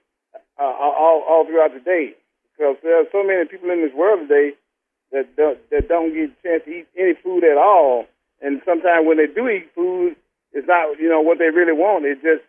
uh, 0.58 0.66
all 0.66 1.22
all 1.30 1.46
throughout 1.46 1.78
the 1.78 1.84
day. 1.86 2.18
Because 2.50 2.74
there 2.82 2.98
are 2.98 3.06
so 3.14 3.22
many 3.22 3.46
people 3.46 3.70
in 3.70 3.86
this 3.86 3.94
world 3.94 4.26
today 4.26 4.58
that 5.14 5.30
don't, 5.38 5.58
that 5.70 5.86
don't 5.86 6.10
get 6.10 6.34
a 6.34 6.42
chance 6.42 6.62
to 6.66 6.70
eat 6.82 6.86
any 6.98 7.14
food 7.22 7.46
at 7.46 7.54
all, 7.54 8.10
and 8.42 8.58
sometimes 8.66 9.06
when 9.06 9.18
they 9.22 9.30
do 9.30 9.46
eat 9.46 9.70
food, 9.78 10.18
it's 10.58 10.66
not 10.66 10.98
you 10.98 11.06
know 11.06 11.22
what 11.22 11.38
they 11.38 11.54
really 11.54 11.78
want. 11.78 12.02
It's 12.02 12.18
just 12.26 12.42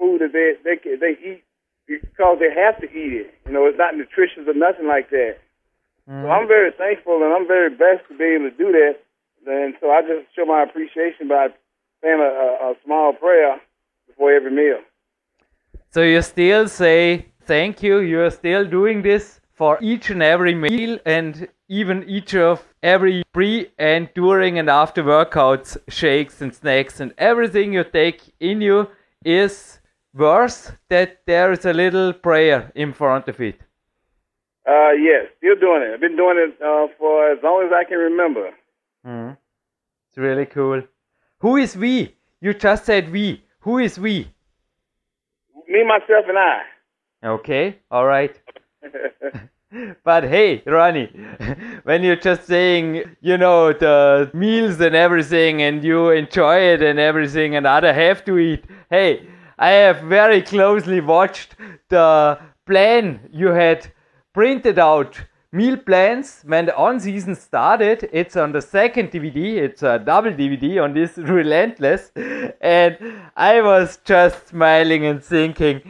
food 0.00 0.24
that 0.24 0.32
they 0.32 0.56
they 0.64 0.80
they 0.96 1.20
eat 1.20 1.44
because 1.84 2.40
they 2.40 2.48
have 2.48 2.80
to 2.80 2.88
eat 2.88 3.28
it. 3.28 3.28
You 3.44 3.52
know, 3.52 3.68
it's 3.68 3.76
not 3.76 3.92
nutritious 3.92 4.48
or 4.48 4.56
nothing 4.56 4.88
like 4.88 5.12
that. 5.12 5.36
Mm. 6.08 6.22
So 6.22 6.30
I'm 6.30 6.48
very 6.48 6.72
thankful 6.72 7.22
and 7.22 7.32
I'm 7.34 7.46
very 7.46 7.70
blessed 7.70 8.08
to 8.08 8.16
be 8.16 8.24
able 8.24 8.50
to 8.50 8.56
do 8.56 8.72
that. 8.72 8.96
And 9.46 9.74
so 9.80 9.90
I 9.90 10.02
just 10.02 10.34
show 10.34 10.44
my 10.44 10.62
appreciation 10.62 11.28
by 11.28 11.48
saying 12.02 12.20
a, 12.20 12.22
a, 12.24 12.70
a 12.70 12.74
small 12.84 13.12
prayer 13.12 13.60
before 14.06 14.32
every 14.32 14.50
meal. 14.50 14.80
So 15.90 16.02
you 16.02 16.20
still 16.22 16.68
say 16.68 17.26
thank 17.44 17.82
you. 17.82 17.98
You're 18.00 18.30
still 18.30 18.64
doing 18.64 19.02
this 19.02 19.40
for 19.54 19.78
each 19.80 20.10
and 20.10 20.22
every 20.22 20.54
meal 20.54 20.98
and 21.04 21.48
even 21.68 22.04
each 22.08 22.34
of 22.34 22.62
every 22.82 23.22
pre 23.32 23.70
and 23.78 24.08
during 24.14 24.58
and 24.58 24.70
after 24.70 25.02
workouts, 25.02 25.76
shakes 25.88 26.40
and 26.40 26.54
snacks 26.54 27.00
and 27.00 27.12
everything 27.18 27.72
you 27.72 27.84
take 27.84 28.22
in 28.40 28.60
you 28.60 28.88
is 29.24 29.80
worth 30.14 30.76
that 30.88 31.20
there 31.26 31.52
is 31.52 31.64
a 31.64 31.72
little 31.72 32.12
prayer 32.12 32.70
in 32.74 32.92
front 32.92 33.28
of 33.28 33.40
it. 33.40 33.60
Uh, 34.68 34.90
yes, 34.92 35.26
still 35.38 35.56
doing 35.58 35.82
it. 35.82 35.94
I've 35.94 36.00
been 36.00 36.16
doing 36.16 36.36
it 36.36 36.62
uh, 36.62 36.88
for 36.98 37.32
as 37.32 37.38
long 37.42 37.64
as 37.64 37.72
I 37.72 37.84
can 37.84 37.96
remember. 37.96 38.50
Mm. 39.06 39.36
It's 40.08 40.18
really 40.18 40.44
cool. 40.44 40.82
Who 41.38 41.56
is 41.56 41.74
we? 41.74 42.14
You 42.42 42.52
just 42.52 42.84
said 42.84 43.10
we. 43.10 43.42
Who 43.60 43.78
is 43.78 43.98
we? 43.98 44.30
Me, 45.66 45.84
myself, 45.84 46.26
and 46.28 46.38
I. 46.38 46.60
Okay, 47.24 47.78
all 47.90 48.04
right. 48.04 48.38
but 50.04 50.24
hey, 50.24 50.62
Ronnie, 50.66 51.10
when 51.84 52.02
you're 52.02 52.16
just 52.16 52.44
saying, 52.46 53.16
you 53.22 53.38
know, 53.38 53.72
the 53.72 54.30
meals 54.34 54.80
and 54.80 54.94
everything, 54.94 55.62
and 55.62 55.82
you 55.82 56.10
enjoy 56.10 56.58
it 56.58 56.82
and 56.82 56.98
everything, 56.98 57.56
and 57.56 57.66
other 57.66 57.94
have 57.94 58.22
to 58.26 58.38
eat, 58.38 58.64
hey, 58.90 59.26
I 59.58 59.70
have 59.70 60.02
very 60.02 60.42
closely 60.42 61.00
watched 61.00 61.56
the 61.88 62.38
plan 62.66 63.28
you 63.32 63.48
had 63.48 63.90
printed 64.38 64.78
out 64.78 65.20
meal 65.50 65.76
plans 65.76 66.44
when 66.46 66.66
the 66.66 66.76
on 66.76 67.00
season 67.00 67.34
started. 67.34 68.08
It's 68.12 68.36
on 68.36 68.52
the 68.52 68.62
second 68.62 69.10
DVD, 69.10 69.56
it's 69.56 69.82
a 69.82 69.98
double 69.98 70.30
DVD 70.30 70.80
on 70.80 70.94
this 70.94 71.18
Relentless, 71.38 72.12
and 72.60 72.96
I 73.36 73.60
was 73.60 73.96
just 74.04 74.46
smiling 74.50 75.06
and 75.06 75.20
thinking, 75.20 75.80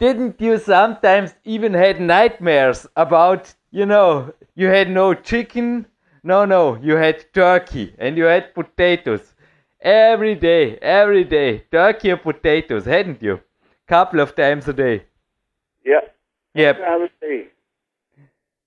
didn't 0.00 0.40
you 0.40 0.58
sometimes 0.58 1.36
even 1.44 1.74
had 1.74 2.00
nightmares 2.00 2.88
about, 2.96 3.54
you 3.70 3.86
know, 3.86 4.34
you 4.56 4.66
had 4.66 4.90
no 4.90 5.14
chicken? 5.14 5.86
No, 6.24 6.44
no, 6.44 6.74
you 6.82 6.96
had 6.96 7.32
turkey 7.32 7.94
and 7.98 8.16
you 8.16 8.24
had 8.24 8.52
potatoes. 8.52 9.32
Every 9.80 10.34
day, 10.34 10.76
every 10.78 11.22
day, 11.22 11.66
turkey 11.70 12.10
and 12.10 12.20
potatoes, 12.20 12.84
hadn't 12.84 13.22
you? 13.22 13.38
Couple 13.86 14.18
of 14.18 14.34
times 14.34 14.66
a 14.66 14.72
day. 14.72 15.04
Yep. 15.84 16.16
Yep. 16.54 16.78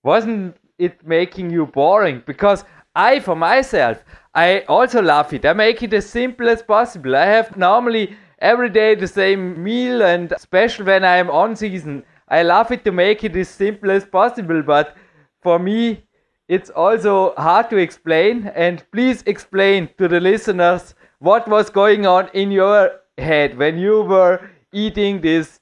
Wasn't 0.06 0.56
it 0.78 1.04
making 1.04 1.50
you 1.50 1.66
boring? 1.66 2.22
Because 2.24 2.64
I, 2.94 3.18
for 3.18 3.34
myself, 3.34 4.04
I 4.36 4.60
also 4.68 5.02
love 5.02 5.32
it. 5.32 5.44
I 5.44 5.52
make 5.52 5.82
it 5.82 5.92
as 5.92 6.08
simple 6.08 6.48
as 6.48 6.62
possible. 6.62 7.16
I 7.16 7.24
have 7.24 7.56
normally 7.56 8.16
every 8.38 8.70
day 8.70 8.94
the 8.94 9.08
same 9.08 9.60
meal 9.60 10.02
and 10.02 10.30
especially 10.30 10.84
when 10.84 11.04
I 11.04 11.16
am 11.16 11.28
on 11.28 11.56
season. 11.56 12.04
I 12.28 12.44
love 12.44 12.70
it 12.70 12.84
to 12.84 12.92
make 12.92 13.24
it 13.24 13.34
as 13.34 13.48
simple 13.48 13.90
as 13.90 14.04
possible, 14.04 14.62
but 14.62 14.96
for 15.42 15.58
me 15.58 16.04
it's 16.46 16.70
also 16.70 17.34
hard 17.36 17.68
to 17.70 17.76
explain 17.76 18.46
and 18.54 18.84
please 18.92 19.24
explain 19.26 19.90
to 19.98 20.06
the 20.06 20.20
listeners 20.20 20.94
what 21.18 21.48
was 21.48 21.68
going 21.68 22.06
on 22.06 22.30
in 22.32 22.52
your 22.52 22.92
head 23.18 23.58
when 23.58 23.76
you 23.76 24.02
were 24.02 24.50
eating 24.72 25.20
this 25.20 25.58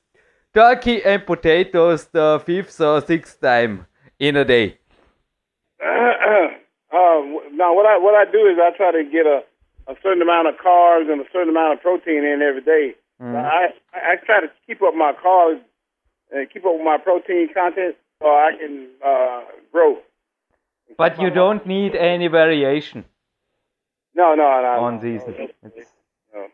turkey 0.53 1.03
and 1.03 1.25
potatoes 1.25 2.09
the 2.13 2.43
fifth 2.45 2.79
or 2.83 3.01
sixth 3.01 3.41
time 3.41 3.87
in 4.29 4.37
a 4.37 4.45
day. 4.45 4.79
Uh, 6.95 7.23
now 7.53 7.75
what 7.75 7.87
I 7.87 7.99
what 7.99 8.15
I 8.15 8.25
do 8.31 8.47
is 8.47 8.57
I 8.57 8.71
try 8.77 8.93
to 8.93 9.03
get 9.03 9.27
a 9.27 9.43
a 9.89 9.97
certain 10.01 10.23
amount 10.23 10.47
of 10.47 10.55
carbs 10.65 11.11
and 11.11 11.21
a 11.21 11.25
certain 11.33 11.49
amount 11.49 11.75
of 11.75 11.81
protein 11.81 12.23
in 12.23 12.41
every 12.41 12.63
day. 12.63 12.95
Mm-hmm. 13.21 13.35
I 13.35 13.71
I 13.93 14.15
try 14.25 14.41
to 14.41 14.49
keep 14.65 14.81
up 14.81 14.95
my 14.95 15.13
carbs 15.13 15.61
and 16.31 16.49
keep 16.49 16.65
up 16.65 16.75
with 16.75 16.85
my 16.85 16.99
protein 16.99 17.49
content 17.53 17.97
so 18.23 18.29
I 18.29 18.53
can 18.61 18.87
uh, 19.05 19.41
grow. 19.73 19.97
But 20.97 21.21
you 21.21 21.31
don't 21.31 21.67
need 21.67 21.97
any 21.97 22.29
variation. 22.29 23.07
No, 24.15 24.37
no, 24.37 24.63
no. 24.63 24.85
On 24.85 25.01
these. 25.01 25.23
No. 26.33 26.47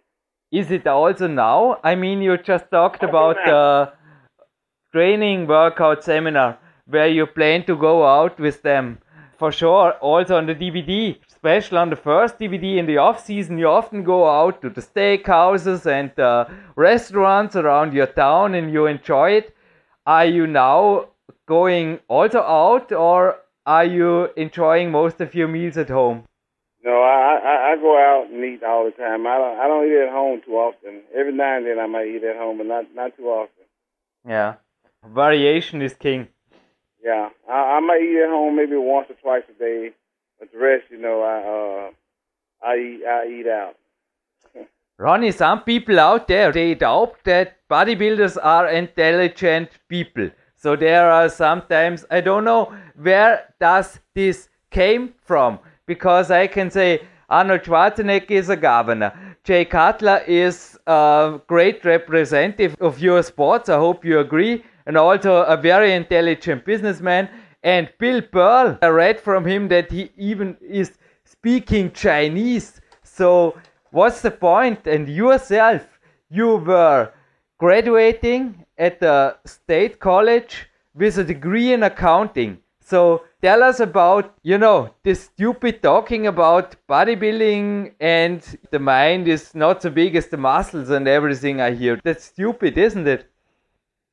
Is 0.51 0.71
it 0.71 0.87
also 0.87 1.27
now? 1.27 1.79
I 1.85 1.97
mean, 1.97 2.23
you 2.23 2.39
just 2.39 2.71
talked 2.71 3.03
about 3.03 3.37
the 3.45 3.93
training 4.91 5.47
workout 5.47 6.03
seminar 6.03 6.59
where 6.91 7.09
you 7.09 7.27
plan 7.27 7.65
to 7.65 7.77
go 7.77 8.07
out 8.07 8.39
with 8.39 8.63
them. 8.63 8.99
For 9.39 9.51
sure, 9.51 9.93
also 9.93 10.37
on 10.37 10.47
the 10.47 10.55
DVD 10.55 11.17
especially 11.41 11.79
on 11.79 11.89
the 11.89 11.97
first 11.97 12.39
DVD 12.39 12.77
in 12.77 12.85
the 12.85 12.99
off 12.99 13.25
season, 13.25 13.57
you 13.57 13.67
often 13.67 14.05
go 14.05 14.29
out 14.29 14.61
to 14.61 14.69
the 14.69 14.83
steakhouses 14.83 15.87
and 15.87 16.13
uh, 16.21 16.45
restaurants 16.77 17.57
around 17.57 17.95
your 17.95 18.07
town 18.07 18.55
and 18.55 18.71
you 18.71 18.85
enjoy 18.85 19.31
it. 19.31 19.57
Are 20.05 20.27
you 20.27 20.47
now 20.47 21.07
going 21.49 21.99
also 22.09 22.41
out 22.41 22.93
or 22.93 23.39
are 23.65 23.87
you 23.87 24.29
enjoying 24.37 24.91
most 24.91 25.23
of 25.23 25.35
your 25.35 25.49
meals 25.49 25.79
at 25.79 25.89
home? 25.89 26.25
No, 26.85 26.93
I, 26.93 27.41
I 27.43 27.73
I 27.73 27.77
go 27.77 27.97
out 27.97 28.31
and 28.31 28.45
eat 28.45 28.63
all 28.63 28.85
the 28.85 28.91
time. 28.91 29.27
I 29.27 29.39
don't 29.39 29.59
I 29.61 29.67
don't 29.67 29.87
eat 29.87 30.03
at 30.07 30.13
home 30.13 30.43
too 30.45 30.53
often. 30.53 31.03
Every 31.15 31.33
now 31.33 31.57
and 31.57 31.67
then 31.67 31.79
I 31.79 31.87
might 31.87 32.07
eat 32.07 32.25
at 32.25 32.37
home, 32.37 32.59
but 32.59 32.67
not 32.67 32.85
not 32.95 33.17
too 33.17 33.29
often. 33.29 33.65
Yeah, 34.29 34.55
variation 35.07 35.81
is 35.81 35.95
king. 35.95 36.29
Yeah, 37.05 37.31
I, 37.49 37.77
I 37.77 37.81
might 37.81 38.03
eat 38.03 38.23
at 38.23 38.29
home 38.29 38.57
maybe 38.57 38.77
once 38.77 39.09
or 39.11 39.15
twice 39.15 39.45
a 39.49 39.59
day 39.59 39.93
but 40.41 40.51
the 40.53 40.59
rest, 40.59 40.85
you 40.91 40.99
know, 40.99 41.21
I 41.21 41.37
uh, 41.87 41.91
I 42.67 42.77
eat 42.77 43.05
I 43.05 43.27
eat 43.29 43.47
out. 43.47 43.77
Ronnie, 44.99 45.33
some 45.33 45.63
people 45.63 46.01
out 46.01 46.27
there 46.29 46.51
they 46.51 46.75
doubt 46.75 47.15
that 47.25 47.59
bodybuilders 47.71 48.39
are 48.43 48.69
intelligent 48.69 49.69
people. 49.89 50.31
So 50.57 50.77
there 50.77 51.11
are 51.11 51.29
sometimes 51.29 52.07
I 52.11 52.23
don't 52.23 52.45
know 52.45 52.75
where 52.97 53.55
does 53.61 54.01
this 54.15 54.49
came 54.71 55.13
from 55.23 55.59
because 55.87 56.31
I 56.31 56.47
can 56.47 56.71
say 56.71 57.03
Arnold 57.29 57.63
Schwarzenegger 57.63 58.31
is 58.31 58.49
a 58.49 58.57
governor. 58.57 59.13
Jay 59.45 59.65
Cutler 59.65 60.23
is 60.27 60.79
a 60.87 61.41
great 61.47 61.85
representative 61.85 62.77
of 62.81 62.99
your 62.99 63.23
sports. 63.23 63.69
I 63.69 63.77
hope 63.77 64.05
you 64.05 64.21
agree. 64.21 64.65
And 64.91 64.97
also 64.97 65.45
a 65.45 65.57
very 65.57 65.93
intelligent 65.93 66.65
businessman. 66.65 67.29
And 67.63 67.89
Bill 68.01 68.23
Pearl, 68.23 68.77
I 68.83 68.89
read 68.89 69.21
from 69.21 69.47
him 69.47 69.69
that 69.69 69.89
he 69.89 70.11
even 70.17 70.57
is 70.61 70.99
speaking 71.23 71.93
Chinese. 71.93 72.81
So, 73.05 73.57
what's 73.93 74.21
the 74.21 74.33
point? 74.33 74.89
And 74.89 75.09
yourself, 75.09 75.87
you 76.29 76.57
were 76.57 77.13
graduating 77.57 78.67
at 78.79 78.99
the 78.99 79.37
state 79.45 80.01
college 80.01 80.69
with 80.93 81.19
a 81.19 81.23
degree 81.23 81.73
in 81.73 81.85
accounting. 81.85 82.59
So, 82.81 83.23
tell 83.41 83.63
us 83.63 83.79
about, 83.79 84.35
you 84.43 84.59
know, 84.59 84.93
this 85.05 85.21
stupid 85.21 85.85
talking 85.85 86.27
about 86.27 86.75
bodybuilding 86.89 87.93
and 88.01 88.43
the 88.73 88.81
mind 88.81 89.29
is 89.29 89.55
not 89.55 89.83
so 89.83 89.91
big 89.91 90.17
as 90.17 90.27
the 90.27 90.37
muscles 90.37 90.91
and 90.91 91.07
everything 91.07 91.61
I 91.61 91.75
hear. 91.75 92.01
That's 92.03 92.25
stupid, 92.25 92.77
isn't 92.77 93.07
it? 93.07 93.31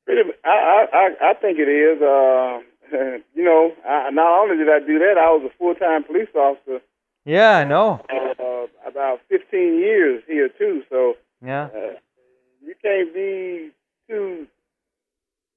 I, 0.09 0.85
I, 0.93 1.29
I 1.29 1.33
think 1.35 1.59
it 1.59 1.69
is. 1.69 2.01
Uh, 2.01 2.59
you 3.35 3.43
know, 3.43 3.71
I, 3.85 4.09
not 4.11 4.41
only 4.43 4.57
did 4.57 4.69
I 4.69 4.79
do 4.79 4.99
that, 4.99 5.17
I 5.17 5.29
was 5.31 5.49
a 5.51 5.57
full 5.57 5.75
time 5.75 6.03
police 6.03 6.29
officer. 6.35 6.79
Yeah, 7.25 7.57
I 7.57 7.63
know. 7.65 8.01
Uh, 8.09 8.67
about 8.87 9.19
15 9.29 9.59
years 9.79 10.23
here 10.27 10.49
too. 10.49 10.81
So 10.89 11.15
yeah, 11.43 11.65
uh, 11.75 11.93
you 12.65 12.73
can't 12.81 13.13
be 13.13 13.71
too 14.09 14.47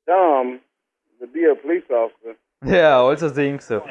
dumb 0.07 0.61
to 1.21 1.27
be 1.27 1.45
a 1.45 1.55
police 1.55 1.89
officer. 1.91 2.37
Yeah, 2.63 2.89
I 2.89 3.01
also 3.09 3.31
think 3.31 3.63
so. 3.63 3.83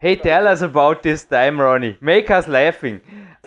Hey, 0.00 0.16
tell 0.16 0.48
us 0.48 0.62
about 0.62 1.04
this 1.04 1.22
time, 1.24 1.60
Ronnie. 1.60 1.96
Make 2.00 2.28
us 2.28 2.48
laughing. 2.48 3.00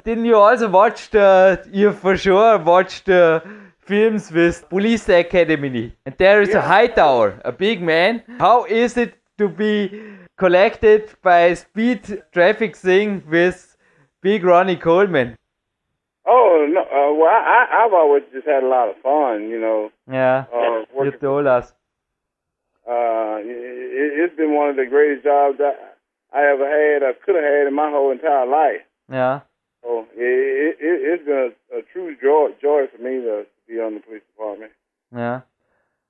Didn't 0.06 0.24
you 0.24 0.38
also 0.38 0.70
watch 0.70 1.10
the? 1.10 1.68
You 1.74 1.92
for 1.92 2.16
sure 2.16 2.58
watched 2.60 3.08
the 3.08 3.44
films 3.86 4.32
with 4.32 4.68
Police 4.70 5.08
Academy. 5.10 5.94
And 6.06 6.16
there 6.18 6.42
is 6.42 6.50
yeah. 6.50 6.60
a 6.60 6.62
Hightower, 6.62 7.42
a 7.46 7.52
big 7.52 7.82
man. 7.82 8.24
How 8.40 8.66
is 8.66 8.98
it 8.98 9.16
to 9.38 9.48
be 9.48 10.04
collected 10.38 11.10
by 11.22 11.54
speed 11.54 12.24
traffic 12.32 12.76
thing 12.76 13.24
with 13.30 13.78
Big 14.22 14.44
Ronnie 14.44 14.78
Coleman? 14.78 15.38
Oh 16.26 16.66
no! 16.70 16.82
Uh, 16.82 17.14
well, 17.20 17.30
I, 17.30 17.84
I've 17.84 17.94
always 17.94 18.24
just 18.32 18.48
had 18.48 18.64
a 18.64 18.68
lot 18.68 18.88
of 18.90 18.96
fun, 19.04 19.50
you 19.50 19.60
know. 19.60 19.92
Yeah, 20.10 20.46
uh, 20.54 21.04
you 21.04 21.12
told 21.12 21.48
us. 21.48 21.74
Uh, 22.88 23.40
it, 23.44 24.30
has 24.30 24.38
been 24.38 24.56
one 24.56 24.70
of 24.70 24.76
the 24.76 24.86
greatest 24.86 25.24
jobs 25.24 25.58
that 25.58 25.98
I 26.34 26.52
ever 26.52 26.66
had, 26.66 27.04
I 27.04 27.14
could 27.14 27.36
have 27.36 27.44
had 27.44 27.68
in 27.68 27.76
my 27.76 27.90
whole 27.90 28.12
entire 28.12 28.48
life. 28.48 28.82
Yeah. 29.12 29.42
So 29.84 30.08
it, 30.16 30.78
it, 30.80 31.20
it's 31.20 31.26
been 31.26 31.54
a 31.78 31.82
true 31.94 32.16
joy, 32.22 32.56
joy 32.62 32.88
for 32.92 33.02
me 33.02 33.22
to 33.22 33.46
be 33.68 33.80
on 33.80 33.96
the 33.96 34.00
police 34.00 34.24
department. 34.36 34.72
Yeah. 35.16 35.42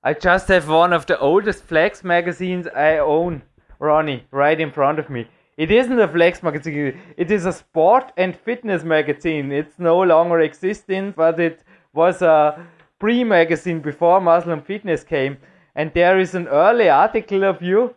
I 0.04 0.14
just 0.14 0.48
have 0.50 0.68
one 0.68 0.94
of 0.94 1.06
the 1.06 1.18
oldest 1.20 1.64
Flex 1.64 2.04
magazines 2.04 2.68
I 2.68 2.98
own, 2.98 3.42
Ronnie, 3.80 4.26
right 4.32 4.60
in 4.60 4.72
front 4.72 5.00
of 5.00 5.10
me. 5.10 5.28
It 5.56 5.72
isn't 5.72 6.00
a 6.00 6.08
Flex 6.08 6.42
magazine, 6.42 7.00
it 7.16 7.32
is 7.32 7.46
a 7.46 7.54
sport 7.54 8.12
and 8.18 8.36
fitness 8.36 8.84
magazine. 8.84 9.52
It's 9.52 9.78
no 9.78 10.02
longer 10.02 10.40
existing, 10.40 11.14
but 11.16 11.40
it 11.40 11.64
was 11.94 12.22
a 12.22 12.66
pre 13.00 13.24
magazine 13.24 13.80
before 13.80 14.20
Muslim 14.20 14.62
Fitness 14.62 15.04
came. 15.04 15.38
And 15.76 15.94
there 15.94 16.20
is 16.20 16.36
an 16.36 16.48
early 16.48 16.90
article 16.90 17.44
of 17.44 17.62
you. 17.62 17.96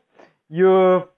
You 0.49 1.09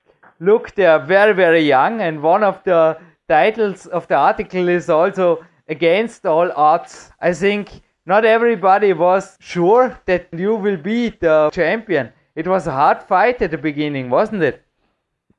look 0.41 0.75
there 0.75 0.99
very, 1.01 1.35
very 1.35 1.67
young, 1.67 2.01
and 2.01 2.23
one 2.23 2.45
of 2.45 2.63
the 2.65 2.99
titles 3.29 3.87
of 3.87 4.07
the 4.09 4.15
article 4.15 4.69
is 4.69 4.89
also 4.89 5.45
Against 5.69 6.25
All 6.25 6.51
Odds. 6.53 7.11
I 7.21 7.33
think 7.33 7.83
not 8.09 8.25
everybody 8.25 8.93
was 8.95 9.37
sure 9.39 10.01
that 10.07 10.29
you 10.33 10.55
will 10.55 10.79
be 10.79 11.11
the 11.11 11.51
champion. 11.53 12.11
It 12.35 12.47
was 12.49 12.67
a 12.67 12.73
hard 12.73 13.03
fight 13.03 13.43
at 13.43 13.51
the 13.51 13.59
beginning, 13.59 14.09
wasn't 14.09 14.43
it? 14.43 14.65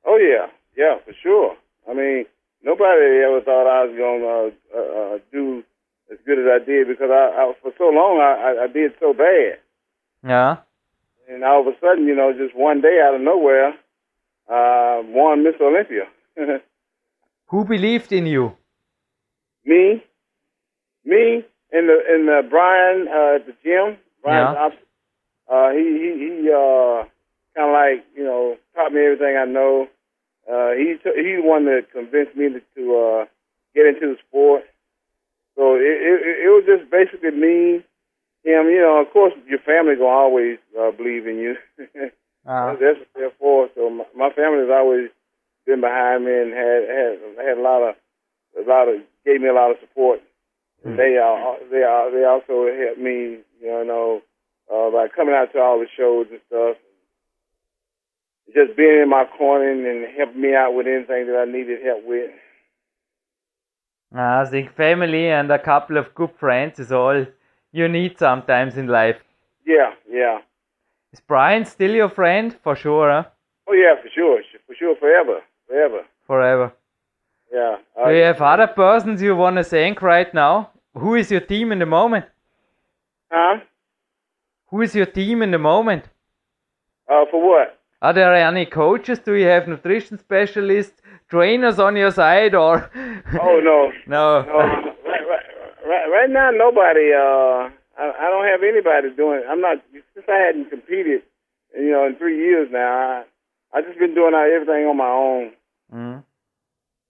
Oh 0.05 0.17
yeah, 0.17 0.45
yeah, 0.77 0.95
for 1.03 1.13
sure. 1.23 1.55
I 1.89 1.93
mean, 1.93 2.25
nobody 2.63 3.23
ever 3.25 3.41
thought 3.41 3.67
I 3.67 3.85
was 3.85 3.95
going 3.97 4.21
to 4.21 4.77
uh, 4.77 5.15
uh, 5.15 5.17
do 5.31 5.63
as 6.11 6.19
good 6.27 6.37
as 6.37 6.45
I 6.45 6.63
did 6.63 6.87
because 6.87 7.09
I, 7.11 7.23
I 7.39 7.53
for 7.61 7.71
so 7.77 7.85
long 7.85 8.19
I, 8.21 8.31
I, 8.47 8.63
I 8.65 8.67
did 8.67 8.91
so 8.99 9.13
bad. 9.13 9.57
Yeah. 10.23 10.57
And 11.27 11.43
all 11.43 11.61
of 11.61 11.67
a 11.67 11.75
sudden, 11.81 12.05
you 12.05 12.15
know, 12.15 12.33
just 12.33 12.55
one 12.55 12.81
day 12.81 12.99
out 13.03 13.15
of 13.15 13.21
nowhere, 13.21 13.69
uh, 14.47 15.01
won 15.05 15.43
Miss 15.43 15.55
Olympia. 15.59 16.05
Who 17.47 17.65
believed 17.65 18.11
in 18.11 18.25
you? 18.27 18.55
me, 19.65 20.03
me, 21.05 21.45
and 21.71 21.89
the 21.89 21.97
in 22.13 22.25
the 22.25 22.41
Brian 22.49 23.07
uh, 23.07 23.35
at 23.35 23.45
the 23.45 23.53
gym. 23.63 23.97
Brian, 24.23 24.53
Yeah. 24.53 24.69
uh, 25.53 25.69
he 25.71 25.83
he 25.83 26.09
he 26.43 26.51
uh, 26.51 27.03
kind 27.55 27.69
of 27.69 27.73
like 27.73 28.05
you 28.15 28.23
know 28.23 28.57
taught 28.75 28.91
me 28.93 29.01
everything 29.05 29.37
I 29.37 29.45
know. 29.45 29.87
Uh, 30.49 30.71
he 30.71 30.95
t- 31.03 31.15
he 31.23 31.35
the 31.35 31.41
one 31.43 31.65
that 31.65 31.91
convinced 31.91 32.35
me 32.35 32.49
to, 32.49 32.61
to 32.75 32.83
uh, 32.97 33.25
get 33.75 33.85
into 33.85 34.13
the 34.13 34.17
sport. 34.27 34.63
So 35.55 35.75
it, 35.75 35.81
it 35.81 36.45
it 36.45 36.49
was 36.49 36.63
just 36.65 36.89
basically 36.89 37.31
me, 37.31 37.83
him. 38.43 38.67
You 38.69 38.81
know, 38.81 39.01
of 39.01 39.11
course, 39.11 39.33
your 39.47 39.59
family 39.59 39.95
gonna 39.95 40.07
always 40.09 40.57
uh, 40.79 40.91
believe 40.91 41.27
in 41.27 41.37
you. 41.37 41.55
Uh, 42.47 42.71
That's 42.79 42.97
what 42.97 43.07
they're 43.15 43.31
for. 43.37 43.69
So 43.75 43.89
my, 43.89 44.05
my 44.15 44.29
family 44.31 44.61
has 44.61 44.71
always 44.71 45.09
been 45.67 45.81
behind 45.81 46.25
me 46.25 46.31
and 46.31 46.51
had 46.53 46.81
had 46.87 47.45
had 47.45 47.57
a 47.57 47.61
lot 47.61 47.83
of 47.83 47.95
a 48.57 48.67
lot 48.67 48.87
of 48.87 49.01
gave 49.25 49.41
me 49.41 49.49
a 49.49 49.53
lot 49.53 49.69
of 49.71 49.77
support. 49.81 50.21
Hmm. 50.83 50.95
They 50.95 51.17
uh, 51.17 51.55
they 51.69 51.83
uh, 51.83 52.09
they 52.11 52.23
also 52.23 52.67
helped 52.71 52.99
me, 52.99 53.39
you 53.61 53.85
know, 53.85 54.21
uh, 54.71 54.89
by 54.91 55.07
coming 55.13 55.35
out 55.35 55.51
to 55.53 55.59
all 55.59 55.79
the 55.79 55.87
shows 55.97 56.27
and 56.31 56.39
stuff. 56.47 56.77
Just 58.53 58.75
being 58.77 59.01
in 59.03 59.09
my 59.09 59.25
corner 59.37 59.69
and 59.69 60.07
helping 60.17 60.41
me 60.41 60.55
out 60.55 60.73
with 60.73 60.87
anything 60.87 61.27
that 61.27 61.45
I 61.47 61.51
needed 61.51 61.83
help 61.85 62.03
with. 62.05 62.31
I 64.15 64.45
think 64.45 64.73
family 64.75 65.29
and 65.29 65.51
a 65.51 65.59
couple 65.59 65.97
of 65.97 66.15
good 66.15 66.31
friends 66.39 66.79
is 66.79 66.91
all 66.91 67.25
you 67.71 67.87
need 67.87 68.17
sometimes 68.17 68.75
in 68.75 68.87
life. 68.87 69.17
Yeah, 69.67 69.91
yeah. 70.09 70.39
Is 71.13 71.19
Brian 71.19 71.65
still 71.65 71.91
your 71.91 72.09
friend? 72.09 72.55
For 72.63 72.75
sure, 72.75 73.11
huh? 73.11 73.25
Oh 73.67 73.73
yeah, 73.73 74.01
for 74.01 74.09
sure, 74.09 74.41
for 74.65 74.75
sure, 74.75 74.95
forever, 74.95 75.41
forever. 75.67 76.05
Forever. 76.25 76.73
Yeah. 77.53 77.77
Do 78.05 78.13
you 78.13 78.23
have 78.23 78.41
other 78.41 78.67
persons 78.67 79.21
you 79.21 79.35
want 79.35 79.57
to 79.57 79.63
thank 79.63 80.01
right 80.01 80.31
now? 80.33 80.71
Who 80.95 81.15
is 81.15 81.31
your 81.31 81.41
team 81.41 81.71
in 81.71 81.79
the 81.79 81.85
moment? 81.85 82.25
Huh? 83.31 83.59
Who 84.67 84.81
is 84.81 84.95
your 84.95 85.05
team 85.05 85.41
in 85.41 85.51
the 85.51 85.57
moment? 85.57 86.05
Uh, 87.09 87.25
for 87.31 87.41
what? 87.47 87.79
Are 88.01 88.13
there 88.13 88.33
any 88.35 88.65
coaches? 88.65 89.19
Do 89.19 89.33
you 89.33 89.47
have 89.47 89.67
nutrition 89.67 90.17
specialists, 90.19 91.01
trainers 91.29 91.79
on 91.79 91.95
your 91.95 92.11
side, 92.11 92.55
or? 92.55 92.89
Oh 93.41 93.59
no, 93.63 93.91
no. 94.07 94.41
No, 94.43 94.53
right, 94.53 95.25
right, 95.27 95.45
right, 95.87 96.07
right 96.11 96.29
now, 96.29 96.51
nobody. 96.51 97.11
Uh, 97.13 97.69
I, 97.97 98.13
I 98.19 98.29
don't 98.29 98.45
have 98.45 98.63
anybody 98.63 99.09
doing. 99.15 99.43
I'm 99.49 99.59
not 99.59 99.77
since 100.13 100.25
I 100.29 100.37
hadn't 100.37 100.69
competed, 100.69 101.23
you 101.75 101.91
know, 101.91 102.05
in 102.05 102.15
three 102.15 102.37
years 102.37 102.69
now. 102.71 103.23
I 103.73 103.77
I 103.77 103.81
just 103.81 103.99
been 103.99 104.15
doing 104.15 104.33
everything 104.33 104.85
on 104.85 104.97
my 104.97 105.09
own. 105.09 105.51
Mm. 105.93 106.23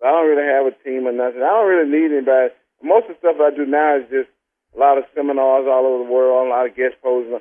I 0.04 0.12
don't 0.12 0.30
really 0.30 0.48
have 0.48 0.66
a 0.66 0.76
team 0.84 1.08
or 1.08 1.12
nothing. 1.12 1.44
I 1.44 1.52
don't 1.52 1.68
really 1.68 1.90
need 1.92 2.12
anybody. 2.16 2.54
Most 2.82 3.10
of 3.10 3.16
the 3.16 3.20
stuff 3.20 3.42
I 3.44 3.52
do 3.52 3.66
now 3.66 3.98
is 4.00 4.08
just 4.10 4.32
a 4.76 4.80
lot 4.80 4.98
of 4.98 5.04
seminars 5.14 5.68
all 5.68 5.86
over 5.86 6.04
the 6.04 6.12
world, 6.12 6.48
a 6.48 6.50
lot 6.50 6.68
of 6.68 6.76
guest 6.76 6.96
posing 7.04 7.40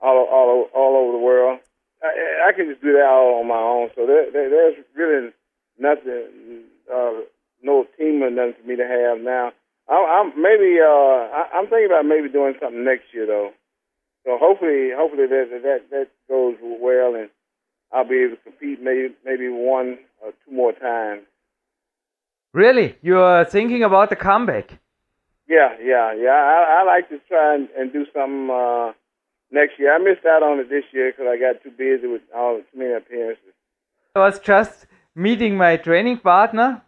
all 0.00 0.18
all 0.30 0.68
all 0.74 0.94
over 0.96 1.12
the 1.12 1.24
world. 1.24 1.58
I, 2.02 2.50
I 2.50 2.52
can 2.52 2.68
just 2.70 2.82
do 2.82 2.92
that 2.92 3.08
all 3.08 3.40
on 3.40 3.48
my 3.48 3.58
own. 3.58 3.90
So 3.96 4.06
there, 4.06 4.30
there 4.30 4.50
there's 4.50 4.76
really 4.94 5.32
nothing, 5.78 6.68
uh, 6.92 7.26
no 7.62 7.86
team 7.98 8.22
or 8.22 8.30
nothing 8.30 8.54
for 8.60 8.68
me 8.68 8.76
to 8.76 8.86
have 8.86 9.20
now. 9.20 9.52
I, 9.88 9.94
I'm 9.94 10.30
maybe 10.40 10.78
uh, 10.78 11.26
I, 11.34 11.48
I'm 11.54 11.66
thinking 11.66 11.86
about 11.90 12.06
maybe 12.06 12.28
doing 12.28 12.54
something 12.60 12.84
next 12.84 13.12
year 13.12 13.26
though. 13.26 13.50
So 14.24 14.36
hopefully, 14.38 14.90
hopefully 14.94 15.26
that 15.26 15.48
that 15.62 15.90
that 15.90 16.08
goes 16.28 16.56
well 16.62 17.14
and 17.14 17.30
I'll 17.92 18.06
be 18.06 18.22
able 18.22 18.36
to 18.36 18.42
compete 18.42 18.82
maybe 18.82 19.14
maybe 19.24 19.48
one 19.48 19.98
or 20.22 20.32
two 20.44 20.52
more 20.52 20.72
times. 20.72 21.22
Really? 22.56 22.96
You 23.02 23.18
are 23.18 23.44
thinking 23.44 23.82
about 23.82 24.08
the 24.08 24.16
comeback? 24.16 24.78
Yeah, 25.46 25.76
yeah, 25.78 26.14
yeah. 26.14 26.30
I, 26.30 26.80
I 26.80 26.84
like 26.84 27.06
to 27.10 27.18
try 27.28 27.54
and, 27.54 27.68
and 27.76 27.92
do 27.92 28.06
something 28.14 28.48
uh, 28.50 28.92
next 29.50 29.78
year. 29.78 29.94
I 29.94 29.98
missed 29.98 30.24
out 30.24 30.42
on 30.42 30.60
it 30.60 30.70
this 30.70 30.84
year 30.90 31.12
because 31.12 31.26
I 31.28 31.36
got 31.36 31.62
too 31.62 31.70
busy 31.70 32.06
with 32.06 32.22
all 32.34 32.56
too 32.56 32.78
many 32.78 32.94
appearances. 32.94 33.52
I 34.14 34.20
was 34.20 34.38
just 34.38 34.86
meeting 35.14 35.58
my 35.58 35.76
training 35.76 36.20
partner 36.20 36.80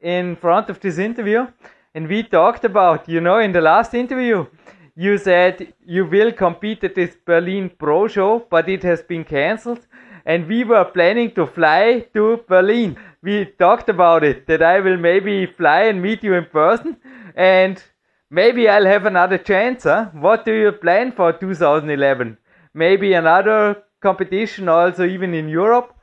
in 0.00 0.36
front 0.36 0.70
of 0.70 0.78
this 0.78 0.96
interview, 0.96 1.48
and 1.92 2.06
we 2.06 2.22
talked 2.22 2.64
about, 2.64 3.08
you 3.08 3.20
know, 3.20 3.40
in 3.40 3.50
the 3.50 3.60
last 3.60 3.94
interview, 3.94 4.46
you 4.94 5.18
said 5.18 5.74
you 5.84 6.06
will 6.06 6.30
compete 6.30 6.84
at 6.84 6.94
this 6.94 7.16
Berlin 7.26 7.68
Pro 7.76 8.06
Show, 8.06 8.46
but 8.48 8.68
it 8.68 8.84
has 8.84 9.02
been 9.02 9.24
cancelled. 9.24 9.88
And 10.26 10.48
we 10.48 10.64
were 10.64 10.84
planning 10.84 11.30
to 11.36 11.46
fly 11.46 12.04
to 12.14 12.40
Berlin. 12.48 12.98
We 13.22 13.44
talked 13.58 13.88
about 13.88 14.24
it 14.24 14.48
that 14.48 14.60
I 14.60 14.80
will 14.80 14.96
maybe 14.96 15.46
fly 15.46 15.82
and 15.82 16.02
meet 16.02 16.24
you 16.24 16.34
in 16.34 16.46
person, 16.46 16.96
and 17.36 17.82
maybe 18.28 18.68
I'll 18.68 18.86
have 18.86 19.06
another 19.06 19.38
chance. 19.38 19.84
Huh? 19.84 20.06
What 20.12 20.44
do 20.44 20.52
you 20.52 20.72
plan 20.72 21.12
for 21.12 21.32
2011? 21.32 22.38
Maybe 22.74 23.12
another 23.12 23.84
competition, 24.02 24.68
also 24.68 25.06
even 25.06 25.32
in 25.32 25.48
Europe. 25.48 25.94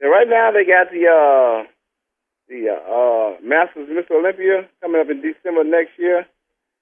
Right 0.00 0.28
now 0.28 0.50
they 0.52 0.64
got 0.64 0.90
the 0.90 1.04
uh, 1.06 1.68
the 2.48 2.60
uh, 2.72 3.46
Masters 3.46 3.88
Miss 3.90 4.06
Olympia 4.10 4.66
coming 4.80 5.00
up 5.00 5.10
in 5.10 5.20
December 5.20 5.62
next 5.62 5.98
year, 5.98 6.24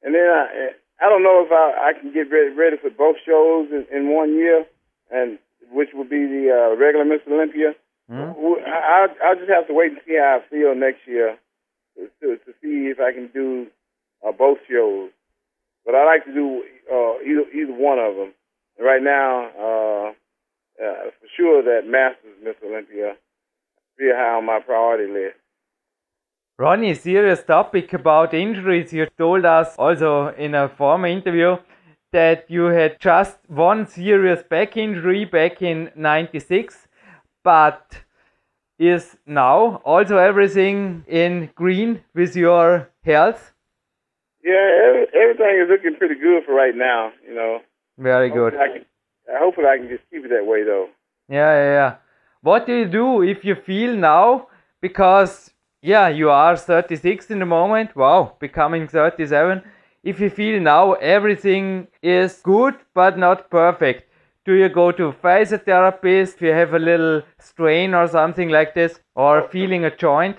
and 0.03 0.15
then 0.15 0.29
I 0.29 0.71
I 1.01 1.09
don't 1.09 1.25
know 1.25 1.45
if 1.45 1.51
I, 1.51 1.91
I 1.91 1.93
can 1.99 2.13
get 2.13 2.31
ready, 2.31 2.55
ready 2.55 2.77
for 2.77 2.91
both 2.91 3.17
shows 3.27 3.69
in, 3.73 3.87
in 3.95 4.15
one 4.15 4.35
year, 4.35 4.65
and 5.11 5.39
which 5.71 5.91
would 5.95 6.11
be 6.11 6.27
the 6.27 6.51
uh, 6.51 6.77
regular 6.77 7.05
Miss 7.05 7.21
Olympia. 7.31 7.75
Mm. 8.11 8.35
I 8.67 9.07
I'll 9.25 9.37
just 9.37 9.51
have 9.51 9.67
to 9.67 9.75
wait 9.75 9.93
and 9.93 10.01
see 10.07 10.15
how 10.15 10.41
I 10.41 10.49
feel 10.51 10.75
next 10.75 11.07
year 11.07 11.39
to 11.97 12.09
to, 12.37 12.53
see 12.63 12.93
if 12.93 13.01
I 13.01 13.13
can 13.13 13.29
do 13.35 13.67
uh, 14.27 14.33
both 14.33 14.59
shows. 14.71 15.11
But 15.85 15.95
I 15.95 16.05
like 16.05 16.25
to 16.25 16.33
do 16.33 16.63
uh, 16.91 17.15
either 17.25 17.45
either 17.51 17.73
one 17.73 17.99
of 17.99 18.15
them. 18.17 18.33
And 18.79 18.87
right 18.87 19.03
now, 19.03 19.51
uh, 19.59 20.09
uh, 20.83 21.11
for 21.19 21.29
sure 21.37 21.63
that 21.63 21.89
Masters 21.89 22.37
Miss 22.43 22.57
Olympia 22.65 23.17
real 23.99 24.15
high 24.15 24.37
on 24.37 24.45
my 24.45 24.61
priority 24.61 25.13
list. 25.13 25.37
Ronnie, 26.59 26.95
serious 26.95 27.43
topic 27.43 27.93
about 27.93 28.33
injuries. 28.33 28.93
You 28.93 29.07
told 29.19 29.45
us 29.45 29.75
also 29.79 30.29
in 30.29 30.55
a 30.55 30.69
former 30.69 31.07
interview 31.07 31.57
that 32.17 32.47
you 32.49 32.65
had 32.65 32.99
just 32.99 33.37
one 33.47 33.87
serious 33.87 34.43
back 34.43 34.75
injury 34.79 35.27
back 35.27 35.61
in 35.61 35.91
96, 35.95 36.89
but 37.45 37.99
is 38.79 39.19
now 39.27 39.83
also 39.85 40.17
everything 40.17 41.05
in 41.07 41.51
green 41.55 42.01
with 42.15 42.35
your 42.35 42.89
health? 43.05 43.53
Yeah, 44.43 44.69
every, 44.87 45.07
everything 45.23 45.55
is 45.63 45.69
looking 45.69 45.97
pretty 45.99 46.15
good 46.15 46.45
for 46.47 46.55
right 46.55 46.75
now. 46.75 47.13
You 47.29 47.35
know, 47.35 47.59
Very 47.99 48.31
good. 48.31 48.55
Hopefully 48.55 48.71
I 48.71 48.79
can, 48.79 48.87
hopefully 49.39 49.67
I 49.67 49.77
can 49.77 49.89
just 49.89 50.05
keep 50.11 50.25
it 50.25 50.31
that 50.31 50.47
way 50.47 50.65
though. 50.65 50.89
Yeah, 51.29 51.53
yeah, 51.61 51.73
yeah. 51.79 51.95
What 52.41 52.67
do 52.67 52.75
you 52.75 52.87
do 52.87 53.23
if 53.23 53.45
you 53.45 53.57
feel 53.57 53.95
now? 53.95 54.49
Because, 54.81 55.51
yeah, 55.83 56.09
you 56.09 56.31
are 56.31 56.57
36 56.57 57.31
in 57.31 57.41
the 57.41 57.47
moment. 57.47 57.95
Wow, 57.95 58.37
becoming 58.41 58.89
37. 58.89 59.63
If 60.07 60.21
you 60.21 60.31
feel 60.31 60.61
now 60.61 60.93
everything 60.93 61.89
is 62.01 62.41
good 62.45 62.75
but 62.95 63.19
not 63.19 63.51
perfect, 63.51 64.05
do 64.45 64.55
you 64.55 64.69
go 64.69 64.93
to 64.93 65.11
physiotherapist 65.11 66.35
if 66.35 66.43
you 66.43 66.53
have 66.53 66.75
a 66.75 66.79
little 66.79 67.23
strain 67.41 67.93
or 67.93 68.07
something 68.07 68.49
like 68.49 68.75
this, 68.75 69.01
or 69.17 69.49
feeling 69.49 69.85
a 69.85 69.91
joint? 70.05 70.37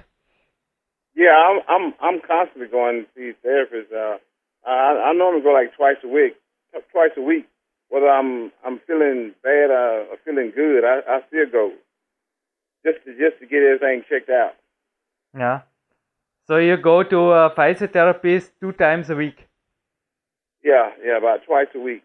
Yeah, 1.15 1.35
I'm 1.47 1.59
I'm 1.67 1.93
I'm 1.99 2.21
constantly 2.25 2.69
going 2.69 3.03
to 3.03 3.07
see 3.13 3.33
therapists. 3.45 3.91
Uh, 3.91 4.19
I 4.65 5.09
I 5.09 5.13
normally 5.13 5.41
go 5.41 5.51
like 5.51 5.75
twice 5.75 5.97
a 6.01 6.07
week, 6.07 6.35
twice 6.93 7.11
a 7.17 7.21
week. 7.21 7.45
Whether 7.89 8.07
I'm 8.07 8.53
I'm 8.65 8.79
feeling 8.87 9.33
bad 9.43 9.69
or, 9.69 10.05
or 10.11 10.17
feeling 10.23 10.53
good, 10.55 10.85
I, 10.85 11.01
I 11.09 11.19
still 11.27 11.49
go 11.51 11.71
just 12.85 13.03
to 13.03 13.11
just 13.17 13.41
to 13.41 13.45
get 13.45 13.63
everything 13.63 14.03
checked 14.07 14.29
out. 14.29 14.53
Yeah. 15.37 15.59
So 16.47 16.55
you 16.55 16.77
go 16.77 17.03
to 17.03 17.19
a 17.31 17.49
physiotherapist 17.49 18.51
two 18.61 18.71
times 18.71 19.09
a 19.09 19.15
week. 19.17 19.43
Yeah, 20.63 20.91
yeah, 21.03 21.17
about 21.17 21.45
twice 21.45 21.67
a 21.75 21.79
week. 21.79 22.03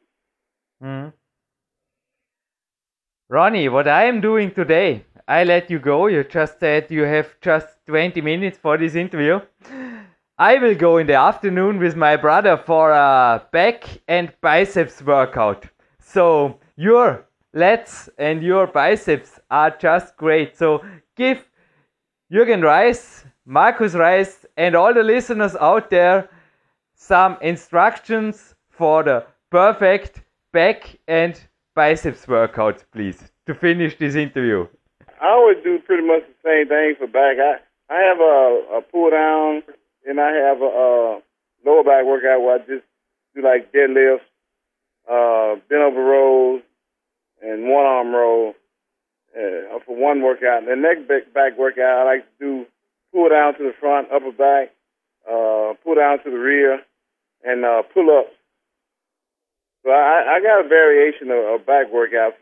Mm. 0.83 1.13
Ronnie, 3.29 3.69
what 3.69 3.89
I 3.89 4.05
am 4.05 4.21
doing 4.21 4.51
today, 4.53 5.05
I 5.27 5.45
let 5.45 5.71
you 5.71 5.79
go. 5.79 6.07
You 6.07 6.25
just 6.25 6.61
said 6.61 6.91
you 6.91 7.05
have 7.05 7.41
just 7.41 7.67
20 7.87 8.21
minutes 8.21 8.59
for 8.59 8.77
this 8.77 8.95
interview. 8.95 9.41
I 10.39 10.59
will 10.59 10.75
go 10.75 10.99
in 10.99 11.07
the 11.07 11.15
afternoon 11.15 11.79
with 11.79 11.97
my 11.97 12.17
brother 12.17 12.57
for 12.57 12.91
a 12.91 13.43
back 13.53 13.85
and 14.09 14.33
biceps 14.41 15.03
workout. 15.03 15.67
So 15.99 16.59
your 16.77 17.27
lats 17.55 18.09
and 18.19 18.43
your 18.43 18.67
biceps 18.67 19.39
are 19.51 19.71
just 19.71 20.17
great. 20.17 20.57
So 20.57 20.85
give 21.17 21.45
Jürgen 22.33 22.63
Reis, 22.63 23.25
Marcus 23.45 23.95
Reis, 23.95 24.47
and 24.57 24.75
all 24.75 24.93
the 24.93 25.03
listeners 25.03 25.55
out 25.57 25.91
there 25.91 26.29
some 27.03 27.37
instructions 27.41 28.55
for 28.71 29.03
the 29.03 29.27
perfect 29.51 30.23
back 30.53 30.97
and 31.09 31.35
biceps 31.75 32.29
workout, 32.29 32.85
please, 32.93 33.33
to 33.47 33.55
finish 33.55 33.99
this 33.99 34.15
interview. 34.15 34.67
I 35.21 35.29
always 35.31 35.57
do 35.65 35.79
pretty 35.81 36.07
much 36.07 36.23
the 36.23 36.49
same 36.49 36.69
thing 36.69 36.95
for 36.99 37.09
back. 37.09 37.37
I 37.39 37.59
I 37.93 37.99
have 38.09 38.21
a, 38.21 38.79
a 38.79 38.83
pull 38.83 39.11
down, 39.11 39.63
and 40.07 40.21
I 40.21 40.31
have 40.31 40.63
a, 40.63 40.65
a 40.65 41.23
lower 41.67 41.83
back 41.83 42.07
workout 42.07 42.41
where 42.41 42.55
I 42.55 42.59
just 42.59 42.87
do 43.35 43.43
like 43.43 43.73
deadlifts, 43.73 44.31
uh, 45.11 45.57
bent 45.69 45.83
over 45.83 46.03
rows, 46.03 46.63
and 47.43 47.69
one 47.69 47.85
arm 47.85 48.15
row 48.15 48.55
uh, 49.37 49.79
for 49.85 49.97
one 49.97 50.23
workout. 50.23 50.67
The 50.67 50.77
next 50.77 51.09
back, 51.09 51.35
back 51.35 51.59
workout, 51.59 51.99
I 51.99 52.05
like 52.05 52.25
to 52.25 52.45
do 52.45 52.67
pull 53.13 53.29
down 53.29 53.55
to 53.59 53.65
the 53.65 53.75
front, 53.79 54.09
upper 54.13 54.33
back, 54.33 54.71
uh, 55.29 55.75
pull 55.83 55.97
down 55.97 56.23
to 56.25 56.31
the 56.31 56.39
rear, 56.39 56.81
and 57.45 57.65
uh, 57.65 57.83
pull 57.93 58.11
ups. 58.11 58.35
So 59.85 59.91
I, 59.91 60.37
I 60.37 60.41
got 60.43 60.65
a 60.65 60.69
variation 60.69 61.31
of, 61.31 61.61
of 61.61 61.67
back 61.67 61.93
workout. 61.93 62.35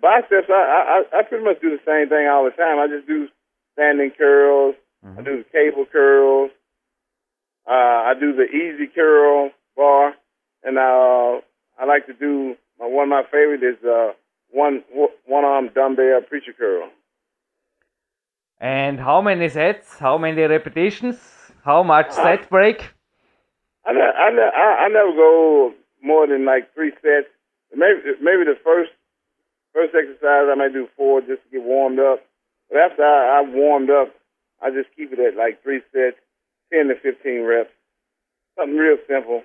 Biceps, 0.00 0.48
I, 0.48 1.02
I 1.12 1.18
I 1.18 1.22
pretty 1.22 1.44
much 1.44 1.60
do 1.60 1.70
the 1.70 1.82
same 1.84 2.08
thing 2.08 2.26
all 2.26 2.44
the 2.44 2.56
time. 2.56 2.78
I 2.78 2.86
just 2.88 3.06
do 3.06 3.28
standing 3.74 4.10
curls. 4.16 4.74
Mm-hmm. 5.04 5.18
I 5.18 5.22
do 5.22 5.36
the 5.38 5.44
cable 5.52 5.84
curls. 5.84 6.50
Uh, 7.68 7.72
I 8.08 8.14
do 8.18 8.34
the 8.34 8.44
easy 8.44 8.86
curl 8.86 9.50
bar, 9.76 10.14
and 10.64 10.78
uh, 10.78 11.40
I 11.78 11.84
like 11.86 12.06
to 12.06 12.14
do 12.14 12.56
my, 12.78 12.86
one 12.86 13.04
of 13.04 13.10
my 13.10 13.22
favorite 13.30 13.62
is 13.62 13.76
uh, 13.84 14.12
one 14.50 14.82
one 15.26 15.44
arm 15.44 15.68
dumbbell 15.74 16.22
preacher 16.26 16.54
curl. 16.58 16.88
And 18.58 18.98
how 19.00 19.20
many 19.20 19.48
sets? 19.48 19.98
How 19.98 20.16
many 20.18 20.42
repetitions? 20.42 21.18
How 21.64 21.82
much 21.82 22.12
set 22.12 22.48
break? 22.48 22.94
I 23.86 23.92
ne- 23.92 24.00
I, 24.00 24.30
ne- 24.30 24.56
I 24.56 24.84
I 24.84 24.88
never 24.88 25.12
go 25.12 25.74
more 26.02 26.26
than 26.26 26.44
like 26.44 26.72
three 26.74 26.92
sets. 27.02 27.28
Maybe 27.74 28.00
maybe 28.20 28.44
the 28.44 28.58
first 28.64 28.90
first 29.72 29.94
exercise 29.94 30.48
I 30.50 30.54
might 30.56 30.72
do 30.72 30.88
four 30.96 31.20
just 31.20 31.42
to 31.44 31.50
get 31.52 31.62
warmed 31.62 31.98
up. 31.98 32.20
But 32.68 32.78
after 32.78 33.04
I, 33.04 33.40
I've 33.40 33.52
warmed 33.52 33.90
up, 33.90 34.14
I 34.62 34.70
just 34.70 34.88
keep 34.96 35.12
it 35.12 35.18
at 35.18 35.36
like 35.36 35.62
three 35.62 35.80
sets, 35.92 36.16
ten 36.72 36.88
to 36.88 36.94
fifteen 36.94 37.42
reps. 37.42 37.70
Something 38.58 38.76
real 38.76 38.98
simple. 39.08 39.42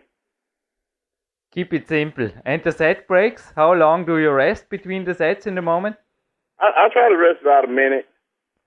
Keep 1.51 1.73
it 1.73 1.88
simple. 1.88 2.29
And 2.45 2.61
the 2.63 2.71
set 2.71 3.07
breaks? 3.07 3.53
How 3.55 3.73
long 3.73 4.05
do 4.05 4.17
you 4.17 4.31
rest 4.31 4.69
between 4.69 5.05
the 5.05 5.13
sets 5.13 5.47
in 5.47 5.55
the 5.55 5.61
moment? 5.61 5.95
I, 6.59 6.65
I 6.65 6.89
try 6.91 7.07
to 7.07 7.15
rest 7.15 7.41
about 7.41 7.63
a 7.63 7.71
minute. 7.71 8.05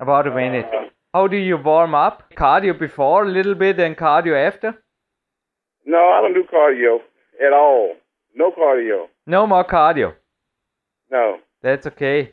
About 0.00 0.26
a 0.26 0.34
minute. 0.34 0.66
How 1.12 1.26
do 1.26 1.36
you 1.36 1.58
warm 1.58 1.94
up? 1.94 2.32
Cardio 2.34 2.78
before 2.78 3.24
a 3.24 3.28
little 3.28 3.54
bit 3.54 3.78
and 3.78 3.96
cardio 3.96 4.46
after? 4.46 4.82
No, 5.92 5.98
I 6.14 6.20
don't 6.20 6.34
do 6.34 6.44
cardio 6.52 6.98
at 7.44 7.52
all. 7.54 7.94
No 8.34 8.50
cardio. 8.52 9.06
No 9.26 9.46
more 9.46 9.64
cardio. 9.64 10.12
No. 11.10 11.38
That's 11.62 11.86
okay. 11.86 12.32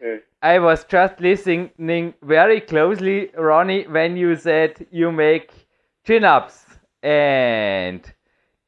Yeah. 0.00 0.18
I 0.40 0.60
was 0.60 0.84
just 0.84 1.20
listening 1.20 2.14
very 2.22 2.60
closely, 2.60 3.30
Ronnie, 3.36 3.88
when 3.88 4.16
you 4.16 4.36
said 4.36 4.86
you 4.92 5.10
make 5.10 5.50
chin 6.06 6.22
ups. 6.24 6.64
And 7.02 8.02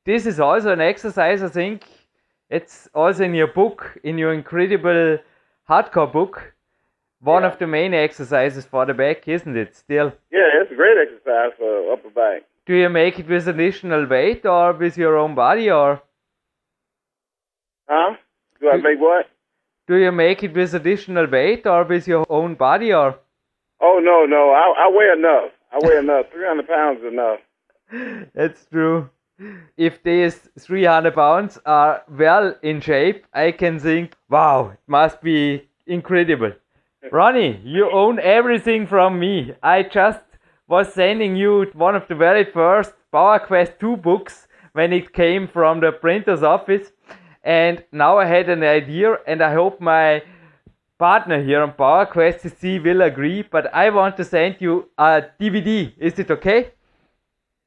this 0.04 0.26
is 0.26 0.40
also 0.40 0.72
an 0.72 0.80
exercise, 0.80 1.40
I 1.42 1.48
think. 1.48 1.84
It's 2.50 2.88
also 2.94 3.22
in 3.24 3.34
your 3.34 3.52
book, 3.60 3.98
in 4.02 4.18
your 4.18 4.32
incredible 4.34 5.18
hardcore 5.70 6.12
book. 6.12 6.54
One 7.20 7.42
Yeah. 7.42 7.50
of 7.50 7.58
the 7.58 7.66
main 7.66 7.94
exercises 7.94 8.66
for 8.66 8.84
the 8.86 8.94
back, 8.94 9.28
isn't 9.28 9.56
it? 9.56 9.76
Still. 9.76 10.12
Yeah, 10.32 10.60
it's 10.60 10.72
a 10.72 10.74
great 10.74 10.98
exercise 10.98 11.52
for 11.58 11.92
upper 11.92 12.10
back. 12.10 12.42
Do 12.68 12.74
you 12.74 12.88
make 12.88 13.18
it 13.18 13.26
with 13.28 13.48
additional 13.48 14.06
weight 14.06 14.46
or 14.46 14.72
with 14.74 14.96
your 14.96 15.16
own 15.16 15.34
body 15.34 15.70
or 15.70 16.02
Huh? 17.88 18.14
Do 18.60 18.70
I 18.70 18.76
make 18.76 19.00
what? 19.00 19.26
do 19.86 19.96
you 19.96 20.12
make 20.12 20.42
it 20.44 20.52
with 20.54 20.74
additional 20.74 21.26
weight 21.26 21.66
or 21.66 21.82
with 21.84 22.06
your 22.06 22.26
own 22.28 22.54
body 22.54 22.92
or 22.92 23.18
Oh 23.80 23.98
no, 24.02 24.26
no. 24.26 24.50
I 24.50 24.64
I 24.84 24.90
weigh 24.90 25.12
enough. 25.18 25.50
I 25.72 25.78
weigh 25.86 25.98
enough. 26.04 26.26
Three 26.32 26.46
hundred 26.46 26.68
pounds 26.68 27.00
is 27.00 27.12
enough. 27.12 27.40
That's 28.34 28.66
true. 28.66 29.08
If 29.76 30.02
these 30.02 30.36
300 30.58 31.14
pounds 31.14 31.58
are 31.64 32.02
well 32.10 32.54
in 32.60 32.80
shape, 32.80 33.24
I 33.32 33.52
can 33.52 33.78
think, 33.78 34.14
wow, 34.28 34.70
it 34.72 34.80
must 34.88 35.22
be 35.22 35.68
incredible. 35.86 36.52
Ronnie, 37.12 37.60
you 37.64 37.88
own 37.90 38.18
everything 38.18 38.86
from 38.88 39.18
me. 39.20 39.54
I 39.62 39.84
just 39.84 40.20
was 40.68 40.92
sending 40.92 41.34
you 41.34 41.66
one 41.72 41.96
of 41.96 42.06
the 42.08 42.14
very 42.14 42.44
first 42.44 42.92
Power 43.10 43.38
Quest 43.38 43.80
2 43.80 43.96
books 43.96 44.46
when 44.72 44.92
it 44.92 45.12
came 45.12 45.48
from 45.48 45.80
the 45.80 45.90
printer's 45.90 46.42
office. 46.42 46.92
And 47.42 47.82
now 47.90 48.18
I 48.18 48.26
had 48.26 48.48
an 48.48 48.62
idea, 48.62 49.16
and 49.26 49.42
I 49.42 49.54
hope 49.54 49.80
my 49.80 50.22
partner 50.98 51.42
here 51.42 51.62
on 51.62 51.72
Power 51.72 52.04
Quest 52.04 52.44
CC 52.44 52.84
will 52.84 53.02
agree. 53.02 53.42
But 53.42 53.74
I 53.74 53.88
want 53.90 54.16
to 54.18 54.24
send 54.24 54.56
you 54.60 54.90
a 54.98 55.22
DVD. 55.40 55.92
Is 55.98 56.18
it 56.18 56.30
okay? 56.30 56.72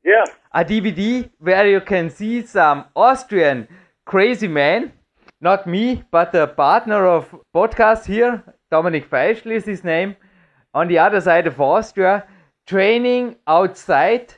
Yeah. 0.04 0.26
a 0.54 0.66
DVD 0.66 1.30
where 1.40 1.68
you 1.68 1.82
can 1.82 2.10
see 2.10 2.46
some 2.46 2.86
Austrian 2.96 3.68
crazy 4.06 4.48
man, 4.48 4.92
not 5.40 5.68
me, 5.68 6.04
but 6.12 6.36
a 6.36 6.48
partner 6.48 7.06
of 7.08 7.34
podcast 7.56 8.06
here, 8.06 8.44
Dominic 8.70 9.10
Feischl 9.10 9.52
is 9.52 9.66
his 9.66 9.84
name, 9.84 10.16
on 10.74 10.88
the 10.88 10.98
other 10.98 11.22
side 11.22 11.48
of 11.48 11.60
Austria, 11.60 12.26
training 12.72 13.36
outside, 13.48 14.34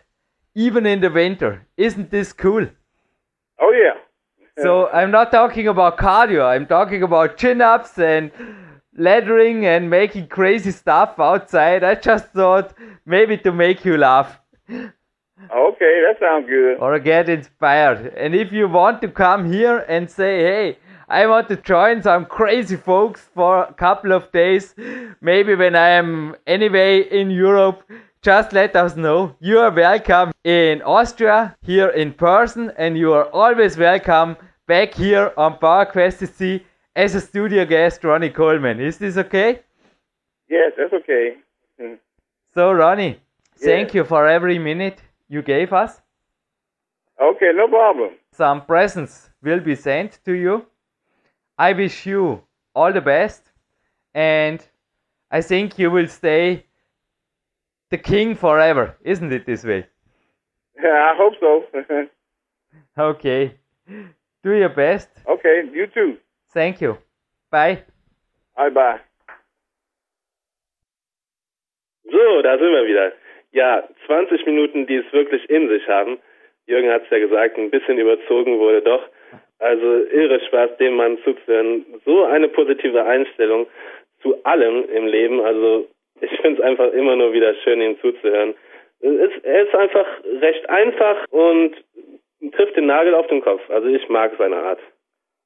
even 0.56 0.86
in 0.88 1.00
the 1.02 1.10
winter. 1.10 1.68
Isn't 1.78 2.10
this 2.10 2.34
cool? 2.34 2.66
Oh 3.60 3.72
yeah. 3.84 3.98
So 4.64 4.88
I'm 4.90 5.12
not 5.12 5.32
talking 5.32 5.68
about 5.68 5.98
cardio, 5.98 6.44
I'm 6.46 6.66
talking 6.66 7.04
about 7.04 7.38
chin 7.38 7.62
ups 7.62 7.98
and 8.00 8.32
laddering 8.98 9.66
and 9.66 9.90
making 9.90 10.28
crazy 10.28 10.72
stuff 10.72 11.20
outside. 11.20 11.84
I 11.84 11.96
just 11.96 12.26
thought 12.28 12.74
maybe 13.06 13.38
to 13.38 13.52
make 13.52 13.86
you 13.86 13.98
laugh. 13.98 14.40
Okay, 14.70 15.96
that 16.06 16.16
sounds 16.20 16.48
good. 16.48 16.78
or 16.80 16.98
get 17.00 17.30
inspired. 17.30 18.14
And 18.16 18.34
if 18.34 18.52
you 18.52 18.68
want 18.68 19.02
to 19.02 19.10
come 19.10 19.52
here 19.52 19.80
and 19.90 20.10
say, 20.10 20.34
hey, 20.50 20.78
I 21.10 21.28
want 21.28 21.50
to 21.50 21.58
join 21.58 22.02
some 22.02 22.26
crazy 22.26 22.78
folks 22.78 23.22
for 23.36 23.64
a 23.64 23.74
couple 23.74 24.12
of 24.14 24.32
days, 24.32 24.74
maybe 25.22 25.54
when 25.56 25.76
I 25.76 25.90
am 25.90 26.36
anyway 26.48 27.02
in 27.20 27.30
Europe, 27.30 27.84
just 28.24 28.54
let 28.54 28.76
us 28.76 28.96
know. 28.96 29.36
You 29.42 29.60
are 29.60 29.70
welcome 29.72 30.32
in 30.46 30.82
Austria, 30.82 31.58
here 31.62 31.90
in 31.90 32.14
person, 32.14 32.72
and 32.78 32.98
you 32.98 33.12
are 33.14 33.26
always 33.26 33.78
welcome 33.78 34.38
back 34.66 34.94
here 34.94 35.34
on 35.36 35.58
Power 35.58 35.86
Quest 35.86 36.24
as 36.96 37.16
a 37.16 37.20
studio 37.22 37.66
guest, 37.66 38.04
Ronnie 38.04 38.30
Coleman. 38.30 38.80
Is 38.80 38.98
this 38.98 39.18
okay? 39.18 39.60
Yes, 40.50 40.72
that's 40.78 40.94
okay. 40.94 41.36
Mhm. 41.80 42.00
So, 42.54 42.72
Ronnie, 42.72 43.20
thank 43.58 43.94
you 43.94 44.06
for 44.06 44.26
every 44.28 44.58
minute 44.58 45.02
you 45.28 45.42
gave 45.42 45.74
us. 45.74 46.02
Okay, 47.20 47.52
no 47.54 47.68
problem. 47.68 48.12
some 48.32 48.66
presents 48.66 49.30
will 49.44 49.60
be 49.60 49.76
sent 49.76 50.20
to 50.26 50.34
you. 50.34 50.66
I 51.58 51.74
wish 51.74 52.08
you 52.08 52.42
all 52.74 52.92
the 52.94 53.02
best, 53.02 53.52
and 54.16 54.60
I 55.30 55.42
think 55.42 55.78
you 55.78 55.92
will 55.92 56.08
stay 56.08 56.66
the 57.94 57.98
king 58.00 58.34
forever, 58.34 58.98
isn't 59.06 59.32
it 59.32 59.46
this 59.46 59.64
way? 59.64 59.86
I 60.84 61.14
hope 61.16 61.34
so. 61.40 61.64
Okay. 62.98 63.56
Do 64.44 64.52
your 64.52 64.70
best. 64.70 65.10
okay, 65.28 65.64
you 65.72 65.86
too. 65.88 66.18
Thank 66.54 66.82
you. 66.82 66.98
Bye. 67.52 67.84
Bye 68.56 68.70
bye. 68.70 69.00
So, 72.06 72.42
da 72.44 72.58
sind 72.58 72.72
wir 72.78 72.86
wieder. 72.86 73.12
ja, 73.52 73.84
20 74.08 74.46
Minuten, 74.46 74.86
die 74.88 74.96
es 74.96 75.14
wirklich 75.14 75.48
in 75.50 75.70
sich 75.70 75.88
haben. 75.88 76.18
Jürgen 76.66 76.90
hat 76.92 77.04
es 77.04 77.10
ja 77.12 77.20
gesagt, 77.20 77.58
ein 77.58 77.70
bisschen 77.72 77.98
überzogen 78.00 78.60
wurde 78.60 78.82
doch. 78.82 79.04
Also 79.60 80.04
irre 80.06 80.40
Spaß, 80.48 80.78
dem 80.78 80.96
Mann 80.96 81.18
zuzuhören. 81.24 81.86
So 82.06 82.26
eine 82.26 82.50
positive 82.50 83.06
Einstellung 83.06 83.68
zu 84.22 84.44
allem 84.46 84.90
im 84.90 85.06
Leben. 85.08 85.42
Also 85.42 85.88
ich 86.24 86.40
finde 86.42 86.62
es 86.62 86.68
einfach 86.68 86.92
immer 86.94 87.16
nur 87.16 87.34
wieder 87.34 87.54
schön, 87.64 87.82
ihm 87.82 88.00
zuzuhören. 88.00 88.54
Ist, 89.00 89.44
er 89.44 89.66
ist 89.66 89.76
einfach 89.76 90.06
recht 90.42 90.70
einfach 90.70 91.26
und 91.30 91.76
trifft 92.54 92.76
den 92.78 92.86
Nagel 92.86 93.16
auf 93.16 93.28
den 93.28 93.42
Kopf. 93.42 93.62
Also 93.70 93.88
ich 93.88 94.08
mag 94.10 94.32
seine 94.38 94.58
Art. 94.58 94.80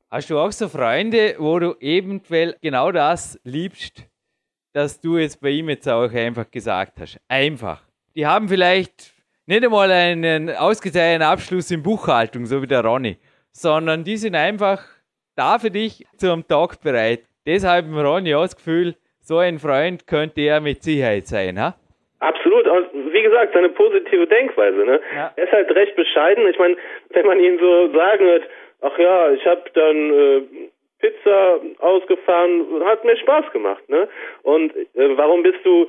Hast 0.09 0.29
du 0.29 0.37
auch 0.37 0.51
so 0.51 0.69
Freunde, 0.69 1.35
wo 1.37 1.59
du 1.59 1.73
eventuell 1.79 2.55
genau 2.61 2.91
das 2.91 3.39
liebst, 3.43 4.07
dass 4.73 5.01
du 5.01 5.17
jetzt 5.17 5.41
bei 5.41 5.49
ihm 5.49 5.69
jetzt 5.69 5.87
auch 5.87 6.13
einfach 6.13 6.49
gesagt 6.49 6.99
hast? 6.99 7.19
Einfach. 7.27 7.81
Die 8.15 8.25
haben 8.25 8.47
vielleicht 8.47 9.13
nicht 9.47 9.63
einmal 9.63 9.91
einen 9.91 10.49
ausgezeichneten 10.49 11.27
Abschluss 11.27 11.71
in 11.71 11.83
Buchhaltung, 11.83 12.45
so 12.45 12.61
wie 12.61 12.67
der 12.67 12.83
Ronny, 12.83 13.17
sondern 13.51 14.03
die 14.03 14.17
sind 14.17 14.35
einfach 14.35 14.83
da 15.35 15.59
für 15.59 15.71
dich 15.71 16.05
zum 16.17 16.47
Tag 16.47 16.81
bereit. 16.81 17.23
Deshalb 17.45 17.87
Ronny 17.93 18.33
auch 18.35 18.43
das 18.43 18.55
Gefühl, 18.55 18.95
so 19.27 19.37
ein 19.37 19.59
Freund 19.59 20.07
könnte 20.07 20.41
er 20.41 20.61
mit 20.61 20.83
Sicherheit 20.83 21.27
sein, 21.27 21.59
ha? 21.59 21.75
Absolut. 22.19 22.67
Und 22.67 23.13
wie 23.13 23.21
gesagt, 23.21 23.53
seine 23.53 23.69
positive 23.69 24.25
Denkweise. 24.27 24.85
Ne? 24.85 24.99
Ja. 25.15 25.31
Er 25.35 25.43
ist 25.43 25.51
halt 25.51 25.69
recht 25.75 25.95
bescheiden. 25.95 26.47
Ich 26.47 26.57
meine, 26.57 26.75
wenn 27.11 27.27
man 27.27 27.39
ihn 27.39 27.59
so 27.59 27.91
sagen 27.93 28.25
hört, 28.25 28.43
ach 28.81 28.97
ja, 28.97 29.31
ich 29.31 29.45
habe 29.45 29.61
dann 29.73 30.13
äh, 30.13 30.41
Pizza 30.99 31.59
ausgefahren, 31.79 32.83
hat 32.85 33.05
mir 33.05 33.17
Spaß 33.17 33.51
gemacht. 33.51 33.87
Ne? 33.87 34.07
Und 34.41 34.75
äh, 34.75 35.17
warum 35.17 35.43
bist 35.43 35.59
du 35.63 35.87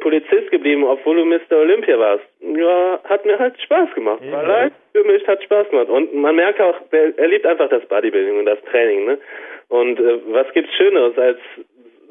Polizist 0.00 0.50
geblieben, 0.50 0.84
obwohl 0.84 1.16
du 1.16 1.24
Mr. 1.24 1.58
Olympia 1.58 1.98
warst? 1.98 2.24
Ja, 2.40 3.00
hat 3.04 3.24
mir 3.24 3.38
halt 3.38 3.60
Spaß 3.60 3.94
gemacht. 3.94 4.22
Ja. 4.24 4.32
War 4.32 4.46
leicht 4.46 4.74
für 4.92 5.04
mich, 5.04 5.26
hat 5.28 5.42
Spaß 5.42 5.68
gemacht. 5.70 5.88
Und 5.88 6.14
man 6.14 6.34
merkt 6.34 6.60
auch, 6.60 6.76
er 6.90 7.28
liebt 7.28 7.46
einfach 7.46 7.68
das 7.68 7.84
Bodybuilding 7.86 8.38
und 8.38 8.46
das 8.46 8.60
Training. 8.70 9.06
Ne? 9.06 9.18
Und 9.68 10.00
äh, 10.00 10.18
was 10.28 10.52
gibt's 10.54 10.74
Schöneres, 10.74 11.16
als 11.18 11.38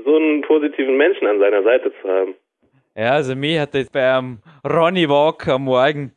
so 0.04 0.16
einen 0.16 0.41
positiven 0.41 0.98
Menschen 0.98 1.28
an 1.28 1.39
seiner 1.39 1.64
Seite 1.64 1.91
zu 2.02 2.08
haben? 2.08 2.36
Ja, 2.95 3.12
also 3.12 3.36
mich 3.36 3.60
hat 3.60 3.76
das 3.76 3.89
beim 3.89 4.39
Ronnie 4.68 5.08
Walk 5.08 5.48
am 5.48 5.66
Morgen 5.66 6.12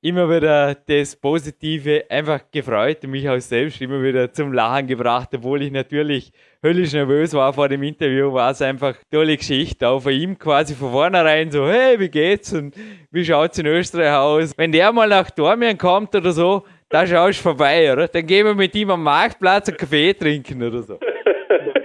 immer 0.00 0.28
wieder 0.28 0.74
das 0.74 1.14
Positive 1.14 2.04
einfach 2.08 2.40
gefreut 2.50 3.04
und 3.04 3.10
mich 3.10 3.28
auch 3.28 3.38
selbst 3.38 3.80
immer 3.80 4.02
wieder 4.02 4.32
zum 4.32 4.52
Lachen 4.52 4.88
gebracht, 4.88 5.28
obwohl 5.32 5.62
ich 5.62 5.70
natürlich 5.70 6.32
höllisch 6.62 6.92
nervös 6.92 7.32
war 7.34 7.52
vor 7.52 7.68
dem 7.68 7.84
Interview, 7.84 8.32
war 8.32 8.50
es 8.50 8.60
einfach 8.60 8.96
eine 8.96 9.10
tolle 9.10 9.36
Geschichte. 9.36 9.86
Auch 9.86 10.00
von 10.00 10.12
ihm 10.12 10.36
quasi 10.36 10.74
von 10.74 10.90
vornherein 10.90 11.52
so, 11.52 11.68
hey, 11.68 12.00
wie 12.00 12.08
geht's 12.08 12.52
und 12.52 12.74
wie 13.12 13.24
schaut's 13.24 13.58
in 13.58 13.66
Österreich 13.66 14.14
aus? 14.14 14.52
Wenn 14.56 14.72
der 14.72 14.92
mal 14.92 15.08
nach 15.08 15.30
Dormien 15.30 15.78
kommt 15.78 16.14
oder 16.16 16.32
so, 16.32 16.64
da 16.88 17.06
schaust 17.06 17.38
du 17.38 17.42
vorbei, 17.44 17.92
oder? 17.92 18.08
Dann 18.08 18.26
gehen 18.26 18.44
wir 18.44 18.54
mit 18.54 18.74
ihm 18.74 18.90
am 18.90 19.04
Marktplatz 19.04 19.68
einen 19.68 19.78
Kaffee 19.78 20.12
trinken 20.14 20.62
oder 20.62 20.82
so. 20.82 20.98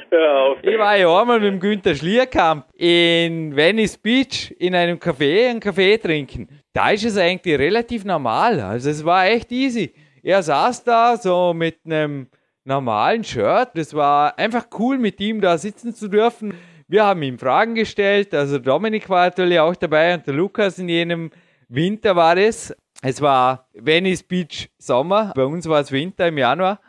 Ich 0.10 0.78
war 0.78 0.98
ja 0.98 1.20
einmal 1.20 1.40
mit 1.40 1.52
dem 1.52 1.60
Günther 1.60 1.96
Schlierkamp 1.96 2.66
in 2.76 3.56
Venice 3.56 3.98
Beach 3.98 4.56
in 4.58 4.74
einem 4.76 4.98
Café 4.98 5.50
einen 5.50 5.60
Kaffee 5.60 5.98
trinken. 5.98 6.48
Da 6.74 6.92
ist 6.92 7.06
es 7.06 7.18
eigentlich 7.18 7.58
relativ 7.58 8.06
normal. 8.06 8.60
Also 8.60 8.90
es 8.90 9.04
war 9.04 9.28
echt 9.28 9.52
easy. 9.52 9.94
Er 10.24 10.44
saß 10.44 10.84
da 10.84 11.18
so 11.18 11.54
mit 11.54 11.80
einem 11.86 12.28
normalen 12.64 13.24
Shirt. 13.24 13.70
Das 13.76 13.94
war 13.94 14.38
einfach 14.38 14.68
cool, 14.78 14.98
mit 14.98 15.20
ihm 15.20 15.42
da 15.42 15.58
sitzen 15.58 15.94
zu 15.94 16.08
dürfen. 16.08 16.54
Wir 16.88 17.06
haben 17.06 17.22
ihm 17.24 17.38
Fragen 17.38 17.76
gestellt. 17.76 18.34
Also 18.34 18.60
Dominik 18.60 19.10
war 19.10 19.26
natürlich 19.26 19.60
auch 19.60 19.76
dabei 19.76 20.14
und 20.14 20.26
der 20.26 20.34
Lukas 20.34 20.80
in 20.80 20.90
jenem 20.90 21.32
Winter 21.68 22.16
war 22.16 22.38
es. 22.38 22.76
Es 23.02 23.22
war 23.22 23.68
Venice 23.74 24.24
Beach 24.24 24.70
Sommer. 24.78 25.34
Bei 25.36 25.44
uns 25.44 25.68
war 25.68 25.82
es 25.82 25.92
Winter 25.92 26.28
im 26.28 26.38
Januar. 26.38 26.80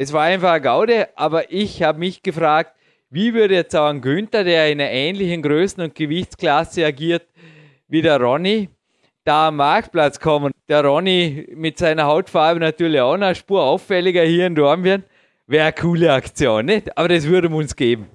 Es 0.00 0.12
war 0.12 0.22
einfach 0.22 0.52
eine 0.52 0.60
Gaude, 0.60 1.08
aber 1.16 1.50
ich 1.52 1.82
habe 1.82 1.98
mich 1.98 2.22
gefragt, 2.22 2.72
wie 3.10 3.34
würde 3.34 3.54
jetzt 3.54 3.74
auch 3.74 3.88
ein 3.88 4.00
Günther, 4.00 4.44
der 4.44 4.70
in 4.70 4.80
einer 4.80 4.92
ähnlichen 4.92 5.42
Größen- 5.42 5.82
und 5.82 5.96
Gewichtsklasse 5.96 6.86
agiert 6.86 7.26
wie 7.88 8.00
der 8.00 8.20
Ronny, 8.20 8.68
da 9.24 9.48
am 9.48 9.56
Marktplatz 9.56 10.20
kommen? 10.20 10.52
Der 10.68 10.84
Ronny 10.84 11.48
mit 11.52 11.78
seiner 11.78 12.04
Hautfarbe 12.04 12.60
natürlich 12.60 13.00
auch 13.00 13.14
eine 13.14 13.34
Spur 13.34 13.60
auffälliger 13.60 14.22
hier 14.22 14.46
in 14.46 14.54
Dornbirn. 14.54 15.02
Wäre 15.48 15.64
eine 15.64 15.72
coole 15.72 16.12
Aktion, 16.12 16.66
nicht? 16.66 16.96
Aber 16.96 17.08
das 17.08 17.26
würde 17.26 17.48
uns 17.48 17.74
geben. 17.74 18.06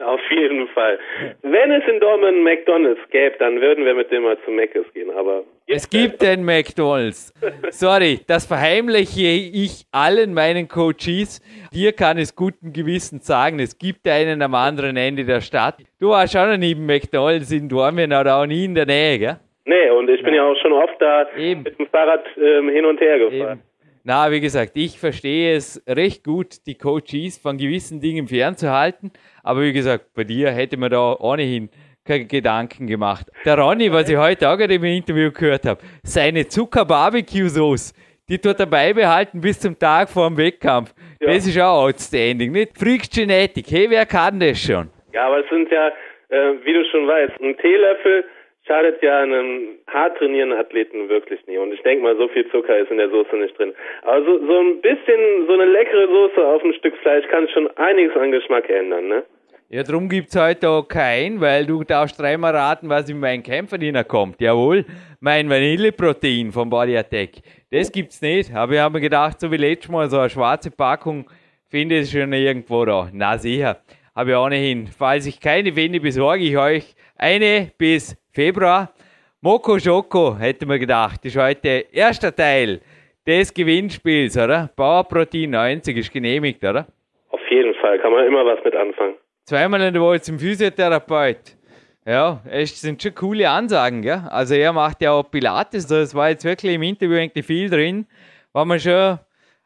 Auf 0.00 0.20
jeden 0.30 0.66
Fall. 0.68 0.98
Wenn 1.42 1.70
es 1.72 1.86
in 1.86 2.00
Dortmund 2.00 2.42
McDonalds 2.42 3.00
gäbe, 3.10 3.36
dann 3.38 3.60
würden 3.60 3.84
wir 3.84 3.94
mit 3.94 4.10
dem 4.10 4.22
mal 4.22 4.38
zu 4.44 4.50
Mc's 4.50 4.90
gehen. 4.94 5.10
Aber 5.10 5.44
es 5.66 5.88
gibt 5.88 6.22
den 6.22 6.42
McDonalds. 6.42 7.34
Sorry, 7.70 8.20
das 8.26 8.46
verheimliche 8.46 9.26
ich 9.26 9.84
allen 9.92 10.32
meinen 10.32 10.68
Coaches. 10.68 11.42
Dir 11.72 11.92
kann 11.92 12.16
es 12.16 12.34
guten 12.34 12.72
Gewissens 12.72 13.26
sagen, 13.26 13.58
es 13.60 13.78
gibt 13.78 14.08
einen 14.08 14.40
am 14.40 14.54
anderen 14.54 14.96
Ende 14.96 15.24
der 15.24 15.42
Stadt. 15.42 15.76
Du 15.98 16.08
warst 16.08 16.34
auch 16.36 16.46
noch 16.46 16.56
nie 16.56 16.72
im 16.72 16.86
McDonalds 16.86 17.52
in 17.52 17.68
Dortmund 17.68 18.14
oder 18.14 18.36
auch 18.36 18.46
nie 18.46 18.64
in 18.64 18.74
der 18.74 18.86
Nähe, 18.86 19.18
gell? 19.18 19.36
Nee, 19.66 19.90
und 19.90 20.08
ich 20.08 20.22
bin 20.22 20.34
ja, 20.34 20.44
ja 20.44 20.50
auch 20.50 20.56
schon 20.56 20.72
oft 20.72 20.96
da 20.98 21.28
Eben. 21.36 21.62
mit 21.62 21.78
dem 21.78 21.86
Fahrrad 21.88 22.24
ähm, 22.36 22.70
hin 22.70 22.86
und 22.86 23.00
her 23.00 23.18
gefahren. 23.18 23.58
Eben. 23.58 23.69
Na, 24.02 24.30
wie 24.30 24.40
gesagt, 24.40 24.72
ich 24.74 24.98
verstehe 24.98 25.54
es 25.54 25.82
recht 25.86 26.24
gut, 26.24 26.66
die 26.66 26.76
Coaches 26.76 27.36
von 27.36 27.58
gewissen 27.58 28.00
Dingen 28.00 28.28
fernzuhalten. 28.28 29.12
Aber 29.42 29.60
wie 29.60 29.74
gesagt, 29.74 30.14
bei 30.14 30.24
dir 30.24 30.50
hätte 30.50 30.78
man 30.78 30.90
da 30.90 31.16
ohnehin 31.18 31.68
keine 32.04 32.24
Gedanken 32.24 32.86
gemacht. 32.86 33.26
Der 33.44 33.58
Ronny, 33.58 33.92
was 33.92 34.08
ich 34.08 34.16
heute 34.16 34.48
auch 34.48 34.56
gerade 34.56 34.74
im 34.74 34.84
Interview 34.84 35.30
gehört 35.30 35.66
habe, 35.66 35.80
seine 36.02 36.48
Zucker-Barbecue-Sauce, 36.48 37.92
die 38.28 38.38
tut 38.38 38.58
er 38.58 38.66
beibehalten 38.66 39.40
bis 39.40 39.60
zum 39.60 39.78
Tag 39.78 40.08
vor 40.08 40.28
dem 40.28 40.38
Wettkampf. 40.38 40.94
Ja. 41.20 41.26
Das 41.28 41.46
ist 41.46 41.58
auch 41.60 41.84
outstanding, 41.84 42.52
nicht? 42.52 42.78
Freaks 42.78 43.10
Genetik, 43.10 43.66
hey, 43.70 43.90
wer 43.90 44.06
kann 44.06 44.40
das 44.40 44.58
schon? 44.58 44.88
Ja, 45.12 45.26
aber 45.26 45.40
es 45.40 45.50
sind 45.50 45.70
ja, 45.70 45.88
äh, 45.88 46.54
wie 46.64 46.72
du 46.72 46.84
schon 46.90 47.06
weißt, 47.06 47.38
ein 47.40 47.56
Teelöffel 47.58 48.24
schadet 48.70 49.02
ja 49.02 49.22
einem 49.22 49.78
hart 49.88 50.16
trainierenden 50.18 50.56
Athleten 50.56 51.08
wirklich 51.08 51.44
nie. 51.48 51.58
Und 51.58 51.72
ich 51.72 51.82
denke 51.82 52.04
mal, 52.04 52.16
so 52.16 52.28
viel 52.28 52.48
Zucker 52.52 52.78
ist 52.78 52.90
in 52.92 52.98
der 52.98 53.10
Soße 53.10 53.34
nicht 53.36 53.58
drin. 53.58 53.72
Aber 54.02 54.24
so, 54.24 54.38
so 54.46 54.58
ein 54.60 54.80
bisschen, 54.80 55.46
so 55.48 55.54
eine 55.54 55.64
leckere 55.64 56.06
Soße 56.06 56.46
auf 56.46 56.62
ein 56.62 56.72
Stück 56.74 56.96
Fleisch 56.98 57.26
kann 57.28 57.48
schon 57.48 57.68
einiges 57.76 58.14
an 58.14 58.30
Geschmack 58.30 58.70
ändern, 58.70 59.08
ne? 59.08 59.24
Ja, 59.70 59.82
darum 59.82 60.08
gibt 60.08 60.28
es 60.28 60.40
heute 60.40 60.68
auch 60.68 60.86
kein, 60.86 61.40
weil 61.40 61.66
du 61.66 61.82
darfst 61.82 62.20
dreimal 62.20 62.54
raten, 62.54 62.88
was 62.88 63.08
in 63.08 63.18
meinen 63.18 63.42
Kämpferdiener 63.42 64.04
kommt. 64.04 64.40
Jawohl, 64.40 64.84
mein 65.18 65.50
Vanilleprotein 65.50 66.52
vom 66.52 66.70
Body 66.70 66.96
Attack. 66.96 67.30
Das 67.72 67.90
gibt's 67.90 68.22
nicht. 68.22 68.54
Aber 68.54 68.72
ich 68.72 68.78
habe 68.78 68.94
mir 68.94 69.00
gedacht, 69.00 69.40
so 69.40 69.50
wie 69.50 69.56
letztes 69.56 69.90
Mal, 69.90 70.08
so 70.08 70.18
eine 70.18 70.30
schwarze 70.30 70.70
Packung 70.70 71.28
finde 71.68 71.98
ich 71.98 72.10
schon 72.10 72.32
irgendwo 72.32 72.84
da. 72.84 73.08
Na 73.12 73.36
sicher. 73.36 73.78
Habe 74.14 74.30
ich 74.30 74.36
ohnehin. 74.36 74.88
Falls 74.96 75.26
ich 75.26 75.40
keine 75.40 75.72
finde, 75.72 76.00
besorge 76.00 76.42
ich 76.42 76.56
euch 76.56 76.94
eine 77.16 77.70
bis 77.78 78.16
Februar. 78.32 78.92
Moko 79.40 79.78
Schoko, 79.78 80.36
hätte 80.38 80.66
man 80.66 80.78
gedacht, 80.78 81.24
ist 81.24 81.36
heute 81.36 81.86
erster 81.92 82.34
Teil 82.34 82.80
des 83.26 83.52
Gewinnspiels, 83.52 84.36
oder? 84.36 84.70
Bauerprotein 84.76 85.50
90 85.50 85.96
ist 85.96 86.12
genehmigt, 86.12 86.62
oder? 86.62 86.86
Auf 87.30 87.40
jeden 87.50 87.74
Fall, 87.74 87.98
kann 87.98 88.12
man 88.12 88.26
immer 88.26 88.44
was 88.44 88.62
mit 88.64 88.74
anfangen. 88.74 89.14
Zweimal 89.46 89.80
in 89.80 89.94
der 89.94 90.02
Woche 90.02 90.20
zum 90.20 90.38
Physiotherapeut. 90.38 91.56
Ja, 92.06 92.40
es 92.48 92.80
sind 92.80 93.02
schon 93.02 93.14
coole 93.14 93.48
Ansagen, 93.48 94.02
gell? 94.02 94.22
Also 94.30 94.54
er 94.54 94.72
macht 94.72 95.02
ja 95.02 95.12
auch 95.12 95.30
Pilates, 95.30 95.86
das 95.86 96.14
war 96.14 96.30
jetzt 96.30 96.44
wirklich 96.44 96.74
im 96.74 96.82
Interview 96.82 97.16
irgendwie 97.16 97.42
viel 97.42 97.68
drin, 97.68 98.06
wo 98.52 98.64
man 98.64 98.78
schon 98.80 99.18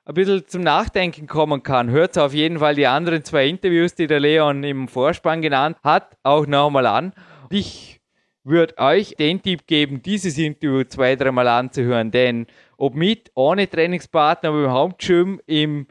ein 0.07 0.15
bisschen 0.15 0.47
zum 0.47 0.62
Nachdenken 0.62 1.27
kommen 1.27 1.62
kann. 1.62 1.91
Hört 1.91 2.19
auf 2.19 2.35
jeden 2.35 2.59
Fall 2.59 2.75
die 2.75 2.87
anderen 2.87 3.25
zwei 3.25 3.47
Interviews, 3.47 3.95
die 3.95 4.07
der 4.07 4.21
Leon 4.21 4.62
im 4.65 4.89
Vorspann 4.89 5.43
genannt 5.43 5.79
hat, 5.83 6.17
auch 6.23 6.47
nochmal 6.47 6.87
an. 6.87 7.12
Ich 7.51 8.01
würde 8.45 8.74
euch 8.78 9.14
den 9.16 9.42
Tipp 9.42 9.66
geben, 9.66 10.03
dieses 10.03 10.38
Interview 10.38 10.84
zwei, 10.84 11.16
dreimal 11.16 11.49
anzuhören, 11.49 12.11
denn 12.11 12.47
ob 12.76 12.95
mit, 12.95 13.30
ohne 13.34 13.68
Trainingspartner, 13.68 14.51
aber 14.51 14.64
im 14.64 14.70
Hauptgym, 14.70 15.40
im 15.47 15.86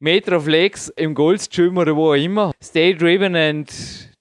Metroflex, 0.00 0.90
im 0.90 1.14
Goldgym 1.14 1.78
oder 1.78 1.96
wo 1.96 2.10
auch 2.10 2.14
immer, 2.14 2.52
stay 2.62 2.94
driven 2.94 3.34
and 3.34 3.70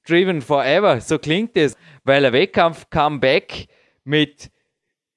driven 0.08 0.42
forever, 0.42 1.00
so 1.02 1.20
klingt 1.20 1.58
es, 1.58 1.78
weil 2.06 2.26
ein 2.26 2.34
Wettkampf 2.34 2.90
Comeback 2.90 3.68
mit 4.06 4.50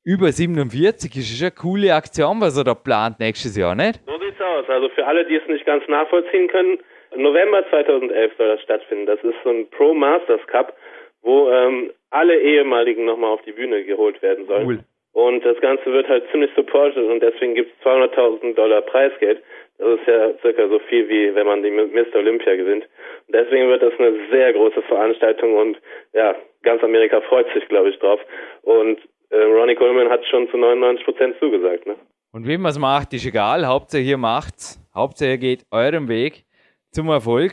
über 0.04 0.30
47 0.30 1.16
ist 1.16 1.36
schon 1.36 1.46
eine 1.46 1.50
coole 1.50 1.94
Aktion, 1.94 2.40
was 2.40 2.56
er 2.56 2.64
da 2.64 2.74
plant 2.74 3.18
nächstes 3.18 3.56
Jahr, 3.56 3.74
nicht? 3.74 4.00
So 4.06 4.18
sieht's 4.18 4.40
aus. 4.40 4.68
Also 4.68 4.88
für 4.90 5.04
alle, 5.04 5.26
die 5.26 5.34
es 5.34 5.46
nicht 5.48 5.66
ganz 5.66 5.86
nachvollziehen 5.88 6.46
können, 6.48 6.78
November 7.16 7.64
2011 7.70 8.32
soll 8.38 8.48
das 8.48 8.62
stattfinden. 8.62 9.06
Das 9.06 9.18
ist 9.24 9.34
so 9.42 9.50
ein 9.50 9.68
Pro 9.70 9.94
Masters 9.94 10.46
Cup, 10.46 10.76
wo 11.22 11.50
ähm, 11.50 11.90
alle 12.16 12.40
ehemaligen 12.40 13.04
nochmal 13.04 13.30
auf 13.30 13.42
die 13.42 13.52
Bühne 13.52 13.84
geholt 13.84 14.22
werden 14.22 14.46
sollen. 14.46 14.66
Cool. 14.66 14.80
Und 15.12 15.44
das 15.44 15.58
Ganze 15.60 15.86
wird 15.86 16.08
halt 16.08 16.24
ziemlich 16.30 16.50
supported 16.54 17.04
und 17.04 17.20
deswegen 17.20 17.54
gibt 17.54 17.72
es 17.72 17.86
200.000 17.86 18.54
Dollar 18.54 18.82
Preisgeld. 18.82 19.42
Das 19.78 19.98
ist 19.98 20.06
ja 20.06 20.32
circa 20.42 20.68
so 20.68 20.78
viel 20.78 21.08
wie 21.08 21.34
wenn 21.34 21.46
man 21.46 21.62
die 21.62 21.70
Mr. 21.70 22.16
Olympia 22.16 22.54
gewinnt. 22.54 22.84
Und 23.26 23.34
deswegen 23.34 23.68
wird 23.68 23.82
das 23.82 23.92
eine 23.98 24.12
sehr 24.30 24.52
große 24.52 24.82
Veranstaltung 24.82 25.54
und 25.54 25.78
ja, 26.12 26.34
ganz 26.62 26.82
Amerika 26.82 27.20
freut 27.22 27.46
sich, 27.54 27.66
glaube 27.68 27.90
ich, 27.90 27.98
drauf. 27.98 28.20
Und 28.62 28.98
äh, 29.30 29.42
Ronnie 29.42 29.74
Coleman 29.74 30.10
hat 30.10 30.24
schon 30.26 30.50
zu 30.50 30.58
99 30.58 31.04
Prozent 31.04 31.36
zugesagt. 31.40 31.86
Ne? 31.86 31.96
Und 32.32 32.46
wie 32.46 32.58
man 32.58 32.70
es 32.70 32.78
macht, 32.78 33.14
ist 33.14 33.26
egal. 33.26 33.66
Hauptsache 33.66 34.02
ihr 34.02 34.18
macht's. 34.18 34.78
Hauptsache 34.94 35.30
ihr 35.30 35.38
geht 35.38 35.64
eurem 35.70 36.08
Weg 36.08 36.44
zum 36.90 37.08
Erfolg. 37.08 37.52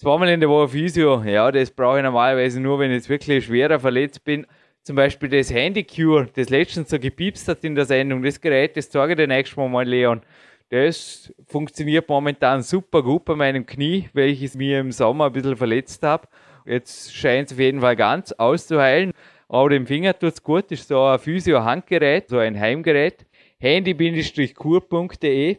Zweimal 0.00 0.30
in 0.30 0.40
der 0.40 0.48
Woche 0.48 0.70
Physio, 0.70 1.22
ja, 1.24 1.52
das 1.52 1.70
brauche 1.70 1.98
ich 1.98 2.02
normalerweise 2.02 2.58
nur, 2.58 2.78
wenn 2.78 2.90
ich 2.90 2.94
jetzt 2.96 3.10
wirklich 3.10 3.44
schwerer 3.44 3.78
verletzt 3.78 4.24
bin. 4.24 4.46
Zum 4.82 4.96
Beispiel 4.96 5.28
das 5.28 5.52
Handycure, 5.52 6.26
das 6.34 6.48
letztens 6.48 6.88
so 6.88 6.98
gepiepst 6.98 7.46
hat 7.48 7.62
in 7.64 7.74
der 7.74 7.84
Sendung, 7.84 8.22
das 8.22 8.40
Gerät, 8.40 8.78
das 8.78 8.88
zeige 8.88 9.12
ich 9.12 9.18
dir 9.18 9.26
nächstes 9.26 9.58
Mal 9.58 9.68
mal, 9.68 9.86
Leon. 9.86 10.22
Das 10.70 11.30
funktioniert 11.46 12.08
momentan 12.08 12.62
super 12.62 13.02
gut 13.02 13.26
bei 13.26 13.34
meinem 13.34 13.66
Knie, 13.66 14.08
welches 14.14 14.54
mir 14.54 14.80
im 14.80 14.90
Sommer 14.90 15.26
ein 15.26 15.34
bisschen 15.34 15.58
verletzt 15.58 16.02
habe. 16.02 16.28
Jetzt 16.64 17.14
scheint 17.14 17.48
es 17.48 17.52
auf 17.52 17.60
jeden 17.60 17.82
Fall 17.82 17.96
ganz 17.96 18.32
auszuheilen. 18.32 19.12
Aber 19.48 19.68
dem 19.68 19.86
Finger 19.86 20.18
tut 20.18 20.32
es 20.32 20.42
gut, 20.42 20.72
ist 20.72 20.88
so 20.88 21.04
ein 21.04 21.18
Physio-Handgerät, 21.18 22.30
so 22.30 22.38
ein 22.38 22.58
Heimgerät. 22.58 23.26
handy-kur.de. 23.58 23.98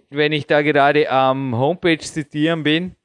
Wenn 0.09 0.31
ich 0.31 0.47
da 0.47 0.63
gerade 0.63 1.11
am 1.11 1.55
Homepage 1.55 1.99
zitieren 1.99 2.63
bin, 2.63 2.95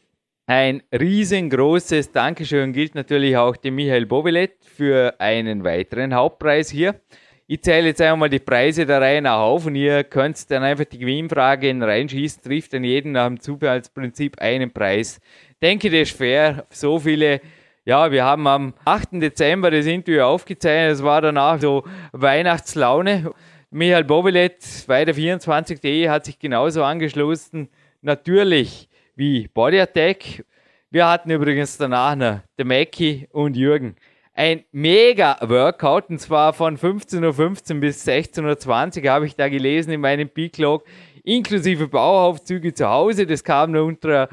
ein 0.47 0.82
riesengroßes 0.92 2.12
Dankeschön 2.12 2.72
gilt 2.72 2.94
natürlich 2.94 3.36
auch 3.36 3.57
dem 3.57 3.74
Michael 3.74 4.07
Bovelet 4.07 4.53
für 4.64 5.14
einen 5.18 5.64
weiteren 5.64 6.14
Hauptpreis 6.14 6.70
hier. 6.70 7.01
Ich 7.49 7.62
zähle 7.62 7.88
jetzt 7.88 8.01
einmal 8.01 8.28
die 8.28 8.38
Preise 8.38 8.86
der 8.86 9.01
Reihe 9.01 9.22
nach 9.22 9.38
auf 9.38 9.66
und 9.66 9.74
ihr 9.74 10.05
könnt 10.05 10.51
dann 10.51 10.62
einfach 10.62 10.84
die 10.84 10.99
Gewinnfrage 10.99 11.74
reinschießen, 11.80 12.42
trifft 12.42 12.72
dann 12.72 12.84
jeden 12.84 13.12
nach 13.12 13.26
dem 13.26 13.40
Zufallsprinzip 13.40 14.40
einen 14.40 14.72
Preis. 14.72 15.20
Denke, 15.62 15.90
das 15.90 16.09
ist 16.09 16.16
fair. 16.16 16.66
So 16.70 16.99
viele 16.99 17.40
ja, 17.88 18.11
wir 18.11 18.24
haben 18.24 18.49
am 18.49 18.74
8. 18.84 19.22
Dezember 19.22 19.70
das 19.70 19.86
Interview 19.86 20.22
aufgezeichnet. 20.22 20.94
Es 20.94 21.05
war 21.05 21.20
danach 21.20 21.61
so 21.61 21.84
Weihnachtslaune. 22.11 23.32
Michael 23.70 24.03
Bovelet 24.03 24.59
bei 24.88 25.05
der 25.05 25.14
24.de 25.14 26.09
hat 26.09 26.24
sich 26.24 26.36
genauso 26.40 26.82
angeschlossen. 26.82 27.68
Natürlich 28.03 28.88
wie 29.16 29.48
Body 29.48 29.80
Attack. 29.80 30.44
Wir 30.90 31.08
hatten 31.08 31.30
übrigens 31.30 31.78
danach 31.78 32.14
noch 32.14 32.40
der 32.58 32.64
Mackie 32.66 33.26
und 33.32 33.56
Jürgen. 33.56 33.96
Ein 34.34 34.64
mega 34.70 35.38
Workout 35.40 36.10
und 36.10 36.20
zwar 36.20 36.52
von 36.52 36.76
15.15 36.76 37.74
Uhr 37.74 37.80
bis 37.80 38.06
16.20 38.06 39.02
Uhr 39.02 39.10
habe 39.10 39.26
ich 39.26 39.34
da 39.34 39.48
gelesen 39.48 39.92
in 39.92 40.02
meinem 40.02 40.28
Peak-Log, 40.28 40.84
inklusive 41.24 41.88
Bauaufzüge 41.88 42.74
zu 42.74 42.88
Hause. 42.88 43.26
Das 43.26 43.42
kam 43.42 43.72
nur 43.72 43.84
unter 43.84 44.28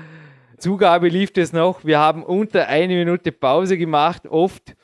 Zugabe 0.58 1.08
lief 1.08 1.32
das 1.32 1.54
noch. 1.54 1.86
Wir 1.86 2.00
haben 2.00 2.24
unter 2.24 2.68
eine 2.68 2.96
Minute 2.96 3.32
Pause 3.32 3.78
gemacht, 3.78 4.28
oft, 4.28 4.76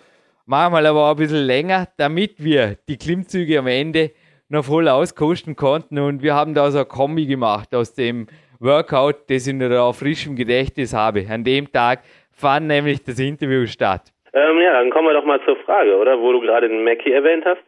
manchmal 0.45 0.85
aber 0.85 1.07
auch 1.07 1.11
ein 1.11 1.17
bisschen 1.17 1.45
länger, 1.45 1.89
damit 1.97 2.41
wir 2.41 2.77
die 2.87 2.97
Klimmzüge 2.97 3.59
am 3.59 3.67
Ende 3.67 4.11
noch 4.47 4.65
voll 4.65 4.87
auskosten 4.87 5.57
konnten. 5.57 5.99
Und 5.99 6.21
wir 6.21 6.35
haben 6.35 6.53
da 6.53 6.71
so 6.71 6.79
ein 6.79 6.87
Kombi 6.87 7.25
gemacht 7.25 7.75
aus 7.75 7.93
dem 7.93 8.27
Workout, 8.59 9.29
das 9.29 9.47
ich 9.47 9.53
noch 9.53 9.71
auf 9.71 9.99
frischem 9.99 10.35
Gedächtnis 10.35 10.93
habe. 10.93 11.25
An 11.29 11.43
dem 11.43 11.71
Tag 11.71 11.99
fand 12.31 12.67
nämlich 12.67 13.03
das 13.03 13.19
Interview 13.19 13.65
statt. 13.65 14.11
Ähm, 14.33 14.59
ja, 14.59 14.73
dann 14.73 14.89
kommen 14.91 15.07
wir 15.07 15.13
doch 15.13 15.25
mal 15.25 15.39
zur 15.45 15.55
Frage, 15.57 15.95
oder? 15.97 16.19
Wo 16.19 16.31
du 16.33 16.41
gerade 16.41 16.67
den 16.67 16.83
Mackie 16.83 17.11
erwähnt 17.11 17.45
hast. 17.45 17.61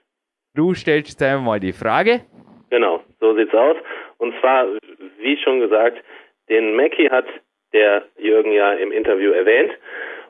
Du 0.53 0.73
stellst 0.73 1.11
jetzt 1.11 1.23
einmal 1.23 1.61
die 1.61 1.71
Frage. 1.71 2.21
Genau, 2.69 3.01
so 3.19 3.33
sieht's 3.35 3.53
aus. 3.53 3.77
Und 4.17 4.33
zwar, 4.41 4.67
wie 5.19 5.37
schon 5.37 5.61
gesagt, 5.61 6.03
den 6.49 6.75
Mackie 6.75 7.09
hat 7.09 7.25
der 7.73 8.03
Jürgen 8.17 8.51
ja 8.51 8.73
im 8.73 8.91
Interview 8.91 9.31
erwähnt. 9.31 9.71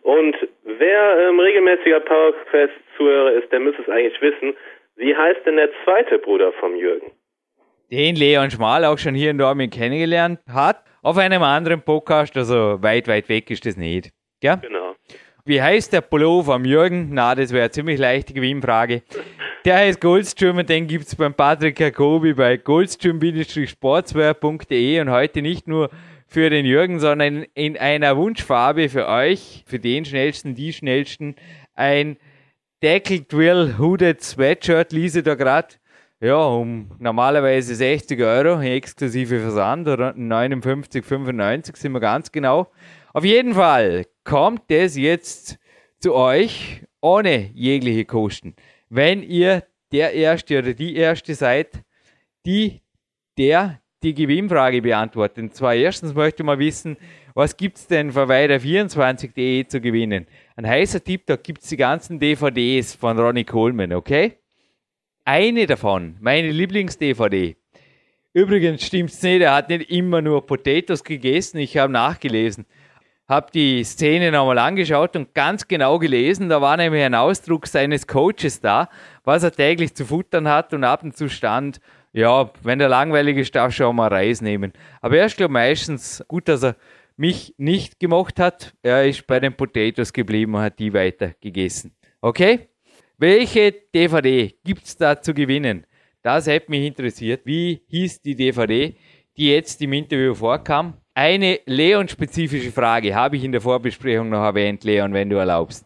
Und 0.03 0.35
wer 0.63 1.27
ähm, 1.27 1.39
regelmäßiger 1.39 2.01
PowerQuest-Zuhörer 2.01 3.31
ist, 3.33 3.51
der 3.51 3.59
müsste 3.59 3.81
es 3.81 3.89
eigentlich 3.89 4.21
wissen. 4.21 4.55
Wie 4.95 5.15
heißt 5.15 5.45
denn 5.45 5.55
der 5.55 5.69
zweite 5.83 6.19
Bruder 6.19 6.51
vom 6.53 6.75
Jürgen? 6.75 7.11
Den 7.91 8.15
Leon 8.15 8.49
Schmal 8.49 8.85
auch 8.85 8.97
schon 8.97 9.13
hier 9.15 9.31
in 9.31 9.37
Dortmund 9.37 9.73
kennengelernt 9.73 10.39
hat. 10.47 10.81
Auf 11.01 11.17
einem 11.17 11.43
anderen 11.43 11.81
Podcast, 11.81 12.37
also 12.37 12.81
weit, 12.81 13.09
weit 13.09 13.27
weg 13.27 13.51
ist 13.51 13.65
das 13.65 13.75
nicht. 13.75 14.13
Ja? 14.41 14.55
Genau. 14.55 14.95
Wie 15.43 15.61
heißt 15.61 15.91
der 15.91 15.99
Pullover 15.99 16.53
vom 16.53 16.63
Jürgen? 16.63 17.09
Na, 17.11 17.35
das 17.35 17.51
wäre 17.51 17.69
ziemlich 17.69 17.99
leichte 17.99 18.33
Gewinnfrage. 18.33 19.01
Der 19.65 19.75
heißt 19.77 19.99
Goldstream 20.01 20.57
und 20.57 20.69
den 20.69 20.87
gibt 20.87 21.05
es 21.05 21.15
beim 21.15 21.35
Patrick 21.35 21.79
Jacobi 21.79 22.33
bei 22.33 22.57
goldstream-sportswear.de 22.57 25.01
und 25.01 25.11
heute 25.11 25.43
nicht 25.43 25.67
nur 25.67 25.91
für 26.25 26.49
den 26.49 26.65
Jürgen, 26.65 26.99
sondern 26.99 27.45
in 27.53 27.77
einer 27.77 28.17
Wunschfarbe 28.17 28.89
für 28.89 29.07
euch, 29.07 29.63
für 29.67 29.77
den 29.77 30.03
schnellsten, 30.03 30.55
die 30.55 30.73
schnellsten, 30.73 31.35
ein 31.75 32.17
Deckel 32.81 33.23
Drill 33.27 33.75
Hooded 33.77 34.23
Sweatshirt 34.23 34.93
lese 34.93 35.21
da 35.21 35.35
gerade. 35.35 35.75
Ja, 36.23 36.45
um 36.45 36.91
normalerweise 36.99 37.73
60 37.73 38.21
Euro, 38.21 38.61
exklusive 38.61 39.39
Versand, 39.39 39.87
oder 39.87 40.11
59,95 40.11 41.75
sind 41.75 41.93
wir 41.93 41.99
ganz 41.99 42.31
genau. 42.31 42.67
Auf 43.11 43.25
jeden 43.25 43.55
Fall 43.55 44.05
kommt 44.23 44.69
es 44.69 44.95
jetzt 44.95 45.57
zu 45.97 46.13
euch 46.13 46.83
ohne 47.01 47.49
jegliche 47.55 48.05
Kosten. 48.05 48.55
Wenn 48.87 49.23
ihr 49.23 49.63
der 49.91 50.13
Erste 50.13 50.59
oder 50.59 50.75
die 50.75 50.95
Erste 50.95 51.33
seid, 51.33 51.83
die 52.45 52.81
der 53.39 53.81
die 54.03 54.13
Gewinnfrage 54.13 54.83
beantworten. 54.83 55.41
Und 55.41 55.55
zwar 55.55 55.73
erstens 55.73 56.13
möchte 56.13 56.43
mal 56.43 56.59
wissen, 56.59 56.97
was 57.33 57.57
gibt 57.57 57.77
es 57.77 57.87
denn 57.87 58.11
für 58.11 58.25
weiter24.de 58.27 59.65
zu 59.65 59.81
gewinnen? 59.81 60.27
Ein 60.55 60.67
heißer 60.67 61.03
Tipp, 61.03 61.25
da 61.25 61.35
gibt 61.35 61.63
es 61.63 61.69
die 61.69 61.77
ganzen 61.77 62.19
DVDs 62.19 62.93
von 62.93 63.17
Ronnie 63.17 63.43
Coleman, 63.43 63.93
okay? 63.93 64.40
Eine 65.23 65.67
davon, 65.67 66.17
meine 66.19 66.49
Lieblings-DVD. 66.49 67.55
Übrigens 68.33 68.83
stimmt 68.83 69.11
es 69.11 69.21
nicht, 69.21 69.41
er 69.41 69.53
hat 69.53 69.69
nicht 69.69 69.91
immer 69.91 70.19
nur 70.19 70.45
Potatoes 70.47 71.03
gegessen, 71.03 71.59
ich 71.59 71.77
habe 71.77 71.93
nachgelesen. 71.93 72.65
Habe 73.27 73.51
die 73.53 73.83
Szene 73.83 74.31
nochmal 74.31 74.57
angeschaut 74.57 75.15
und 75.15 75.35
ganz 75.35 75.67
genau 75.67 75.99
gelesen, 75.99 76.49
da 76.49 76.59
war 76.59 76.75
nämlich 76.75 77.03
ein 77.03 77.13
Ausdruck 77.13 77.67
seines 77.67 78.07
Coaches 78.07 78.61
da, 78.61 78.89
was 79.23 79.43
er 79.43 79.51
täglich 79.51 79.93
zu 79.93 80.05
futtern 80.05 80.47
hat 80.47 80.73
und 80.73 80.83
ab 80.83 81.03
und 81.03 81.15
zu 81.15 81.29
stand, 81.29 81.79
ja, 82.13 82.51
wenn 82.63 82.79
der 82.79 82.89
langweilig 82.89 83.37
ist, 83.37 83.55
darf 83.55 83.73
schon 83.73 83.95
mal 83.95 84.07
Reis 84.07 84.41
nehmen. 84.41 84.73
Aber 85.01 85.17
er 85.17 85.27
ist, 85.27 85.37
glaube 85.37 85.53
meistens 85.53 86.23
gut, 86.27 86.47
dass 86.47 86.63
er 86.63 86.75
mich 87.15 87.53
nicht 87.57 87.99
gemocht 87.99 88.39
hat. 88.39 88.73
Er 88.81 89.05
ist 89.05 89.27
bei 89.27 89.39
den 89.39 89.53
Potatoes 89.53 90.11
geblieben 90.11 90.55
und 90.55 90.61
hat 90.61 90.79
die 90.79 90.93
weiter 90.93 91.35
gegessen. 91.39 91.93
Okay? 92.21 92.70
Welche 93.21 93.71
DVD 93.71 94.51
gibt 94.63 94.81
es 94.81 94.97
da 94.97 95.21
zu 95.21 95.35
gewinnen? 95.35 95.85
Das 96.23 96.47
hätte 96.47 96.71
mich 96.71 96.87
interessiert. 96.87 97.45
Wie 97.45 97.83
hieß 97.87 98.23
die 98.23 98.35
DVD, 98.35 98.95
die 99.37 99.51
jetzt 99.51 99.79
im 99.83 99.93
Interview 99.93 100.33
vorkam? 100.33 100.95
Eine 101.13 101.59
Leon-spezifische 101.67 102.71
Frage 102.71 103.13
habe 103.13 103.35
ich 103.35 103.43
in 103.43 103.51
der 103.51 103.61
Vorbesprechung 103.61 104.29
noch 104.29 104.43
erwähnt, 104.43 104.83
Leon, 104.83 105.13
wenn 105.13 105.29
du 105.29 105.35
erlaubst. 105.35 105.85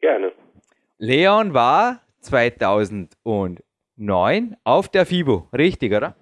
Gerne. 0.00 0.30
Leon 0.98 1.54
war 1.54 2.02
2000 2.20 3.16
und 3.24 3.60
2009 3.96 4.56
auf 4.62 4.88
der 4.88 5.06
FIBO, 5.06 5.48
richtig, 5.52 5.92
oder? 5.92 6.14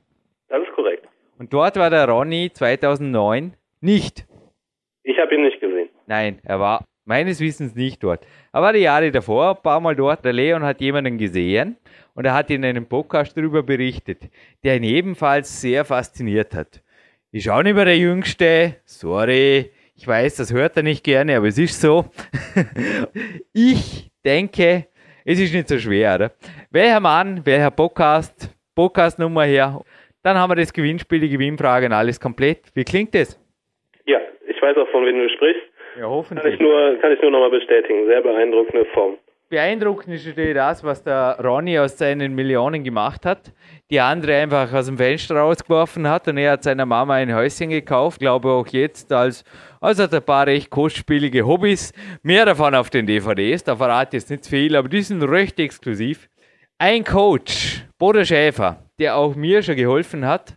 Das 0.48 0.62
ist 0.62 0.72
korrekt. 0.74 1.06
Und 1.38 1.52
dort 1.52 1.76
war 1.76 1.90
der 1.90 2.08
Ronny 2.08 2.50
2009 2.50 3.52
nicht. 3.82 4.26
Ich 5.02 5.18
habe 5.18 5.34
ihn 5.34 5.42
nicht 5.42 5.60
gesehen. 5.60 5.90
Nein, 6.06 6.40
er 6.42 6.58
war 6.58 6.86
meines 7.06 7.40
Wissens 7.40 7.74
nicht 7.74 8.02
dort. 8.02 8.26
Er 8.52 8.60
war 8.60 8.72
die 8.72 8.80
Jahre 8.80 9.10
davor 9.10 9.56
ein 9.56 9.62
paar 9.62 9.80
Mal 9.80 9.96
dort. 9.96 10.24
Der 10.24 10.32
Leon 10.32 10.62
hat 10.62 10.80
jemanden 10.80 11.16
gesehen 11.16 11.76
und 12.14 12.26
er 12.26 12.34
hat 12.34 12.50
in 12.50 12.64
einem 12.64 12.86
Podcast 12.86 13.36
darüber 13.36 13.62
berichtet, 13.62 14.28
der 14.62 14.76
ihn 14.76 14.82
ebenfalls 14.82 15.60
sehr 15.60 15.84
fasziniert 15.84 16.54
hat. 16.54 16.82
Ich 17.32 17.48
auch 17.50 17.62
nicht 17.62 17.74
mehr 17.74 17.84
der 17.84 17.96
Jüngste, 17.96 18.76
sorry, 18.84 19.70
ich 19.96 20.06
weiß, 20.06 20.36
das 20.36 20.52
hört 20.52 20.76
er 20.76 20.82
nicht 20.82 21.04
gerne, 21.04 21.36
aber 21.36 21.46
es 21.46 21.58
ist 21.58 21.80
so. 21.80 22.06
ich 23.52 24.10
denke, 24.24 24.86
es 25.24 25.40
ist 25.40 25.54
nicht 25.54 25.68
so 25.68 25.78
schwer, 25.78 26.16
oder? 26.16 26.32
Welcher 26.70 27.00
Mann, 27.00 27.44
welcher 27.44 27.70
Podcast, 27.70 28.54
Podcastnummer 28.74 29.44
her, 29.44 29.80
dann 30.22 30.36
haben 30.36 30.50
wir 30.50 30.56
das 30.56 30.72
Gewinnspiel, 30.72 31.20
die 31.20 31.28
Gewinnfrage 31.28 31.86
und 31.86 31.92
alles 31.92 32.20
komplett. 32.20 32.64
Wie 32.74 32.84
klingt 32.84 33.14
das? 33.14 33.40
Ja, 34.06 34.18
ich 34.46 34.60
weiß 34.60 34.76
auch, 34.76 34.88
von 34.90 35.04
wem 35.06 35.18
du 35.18 35.28
sprichst. 35.30 35.65
Ja, 35.98 36.06
hoffentlich. 36.06 36.44
Kann 36.44 36.52
ich 36.52 36.60
nur, 36.60 36.98
kann 37.00 37.12
ich 37.12 37.22
nur 37.22 37.30
nochmal 37.30 37.50
bestätigen. 37.50 38.06
Sehr 38.06 38.22
beeindruckende 38.22 38.84
Form. 38.86 39.16
Beeindruckend 39.48 40.12
ist 40.16 40.26
natürlich 40.26 40.54
das, 40.54 40.82
was 40.82 41.04
der 41.04 41.38
Ronny 41.40 41.78
aus 41.78 41.96
seinen 41.96 42.34
Millionen 42.34 42.82
gemacht 42.82 43.24
hat. 43.24 43.52
Die 43.90 44.00
andere 44.00 44.34
einfach 44.34 44.72
aus 44.74 44.86
dem 44.86 44.98
Fenster 44.98 45.36
rausgeworfen 45.36 46.08
hat 46.08 46.26
und 46.26 46.36
er 46.36 46.52
hat 46.52 46.64
seiner 46.64 46.84
Mama 46.84 47.14
ein 47.14 47.32
Häuschen 47.32 47.70
gekauft. 47.70 48.18
Glaube 48.18 48.50
auch 48.50 48.66
jetzt 48.66 49.12
als 49.12 49.44
also 49.80 50.02
hat 50.02 50.14
ein 50.14 50.22
paar 50.24 50.48
recht 50.48 50.68
kostspielige 50.68 51.46
Hobbys. 51.46 51.92
Mehr 52.24 52.44
davon 52.44 52.74
auf 52.74 52.90
den 52.90 53.06
DVDs, 53.06 53.62
da 53.62 53.76
verrate 53.76 54.16
ich 54.16 54.24
jetzt 54.24 54.30
nicht 54.30 54.46
viel, 54.46 54.74
aber 54.74 54.88
die 54.88 55.02
sind 55.02 55.22
recht 55.22 55.60
exklusiv. 55.60 56.28
Ein 56.78 57.04
Coach, 57.04 57.84
Bodo 57.98 58.24
Schäfer, 58.24 58.82
der 58.98 59.16
auch 59.16 59.36
mir 59.36 59.62
schon 59.62 59.76
geholfen 59.76 60.26
hat, 60.26 60.56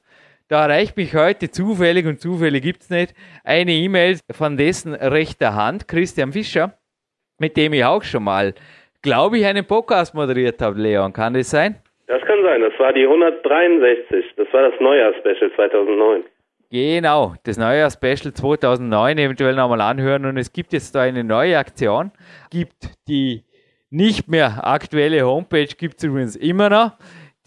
da 0.49 0.63
erreicht 0.63 0.97
mich 0.97 1.15
heute 1.15 1.49
zufällig, 1.49 2.05
und 2.05 2.19
zufällig 2.19 2.61
gibt 2.61 2.81
es 2.81 2.89
nicht, 2.89 3.13
eine 3.45 3.71
E-Mail 3.71 4.19
von 4.31 4.57
dessen 4.57 4.93
rechter 4.93 5.55
Hand, 5.55 5.87
Christian 5.87 6.33
Fischer, 6.33 6.77
mit 7.39 7.55
dem 7.55 7.71
ich 7.71 7.85
auch 7.85 8.03
schon 8.03 8.23
mal 8.23 8.53
glaube 9.01 9.37
ich, 9.37 9.45
einen 9.45 9.65
Podcast 9.65 10.13
moderiert 10.13 10.61
habe, 10.61 10.79
Leon. 10.79 11.13
Kann 11.13 11.33
das 11.33 11.49
sein? 11.49 11.75
Das 12.07 12.21
kann 12.23 12.41
sein. 12.43 12.61
Das 12.61 12.77
war 12.79 12.93
die 12.93 13.03
163. 13.03 14.25
Das 14.35 14.47
war 14.51 14.69
das 14.69 14.79
Neujahrs-Special 14.79 15.51
2009. 15.55 16.23
Genau, 16.71 17.33
das 17.45 17.57
Neujahrs-Special 17.57 18.33
2009 18.33 19.17
eventuell 19.17 19.55
nochmal 19.55 19.81
anhören. 19.81 20.25
Und 20.25 20.37
es 20.37 20.51
gibt 20.53 20.73
jetzt 20.73 20.93
da 20.95 21.01
eine 21.01 21.23
neue 21.23 21.57
Aktion. 21.57 22.11
Gibt 22.51 22.89
die 23.07 23.43
nicht 23.89 24.27
mehr 24.27 24.59
aktuelle 24.63 25.25
Homepage, 25.25 25.65
gibt 25.65 25.97
es 25.97 26.03
übrigens 26.03 26.35
immer 26.35 26.69
noch. 26.69 26.91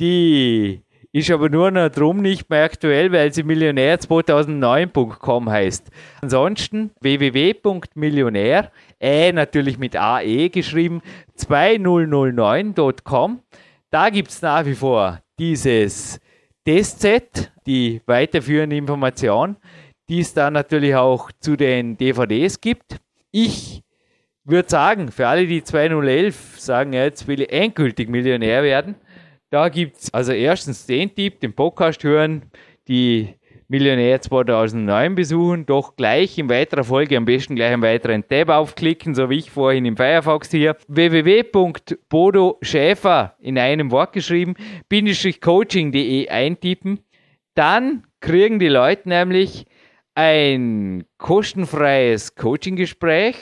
Die 0.00 0.82
ist 1.12 1.30
aber 1.30 1.50
nur 1.50 1.70
noch 1.70 1.90
drum 1.90 2.22
nicht 2.22 2.48
mehr 2.48 2.64
aktuell, 2.64 3.12
weil 3.12 3.32
sie 3.32 3.42
millionär2009.com 3.42 5.50
heißt. 5.50 5.90
Ansonsten 6.22 6.90
www.millionär, 7.00 8.72
äh, 8.98 9.32
natürlich 9.32 9.78
mit 9.78 9.94
AE 9.94 10.48
geschrieben, 10.48 11.02
2009.com. 11.38 13.40
Da 13.90 14.08
gibt 14.08 14.30
es 14.30 14.40
nach 14.40 14.64
wie 14.64 14.74
vor 14.74 15.20
dieses 15.38 16.18
Testset, 16.64 17.52
die 17.66 18.00
weiterführende 18.06 18.76
Information, 18.76 19.56
die 20.08 20.20
es 20.20 20.32
dann 20.32 20.54
natürlich 20.54 20.94
auch 20.94 21.30
zu 21.40 21.56
den 21.56 21.98
DVDs 21.98 22.60
gibt. 22.60 22.96
Ich 23.30 23.82
würde 24.44 24.68
sagen, 24.68 25.10
für 25.10 25.28
alle, 25.28 25.46
die 25.46 25.62
2011 25.62 26.58
sagen, 26.58 26.94
jetzt 26.94 27.28
will 27.28 27.42
ich 27.42 27.52
endgültig 27.52 28.08
Millionär 28.08 28.62
werden, 28.62 28.96
da 29.52 29.68
gibt 29.68 29.98
es 29.98 30.12
also 30.14 30.32
erstens 30.32 30.86
den 30.86 31.14
Tipp, 31.14 31.40
den 31.40 31.52
Podcast 31.52 32.02
hören, 32.04 32.50
die 32.88 33.34
Millionär 33.68 34.18
2009 34.20 35.14
besuchen, 35.14 35.66
doch 35.66 35.94
gleich 35.94 36.38
in 36.38 36.48
weiterer 36.48 36.84
Folge 36.84 37.18
am 37.18 37.26
besten 37.26 37.56
gleich 37.56 37.70
einen 37.70 37.82
weiteren 37.82 38.26
Tab 38.26 38.48
aufklicken, 38.48 39.14
so 39.14 39.28
wie 39.28 39.36
ich 39.38 39.50
vorhin 39.50 39.84
im 39.84 39.98
Firefox 39.98 40.50
hier. 40.50 40.78
www.bodoschäfer 40.88 43.36
in 43.40 43.58
einem 43.58 43.90
Wort 43.90 44.14
geschrieben, 44.14 44.54
coaching.de 45.40 46.30
eintippen. 46.30 47.00
Dann 47.54 48.06
kriegen 48.20 48.58
die 48.58 48.68
Leute 48.68 49.06
nämlich 49.06 49.66
ein 50.14 51.04
kostenfreies 51.18 52.36
Coaching-Gespräch 52.36 53.36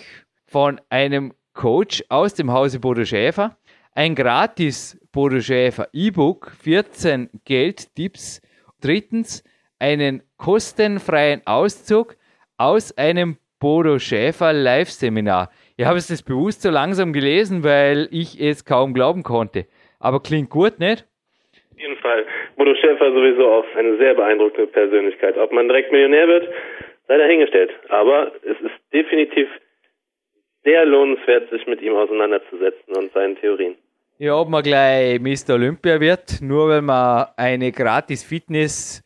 von 0.47 0.81
einem 0.91 1.35
Coach 1.53 2.03
aus 2.09 2.35
dem 2.35 2.53
Hause 2.53 2.81
Bodo 2.81 3.05
Schäfer, 3.05 3.57
ein 3.95 4.15
gratis 4.15 4.99
Bodo 5.13 5.41
Schäfer 5.41 5.89
E-Book, 5.93 6.53
14 6.63 7.29
Geldtipps. 7.45 8.41
Drittens, 8.81 9.45
einen 9.79 10.23
kostenfreien 10.37 11.43
Auszug 11.47 12.17
aus 12.57 12.97
einem 12.97 13.37
Bodo 13.59 13.99
Schäfer 13.99 14.53
Live-Seminar. 14.53 15.51
Ich 15.77 15.85
habe 15.85 15.99
es 15.99 16.09
das 16.09 16.23
bewusst 16.23 16.63
so 16.63 16.71
langsam 16.71 17.13
gelesen, 17.13 17.65
weil 17.65 18.09
ich 18.11 18.41
es 18.41 18.65
kaum 18.65 18.95
glauben 18.95 19.23
konnte. 19.23 19.67
Aber 19.99 20.23
klingt 20.23 20.51
gut, 20.51 20.79
nicht? 20.79 21.07
Auf 21.73 21.81
jeden 21.81 21.97
Fall. 21.97 22.25
Bodo 22.57 22.75
Schäfer 22.75 23.13
sowieso 23.13 23.51
auch 23.51 23.65
eine 23.77 23.97
sehr 23.99 24.15
beeindruckende 24.15 24.67
Persönlichkeit. 24.67 25.37
Ob 25.37 25.53
man 25.53 25.69
direkt 25.69 25.93
Millionär 25.93 26.29
wird, 26.29 26.49
sei 27.09 27.19
dahingestellt. 27.19 27.71
Aber 27.89 28.33
es 28.43 28.59
ist 28.61 28.75
definitiv 28.93 29.49
sehr 30.65 30.85
lohnenswert, 30.85 31.51
sich 31.51 31.67
mit 31.67 31.81
ihm 31.83 31.95
auseinanderzusetzen 31.95 32.95
und 32.97 33.13
seinen 33.13 33.37
Theorien. 33.37 33.77
Ja, 34.19 34.37
ob 34.37 34.49
man 34.51 34.63
gleich 34.63 35.19
Mr. 35.19 35.55
Olympia 35.55 35.99
wird, 35.99 36.43
nur 36.43 36.69
weil 36.69 36.83
man 36.83 37.27
eine 37.37 37.73
gratis 37.73 38.23
Fitness 38.23 39.03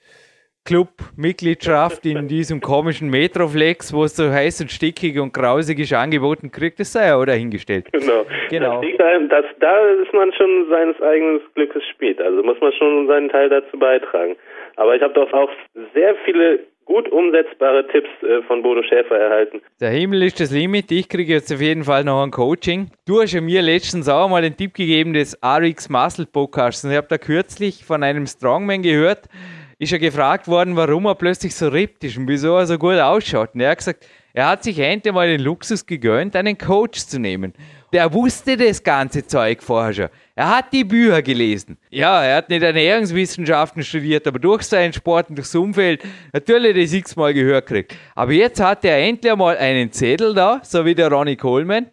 Club-Mitgliedschaft 0.65 2.07
in 2.07 2.27
diesem 2.27 2.61
komischen 2.63 3.11
Metroflex, 3.11 3.93
wo 3.93 4.05
es 4.05 4.17
so 4.17 4.31
heiß 4.31 4.63
und 4.63 4.71
stickig 4.71 5.21
und 5.21 5.35
grausig 5.35 5.79
ist, 5.79 5.93
angeboten 5.93 6.51
kriegt, 6.51 6.81
das 6.81 6.93
sei 6.93 7.09
ja 7.09 7.17
auch 7.17 7.27
dahingestellt. 7.27 7.87
Genau. 7.93 8.25
genau. 8.49 8.81
Das, 9.29 9.45
da 9.61 9.79
ist 10.03 10.13
man 10.15 10.33
schon 10.33 10.67
seines 10.71 11.01
eigenen 11.03 11.41
Glückes 11.55 11.83
Spiel. 11.93 12.21
Also 12.21 12.43
muss 12.43 12.59
man 12.61 12.73
schon 12.73 13.07
seinen 13.07 13.29
Teil 13.29 13.51
dazu 13.51 13.79
beitragen. 13.79 14.37
Aber 14.77 14.97
ich 14.97 15.03
habe 15.03 15.13
doch 15.13 15.33
auch 15.33 15.51
sehr 15.95 16.17
viele 16.25 16.61
gut 16.85 17.11
umsetzbare 17.11 17.87
Tipps 17.89 18.09
äh, 18.23 18.43
von 18.47 18.63
Bodo 18.63 18.83
Schäfer 18.83 19.17
erhalten. 19.17 19.61
Der 19.81 19.91
Himmel 19.91 20.23
ist 20.23 20.41
das 20.41 20.51
Limit. 20.51 20.91
Ich 20.91 21.09
kriege 21.09 21.33
jetzt 21.33 21.53
auf 21.53 21.61
jeden 21.61 21.85
Fall 21.85 22.05
noch 22.05 22.23
ein 22.23 22.31
Coaching. 22.31 22.91
Du 23.07 23.21
hast 23.21 23.33
ja 23.33 23.41
mir 23.41 23.63
letztens 23.63 24.09
auch 24.09 24.29
mal 24.29 24.43
den 24.43 24.57
Tipp 24.57 24.75
gegeben 24.75 25.13
des 25.13 25.39
RX 25.45 25.89
Muscle 25.89 26.27
Podcasts. 26.27 26.85
Und 26.85 26.91
ich 26.91 26.97
habe 26.97 27.09
da 27.09 27.19
kürzlich 27.19 27.85
von 27.85 28.03
einem 28.03 28.27
Strongman 28.27 28.83
gehört, 28.83 29.29
ist 29.79 29.93
er 29.93 29.99
gefragt 29.99 30.47
worden, 30.49 30.77
warum 30.77 31.07
er 31.07 31.15
plötzlich 31.15 31.55
so 31.55 31.69
rippt 31.69 32.05
ist 32.05 32.17
und 32.17 32.29
wieso 32.29 32.57
er 32.57 32.67
so 32.67 32.79
gut 32.79 32.99
ausschaut. 32.99 33.55
Und 33.55 33.61
er 33.61 33.71
hat 33.71 33.79
gesagt, 33.79 34.07
er 34.33 34.49
hat 34.49 34.65
sich 34.65 34.79
endlich 34.79 35.15
mal 35.15 35.29
den 35.29 35.41
Luxus 35.41 35.87
gegönnt, 35.87 36.37
einen 36.37 36.59
Coach 36.59 37.07
zu 37.07 37.21
nehmen. 37.21 37.55
Der 37.95 38.13
wusste 38.13 38.57
das 38.57 38.83
ganze 38.83 39.25
Zeug 39.25 39.63
vorher 39.63 39.95
schon. 39.95 40.09
Er 40.35 40.57
hat 40.57 40.73
die 40.73 40.83
Bücher 40.83 41.23
gelesen. 41.23 41.79
Ja, 41.91 42.25
er 42.25 42.39
hat 42.39 42.49
nicht 42.49 42.61
Ernährungswissenschaften 42.61 43.85
studiert, 43.85 44.27
aber 44.27 44.41
durch 44.41 44.65
seinen 44.65 44.93
Sport 44.93 45.31
und 45.31 45.37
durchs 45.37 45.55
Umfeld 45.55 46.03
natürlich 46.33 46.75
das 46.75 46.93
x-mal 46.93 47.33
gehört 47.33 47.67
kriegt. 47.67 47.95
Aber 48.17 48.33
jetzt 48.33 48.61
hat 48.61 48.85
er 48.85 48.99
endlich 48.99 49.31
einmal 49.31 49.57
einen 49.59 49.93
Zettel 49.93 50.35
da, 50.35 50.61
so 50.65 50.85
wie 50.85 50.97
der 50.97 51.09
Ronnie 51.09 51.37
Coleman, 51.37 51.87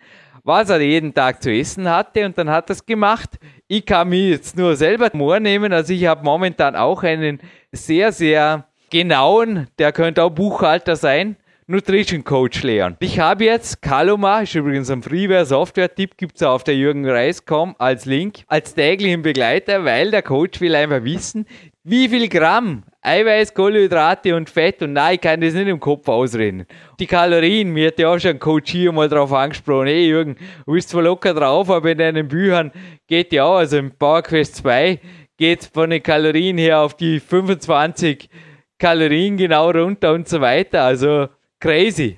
was 0.44 0.72
er 0.72 0.82
jeden 0.82 1.14
Tag 1.14 1.44
zu 1.44 1.52
essen 1.52 1.88
hatte 1.88 2.26
und 2.26 2.36
dann 2.36 2.50
hat 2.50 2.72
er 2.72 2.74
es 2.74 2.84
gemacht. 2.84 3.38
Ich 3.68 3.86
kann 3.86 4.10
mich 4.10 4.32
jetzt 4.32 4.58
nur 4.58 4.76
selber 4.76 5.12
nehmen, 5.40 5.72
also 5.72 5.94
ich 5.94 6.08
habe 6.08 6.24
momentan 6.24 6.76
auch 6.76 7.04
einen 7.04 7.40
sehr, 7.72 8.12
sehr 8.12 8.66
genauen, 8.90 9.68
der 9.78 9.92
könnte 9.92 10.24
auch 10.24 10.32
Buchhalter 10.32 10.96
sein, 10.96 11.36
Nutrition 11.72 12.24
Coach 12.24 12.64
lernen. 12.64 12.98
Ich 13.00 13.20
habe 13.20 13.46
jetzt 13.46 13.82
Kaloma, 13.82 14.42
ist 14.42 14.54
übrigens 14.54 14.92
ein 14.92 15.02
Freeware 15.02 15.46
Software-Tipp, 15.46 16.18
gibt 16.18 16.36
es 16.36 16.44
auf 16.44 16.64
der 16.64 16.76
Jürgen 16.76 17.10
Reis.com 17.10 17.76
als 17.80 18.06
Link, 18.06 18.44
als 18.48 18.76
täglichen 18.76 19.22
Begleiter, 19.22 19.86
weil 19.86 20.12
der 20.12 20.22
Coach 20.22 20.60
will 20.60 20.76
einfach 20.76 21.04
wissen, 21.04 21.46
wie 21.84 22.10
viel 22.10 22.28
Gramm 22.28 22.84
Eiweiß, 23.02 23.56
Kohlenhydrate 23.56 24.36
und 24.36 24.50
Fett 24.50 24.84
und 24.84 24.94
nein, 24.94 25.16
ich 25.16 25.22
kann 25.22 25.42
das 25.42 25.56
nicht 25.56 25.68
im 25.68 25.80
Kopf 25.80 26.08
ausreden. 26.08 26.68
Die 27.00 27.08
Kalorien, 27.08 27.72
mir 27.72 27.88
hat 27.88 27.98
ja 27.98 28.10
auch 28.10 28.20
schon 28.20 28.32
ein 28.32 28.40
Coach 28.40 28.72
hier 28.72 28.92
mal 28.92 29.10
drauf 29.10 29.34
angesprochen, 29.34 29.88
hey 29.88 30.06
Jürgen, 30.06 30.36
du 30.68 30.74
bist 30.74 30.90
zwar 30.90 31.02
locker 31.02 31.34
drauf, 31.34 31.70
aber 31.72 31.92
in 31.92 31.98
deinen 31.98 32.28
Büchern 32.28 32.72
geht 33.08 33.34
ja 33.34 33.46
auch, 33.46 33.56
also 33.56 33.78
im 33.78 33.92
PowerQuest 33.92 34.58
2 34.58 35.00
geht 35.38 35.68
von 35.74 35.90
den 35.90 36.04
Kalorien 36.04 36.60
her 36.60 36.82
auf 36.82 36.96
die 36.96 37.20
25 37.20 38.30
Kalorien 38.78 39.38
genau 39.38 39.72
runter 39.72 40.14
und 40.14 40.28
so 40.28 40.42
weiter. 40.42 40.84
Also 40.84 41.30
crazy. 41.62 42.18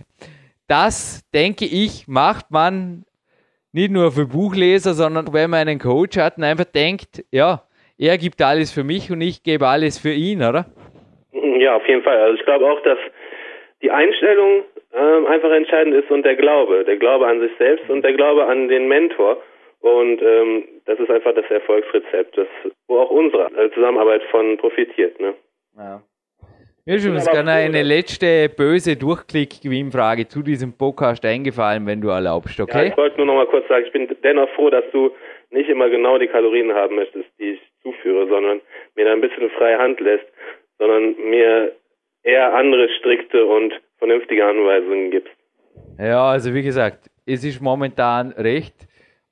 Das, 0.67 1.21
denke 1.33 1.65
ich, 1.65 2.07
macht 2.07 2.49
man 2.49 3.03
nicht 3.73 3.91
nur 3.91 4.11
für 4.11 4.25
Buchleser, 4.25 4.93
sondern 4.93 5.33
wenn 5.33 5.49
man 5.49 5.67
einen 5.67 5.79
Coach 5.79 6.17
hat 6.17 6.37
und 6.37 6.43
einfach 6.43 6.65
denkt, 6.65 7.23
ja, 7.31 7.63
er 7.99 8.17
gibt 8.17 8.41
alles 8.41 8.71
für 8.71 8.83
mich 8.83 9.11
und 9.11 9.21
ich 9.21 9.43
gebe 9.43 9.67
alles 9.67 9.99
für 9.99 10.13
ihn, 10.13 10.39
oder? 10.39 10.65
Ja, 11.31 11.75
auf 11.75 11.87
jeden 11.87 12.03
Fall. 12.03 12.17
Also 12.17 12.35
ich 12.39 12.45
glaube 12.45 12.65
auch, 12.65 12.81
dass 12.81 12.97
die 13.81 13.91
Einstellung 13.91 14.63
ähm, 14.93 15.25
einfach 15.27 15.51
entscheidend 15.51 15.95
ist 15.95 16.09
und 16.09 16.23
der 16.23 16.35
Glaube. 16.35 16.85
Der 16.85 16.97
Glaube 16.97 17.27
an 17.27 17.39
sich 17.39 17.51
selbst 17.57 17.89
und 17.89 18.03
der 18.03 18.13
Glaube 18.13 18.45
an 18.45 18.67
den 18.67 18.87
Mentor. 18.87 19.37
Und 19.81 20.21
ähm, 20.21 20.63
das 20.85 20.99
ist 20.99 21.09
einfach 21.09 21.35
das 21.35 21.49
Erfolgsrezept, 21.49 22.37
das, 22.37 22.47
wo 22.87 22.99
auch 22.99 23.09
unsere 23.09 23.49
Zusammenarbeit 23.73 24.23
von 24.31 24.57
profitiert. 24.57 25.19
Ne? 25.19 25.33
Ja. 25.77 26.01
Mir 26.85 26.95
ist 26.95 27.05
übrigens 27.05 27.31
gerne 27.31 27.51
eine 27.51 27.81
letzte 27.81 28.49
böse 28.49 28.97
Durchklick-Gewinnfrage 28.97 30.27
zu 30.27 30.41
diesem 30.41 30.77
Podcast 30.77 31.23
eingefallen, 31.23 31.87
wenn 31.87 32.01
du 32.01 32.09
erlaubst, 32.09 32.59
okay? 32.59 32.77
Ja, 32.77 32.83
ich 32.91 32.97
wollte 32.97 33.15
nur 33.15 33.27
noch 33.27 33.35
mal 33.35 33.47
kurz 33.47 33.65
sagen, 33.69 33.85
ich 33.85 33.93
bin 33.93 34.05
dennoch 34.21 34.49
froh, 34.49 34.69
dass 34.69 34.83
du 34.91 35.11
nicht 35.51 35.69
immer 35.69 35.89
genau 35.89 36.17
die 36.17 36.27
Kalorien 36.27 36.73
haben 36.73 36.95
möchtest, 36.95 37.29
die 37.39 37.51
ich 37.51 37.61
zuführe, 37.83 38.27
sondern 38.27 38.59
mir 38.97 39.05
da 39.05 39.13
ein 39.13 39.21
bisschen 39.21 39.49
freie 39.51 39.77
Hand 39.77 40.01
lässt, 40.01 40.25
sondern 40.77 41.15
mir 41.29 41.71
eher 42.23 42.53
andere 42.53 42.89
strikte 42.99 43.45
und 43.45 43.79
vernünftige 43.99 44.45
Anweisungen 44.45 45.09
gibst. 45.09 45.33
Ja, 45.97 46.31
also 46.31 46.53
wie 46.53 46.63
gesagt, 46.63 47.09
es 47.25 47.45
ist 47.45 47.61
momentan 47.61 48.33
recht 48.33 48.75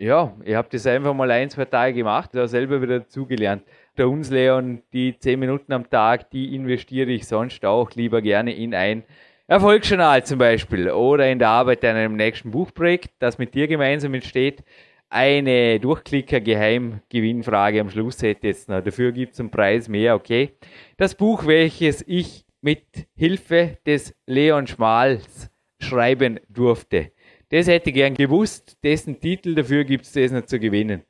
ja, 0.02 0.34
ich 0.44 0.56
habe 0.56 0.68
das 0.72 0.88
einfach 0.88 1.14
mal 1.14 1.30
ein, 1.30 1.48
zwei 1.52 1.66
Tage 1.66 1.94
gemacht, 1.94 2.32
da 2.34 2.48
selber 2.48 2.82
wieder 2.82 3.08
zugelernt. 3.08 3.62
Der 3.98 4.10
uns, 4.10 4.30
Leon, 4.30 4.84
die 4.94 5.18
zehn 5.18 5.40
Minuten 5.40 5.74
am 5.74 5.90
Tag, 5.90 6.30
die 6.32 6.56
investiere 6.56 7.12
ich 7.12 7.28
sonst 7.28 7.66
auch 7.66 7.92
lieber 7.92 8.22
gerne 8.22 8.56
in 8.56 8.74
ein 8.74 9.04
Erfolgsjournal 9.48 10.26
zum 10.26 10.40
Beispiel 10.40 10.90
oder 10.90 11.30
in 11.30 11.40
der 11.40 11.50
Arbeit 11.50 11.84
an 11.84 11.98
einem 11.98 12.16
nächsten 12.16 12.52
Buchprojekt, 12.52 13.10
das 13.20 13.38
mit 13.38 13.54
dir 13.54 13.68
gemeinsam 13.68 14.14
entsteht. 14.14 14.64
Eine 15.10 15.78
Durchklicker-Geheimgewinnfrage 15.80 17.82
am 17.82 17.90
Schluss 17.90 18.22
hätte 18.22 18.48
jetzt 18.48 18.70
noch. 18.70 18.82
Dafür 18.82 19.12
gibt 19.12 19.34
es 19.34 19.42
einen 19.42 19.52
Preis 19.52 19.90
mehr, 19.90 20.16
okay? 20.16 20.54
Das 20.96 21.16
Buch, 21.16 21.46
welches 21.46 22.02
ich 22.08 22.46
mit 22.62 22.86
Hilfe 23.16 23.78
des 23.86 24.16
Leon 24.26 24.68
Schmals 24.68 25.52
schreiben 25.80 26.40
durfte 26.48 27.12
das 27.52 27.68
hätte 27.68 27.90
ich 27.90 27.96
gern 27.96 28.14
gewusst, 28.14 28.78
dessen 28.82 29.20
Titel 29.20 29.56
dafür 29.56 29.84
gibt 29.84 30.06
es 30.06 30.14
das 30.14 30.32
noch 30.32 30.46
zu 30.46 30.58
gewinnen. 30.58 31.04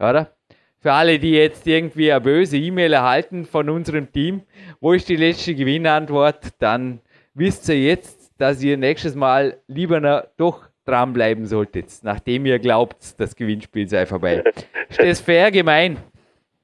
Oder? 0.00 0.33
Für 0.84 0.92
alle, 0.92 1.18
die 1.18 1.32
jetzt 1.32 1.66
irgendwie 1.66 2.12
eine 2.12 2.20
böse 2.20 2.58
E-Mail 2.58 2.92
erhalten 2.92 3.46
von 3.46 3.70
unserem 3.70 4.12
Team, 4.12 4.42
wo 4.82 4.92
ist 4.92 5.08
die 5.08 5.16
letzte 5.16 5.54
Gewinnantwort, 5.54 6.60
dann 6.60 7.00
wisst 7.34 7.70
ihr 7.70 7.76
jetzt, 7.76 8.38
dass 8.38 8.62
ihr 8.62 8.76
nächstes 8.76 9.14
Mal 9.14 9.54
lieber 9.66 10.00
noch 10.00 10.24
doch 10.36 10.64
dranbleiben 10.84 11.46
solltet, 11.46 11.86
nachdem 12.02 12.44
ihr 12.44 12.58
glaubt, 12.58 13.18
das 13.18 13.34
Gewinnspiel 13.34 13.88
sei 13.88 14.04
vorbei. 14.04 14.44
ist 14.90 15.02
das 15.02 15.22
fair, 15.22 15.50
gemein? 15.50 15.96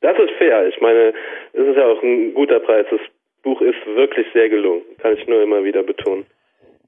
Das 0.02 0.18
ist 0.18 0.32
fair. 0.36 0.68
Ich 0.68 0.78
meine, 0.82 1.14
es 1.54 1.66
ist 1.66 1.76
ja 1.78 1.86
auch 1.86 2.02
ein 2.02 2.34
guter 2.34 2.60
Preis. 2.60 2.84
Das 2.90 3.00
Buch 3.42 3.62
ist 3.62 3.86
wirklich 3.86 4.26
sehr 4.34 4.50
gelungen. 4.50 4.82
Kann 4.98 5.16
ich 5.16 5.26
nur 5.28 5.42
immer 5.42 5.64
wieder 5.64 5.82
betonen. 5.82 6.26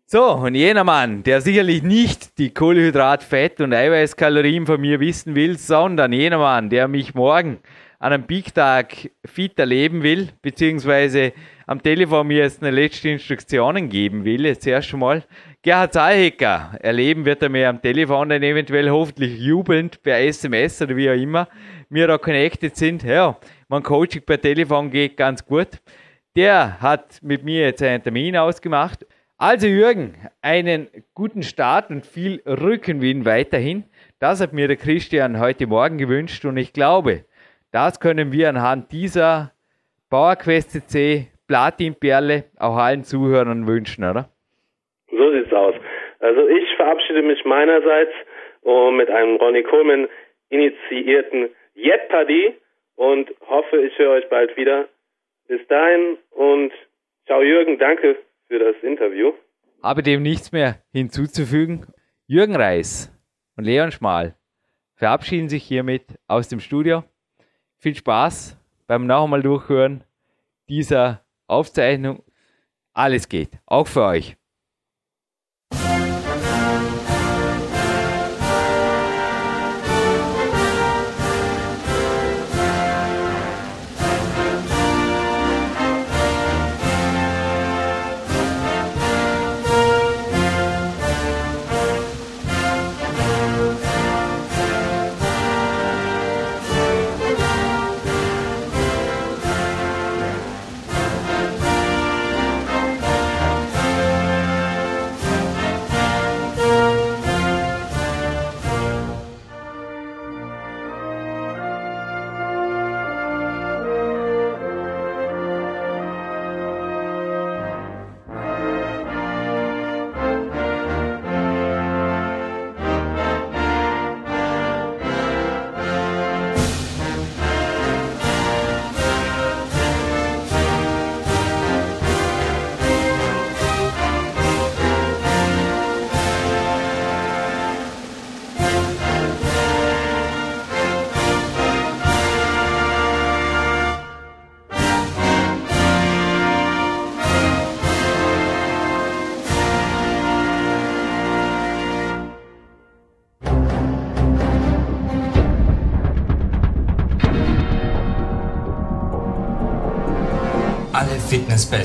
So, 0.07 0.33
und 0.33 0.55
jener 0.55 0.85
Mann, 0.85 1.23
der 1.23 1.41
sicherlich 1.41 1.83
nicht 1.83 2.37
die 2.39 2.51
Kohlenhydrat-, 2.51 3.23
Fett- 3.23 3.61
und 3.61 3.73
Eiweißkalorien 3.73 4.67
von 4.67 4.81
mir 4.81 5.01
wissen 5.01 5.35
will, 5.35 5.57
sondern 5.57 6.13
jener 6.13 6.39
Mann, 6.39 6.69
der 6.69 6.87
mich 6.87 7.15
morgen 7.15 7.61
an 7.99 8.13
einem 8.13 8.27
Peak-Tag 8.27 9.11
fit 9.25 9.59
erleben 9.59 10.03
will, 10.03 10.29
beziehungsweise 10.43 11.33
am 11.67 11.83
Telefon 11.83 12.27
mir 12.27 12.39
jetzt 12.39 12.61
eine 12.61 12.73
letzte 12.73 13.09
Instruktionen 13.09 13.89
geben 13.89 14.25
will, 14.25 14.45
jetzt 14.45 14.67
erst 14.67 14.93
mal. 14.93 15.23
Gerhard 15.63 15.93
Zahlhecker, 15.93 16.77
erleben 16.83 17.25
wird 17.25 17.43
er 17.43 17.49
mir 17.49 17.69
am 17.69 17.81
Telefon 17.81 18.29
dann 18.29 18.43
eventuell 18.43 18.91
hoffentlich 18.91 19.39
jubelnd 19.39 20.03
per 20.03 20.19
SMS 20.19 20.83
oder 20.83 20.97
wie 20.97 21.09
auch 21.09 21.15
immer 21.15 21.49
wir 21.89 22.09
da 22.09 22.19
connected 22.19 22.77
sind. 22.77 23.05
Ja, 23.05 23.39
mein 23.69 23.83
Coaching 23.85 24.23
per 24.23 24.41
Telefon 24.41 24.91
geht 24.91 25.17
ganz 25.17 25.47
gut. 25.47 25.69
Der 26.35 26.81
hat 26.81 27.21
mit 27.23 27.45
mir 27.45 27.61
jetzt 27.67 27.83
einen 27.83 28.03
Termin 28.03 28.37
ausgemacht. 28.37 29.07
Also 29.45 29.67
Jürgen, 29.67 30.15
einen 30.41 30.87
guten 31.17 31.43
Start 31.43 31.91
und 31.91 32.07
viel 32.07 32.41
Rückenwind 32.47 33.27
weiterhin. 33.27 33.83
Das 34.21 34.41
hat 34.41 34.53
mir 34.53 34.69
der 34.69 34.77
Christian 34.77 35.41
heute 35.41 35.67
Morgen 35.67 35.99
gewünscht 35.99 36.45
und 36.45 36.57
ich 36.57 36.73
glaube, 36.73 37.25
das 37.73 37.99
können 37.99 38.31
wir 38.31 38.49
anhand 38.49 38.93
dieser 38.93 39.51
PowerQuest 40.11 40.89
CC 40.89 41.27
Platinperle 41.49 42.45
auch 42.57 42.77
allen 42.77 43.03
Zuhörern 43.03 43.67
wünschen, 43.67 44.05
oder? 44.09 44.29
So 45.11 45.33
sieht's 45.33 45.53
aus. 45.53 45.75
Also 46.21 46.47
ich 46.47 46.77
verabschiede 46.77 47.23
mich 47.23 47.45
meinerseits 47.45 48.13
mit 48.93 49.11
einem 49.11 49.39
Ronnie 49.39 49.65
Coleman 49.65 50.07
initiierten 50.51 51.49
Jeopardy 51.75 52.55
und 52.95 53.29
hoffe, 53.49 53.79
ich 53.79 53.99
höre 53.99 54.13
euch 54.13 54.29
bald 54.29 54.57
wieder. 54.57 54.87
Bis 55.49 55.67
dahin 55.67 56.19
und 56.31 56.71
ciao 57.27 57.43
Jürgen, 57.43 57.81
danke 57.81 58.19
für 58.53 58.59
das 58.59 58.77
Interview. 58.83 59.33
Habe 59.83 60.03
dem 60.03 60.23
nichts 60.23 60.53
mehr 60.53 60.83
hinzuzufügen. 60.93 61.87
Jürgen 62.27 62.55
Reis 62.55 63.11
und 63.57 63.65
Leon 63.65 63.93
Schmal 63.93 64.37
verabschieden 64.95 65.49
sich 65.49 65.65
hiermit 65.65 66.19
aus 66.29 66.49
dem 66.49 66.61
Studio. 66.61 67.03
Viel 67.79 67.95
Spaß 67.95 68.59
beim 68.87 69.07
noch 69.07 69.25
einmal 69.25 69.41
durchhören 69.41 70.05
dieser 70.69 71.25
Aufzeichnung. 71.47 72.23
Alles 72.93 73.31
geht, 73.31 73.59
auch 73.65 73.87
für 73.87 74.03
euch. 74.03 74.37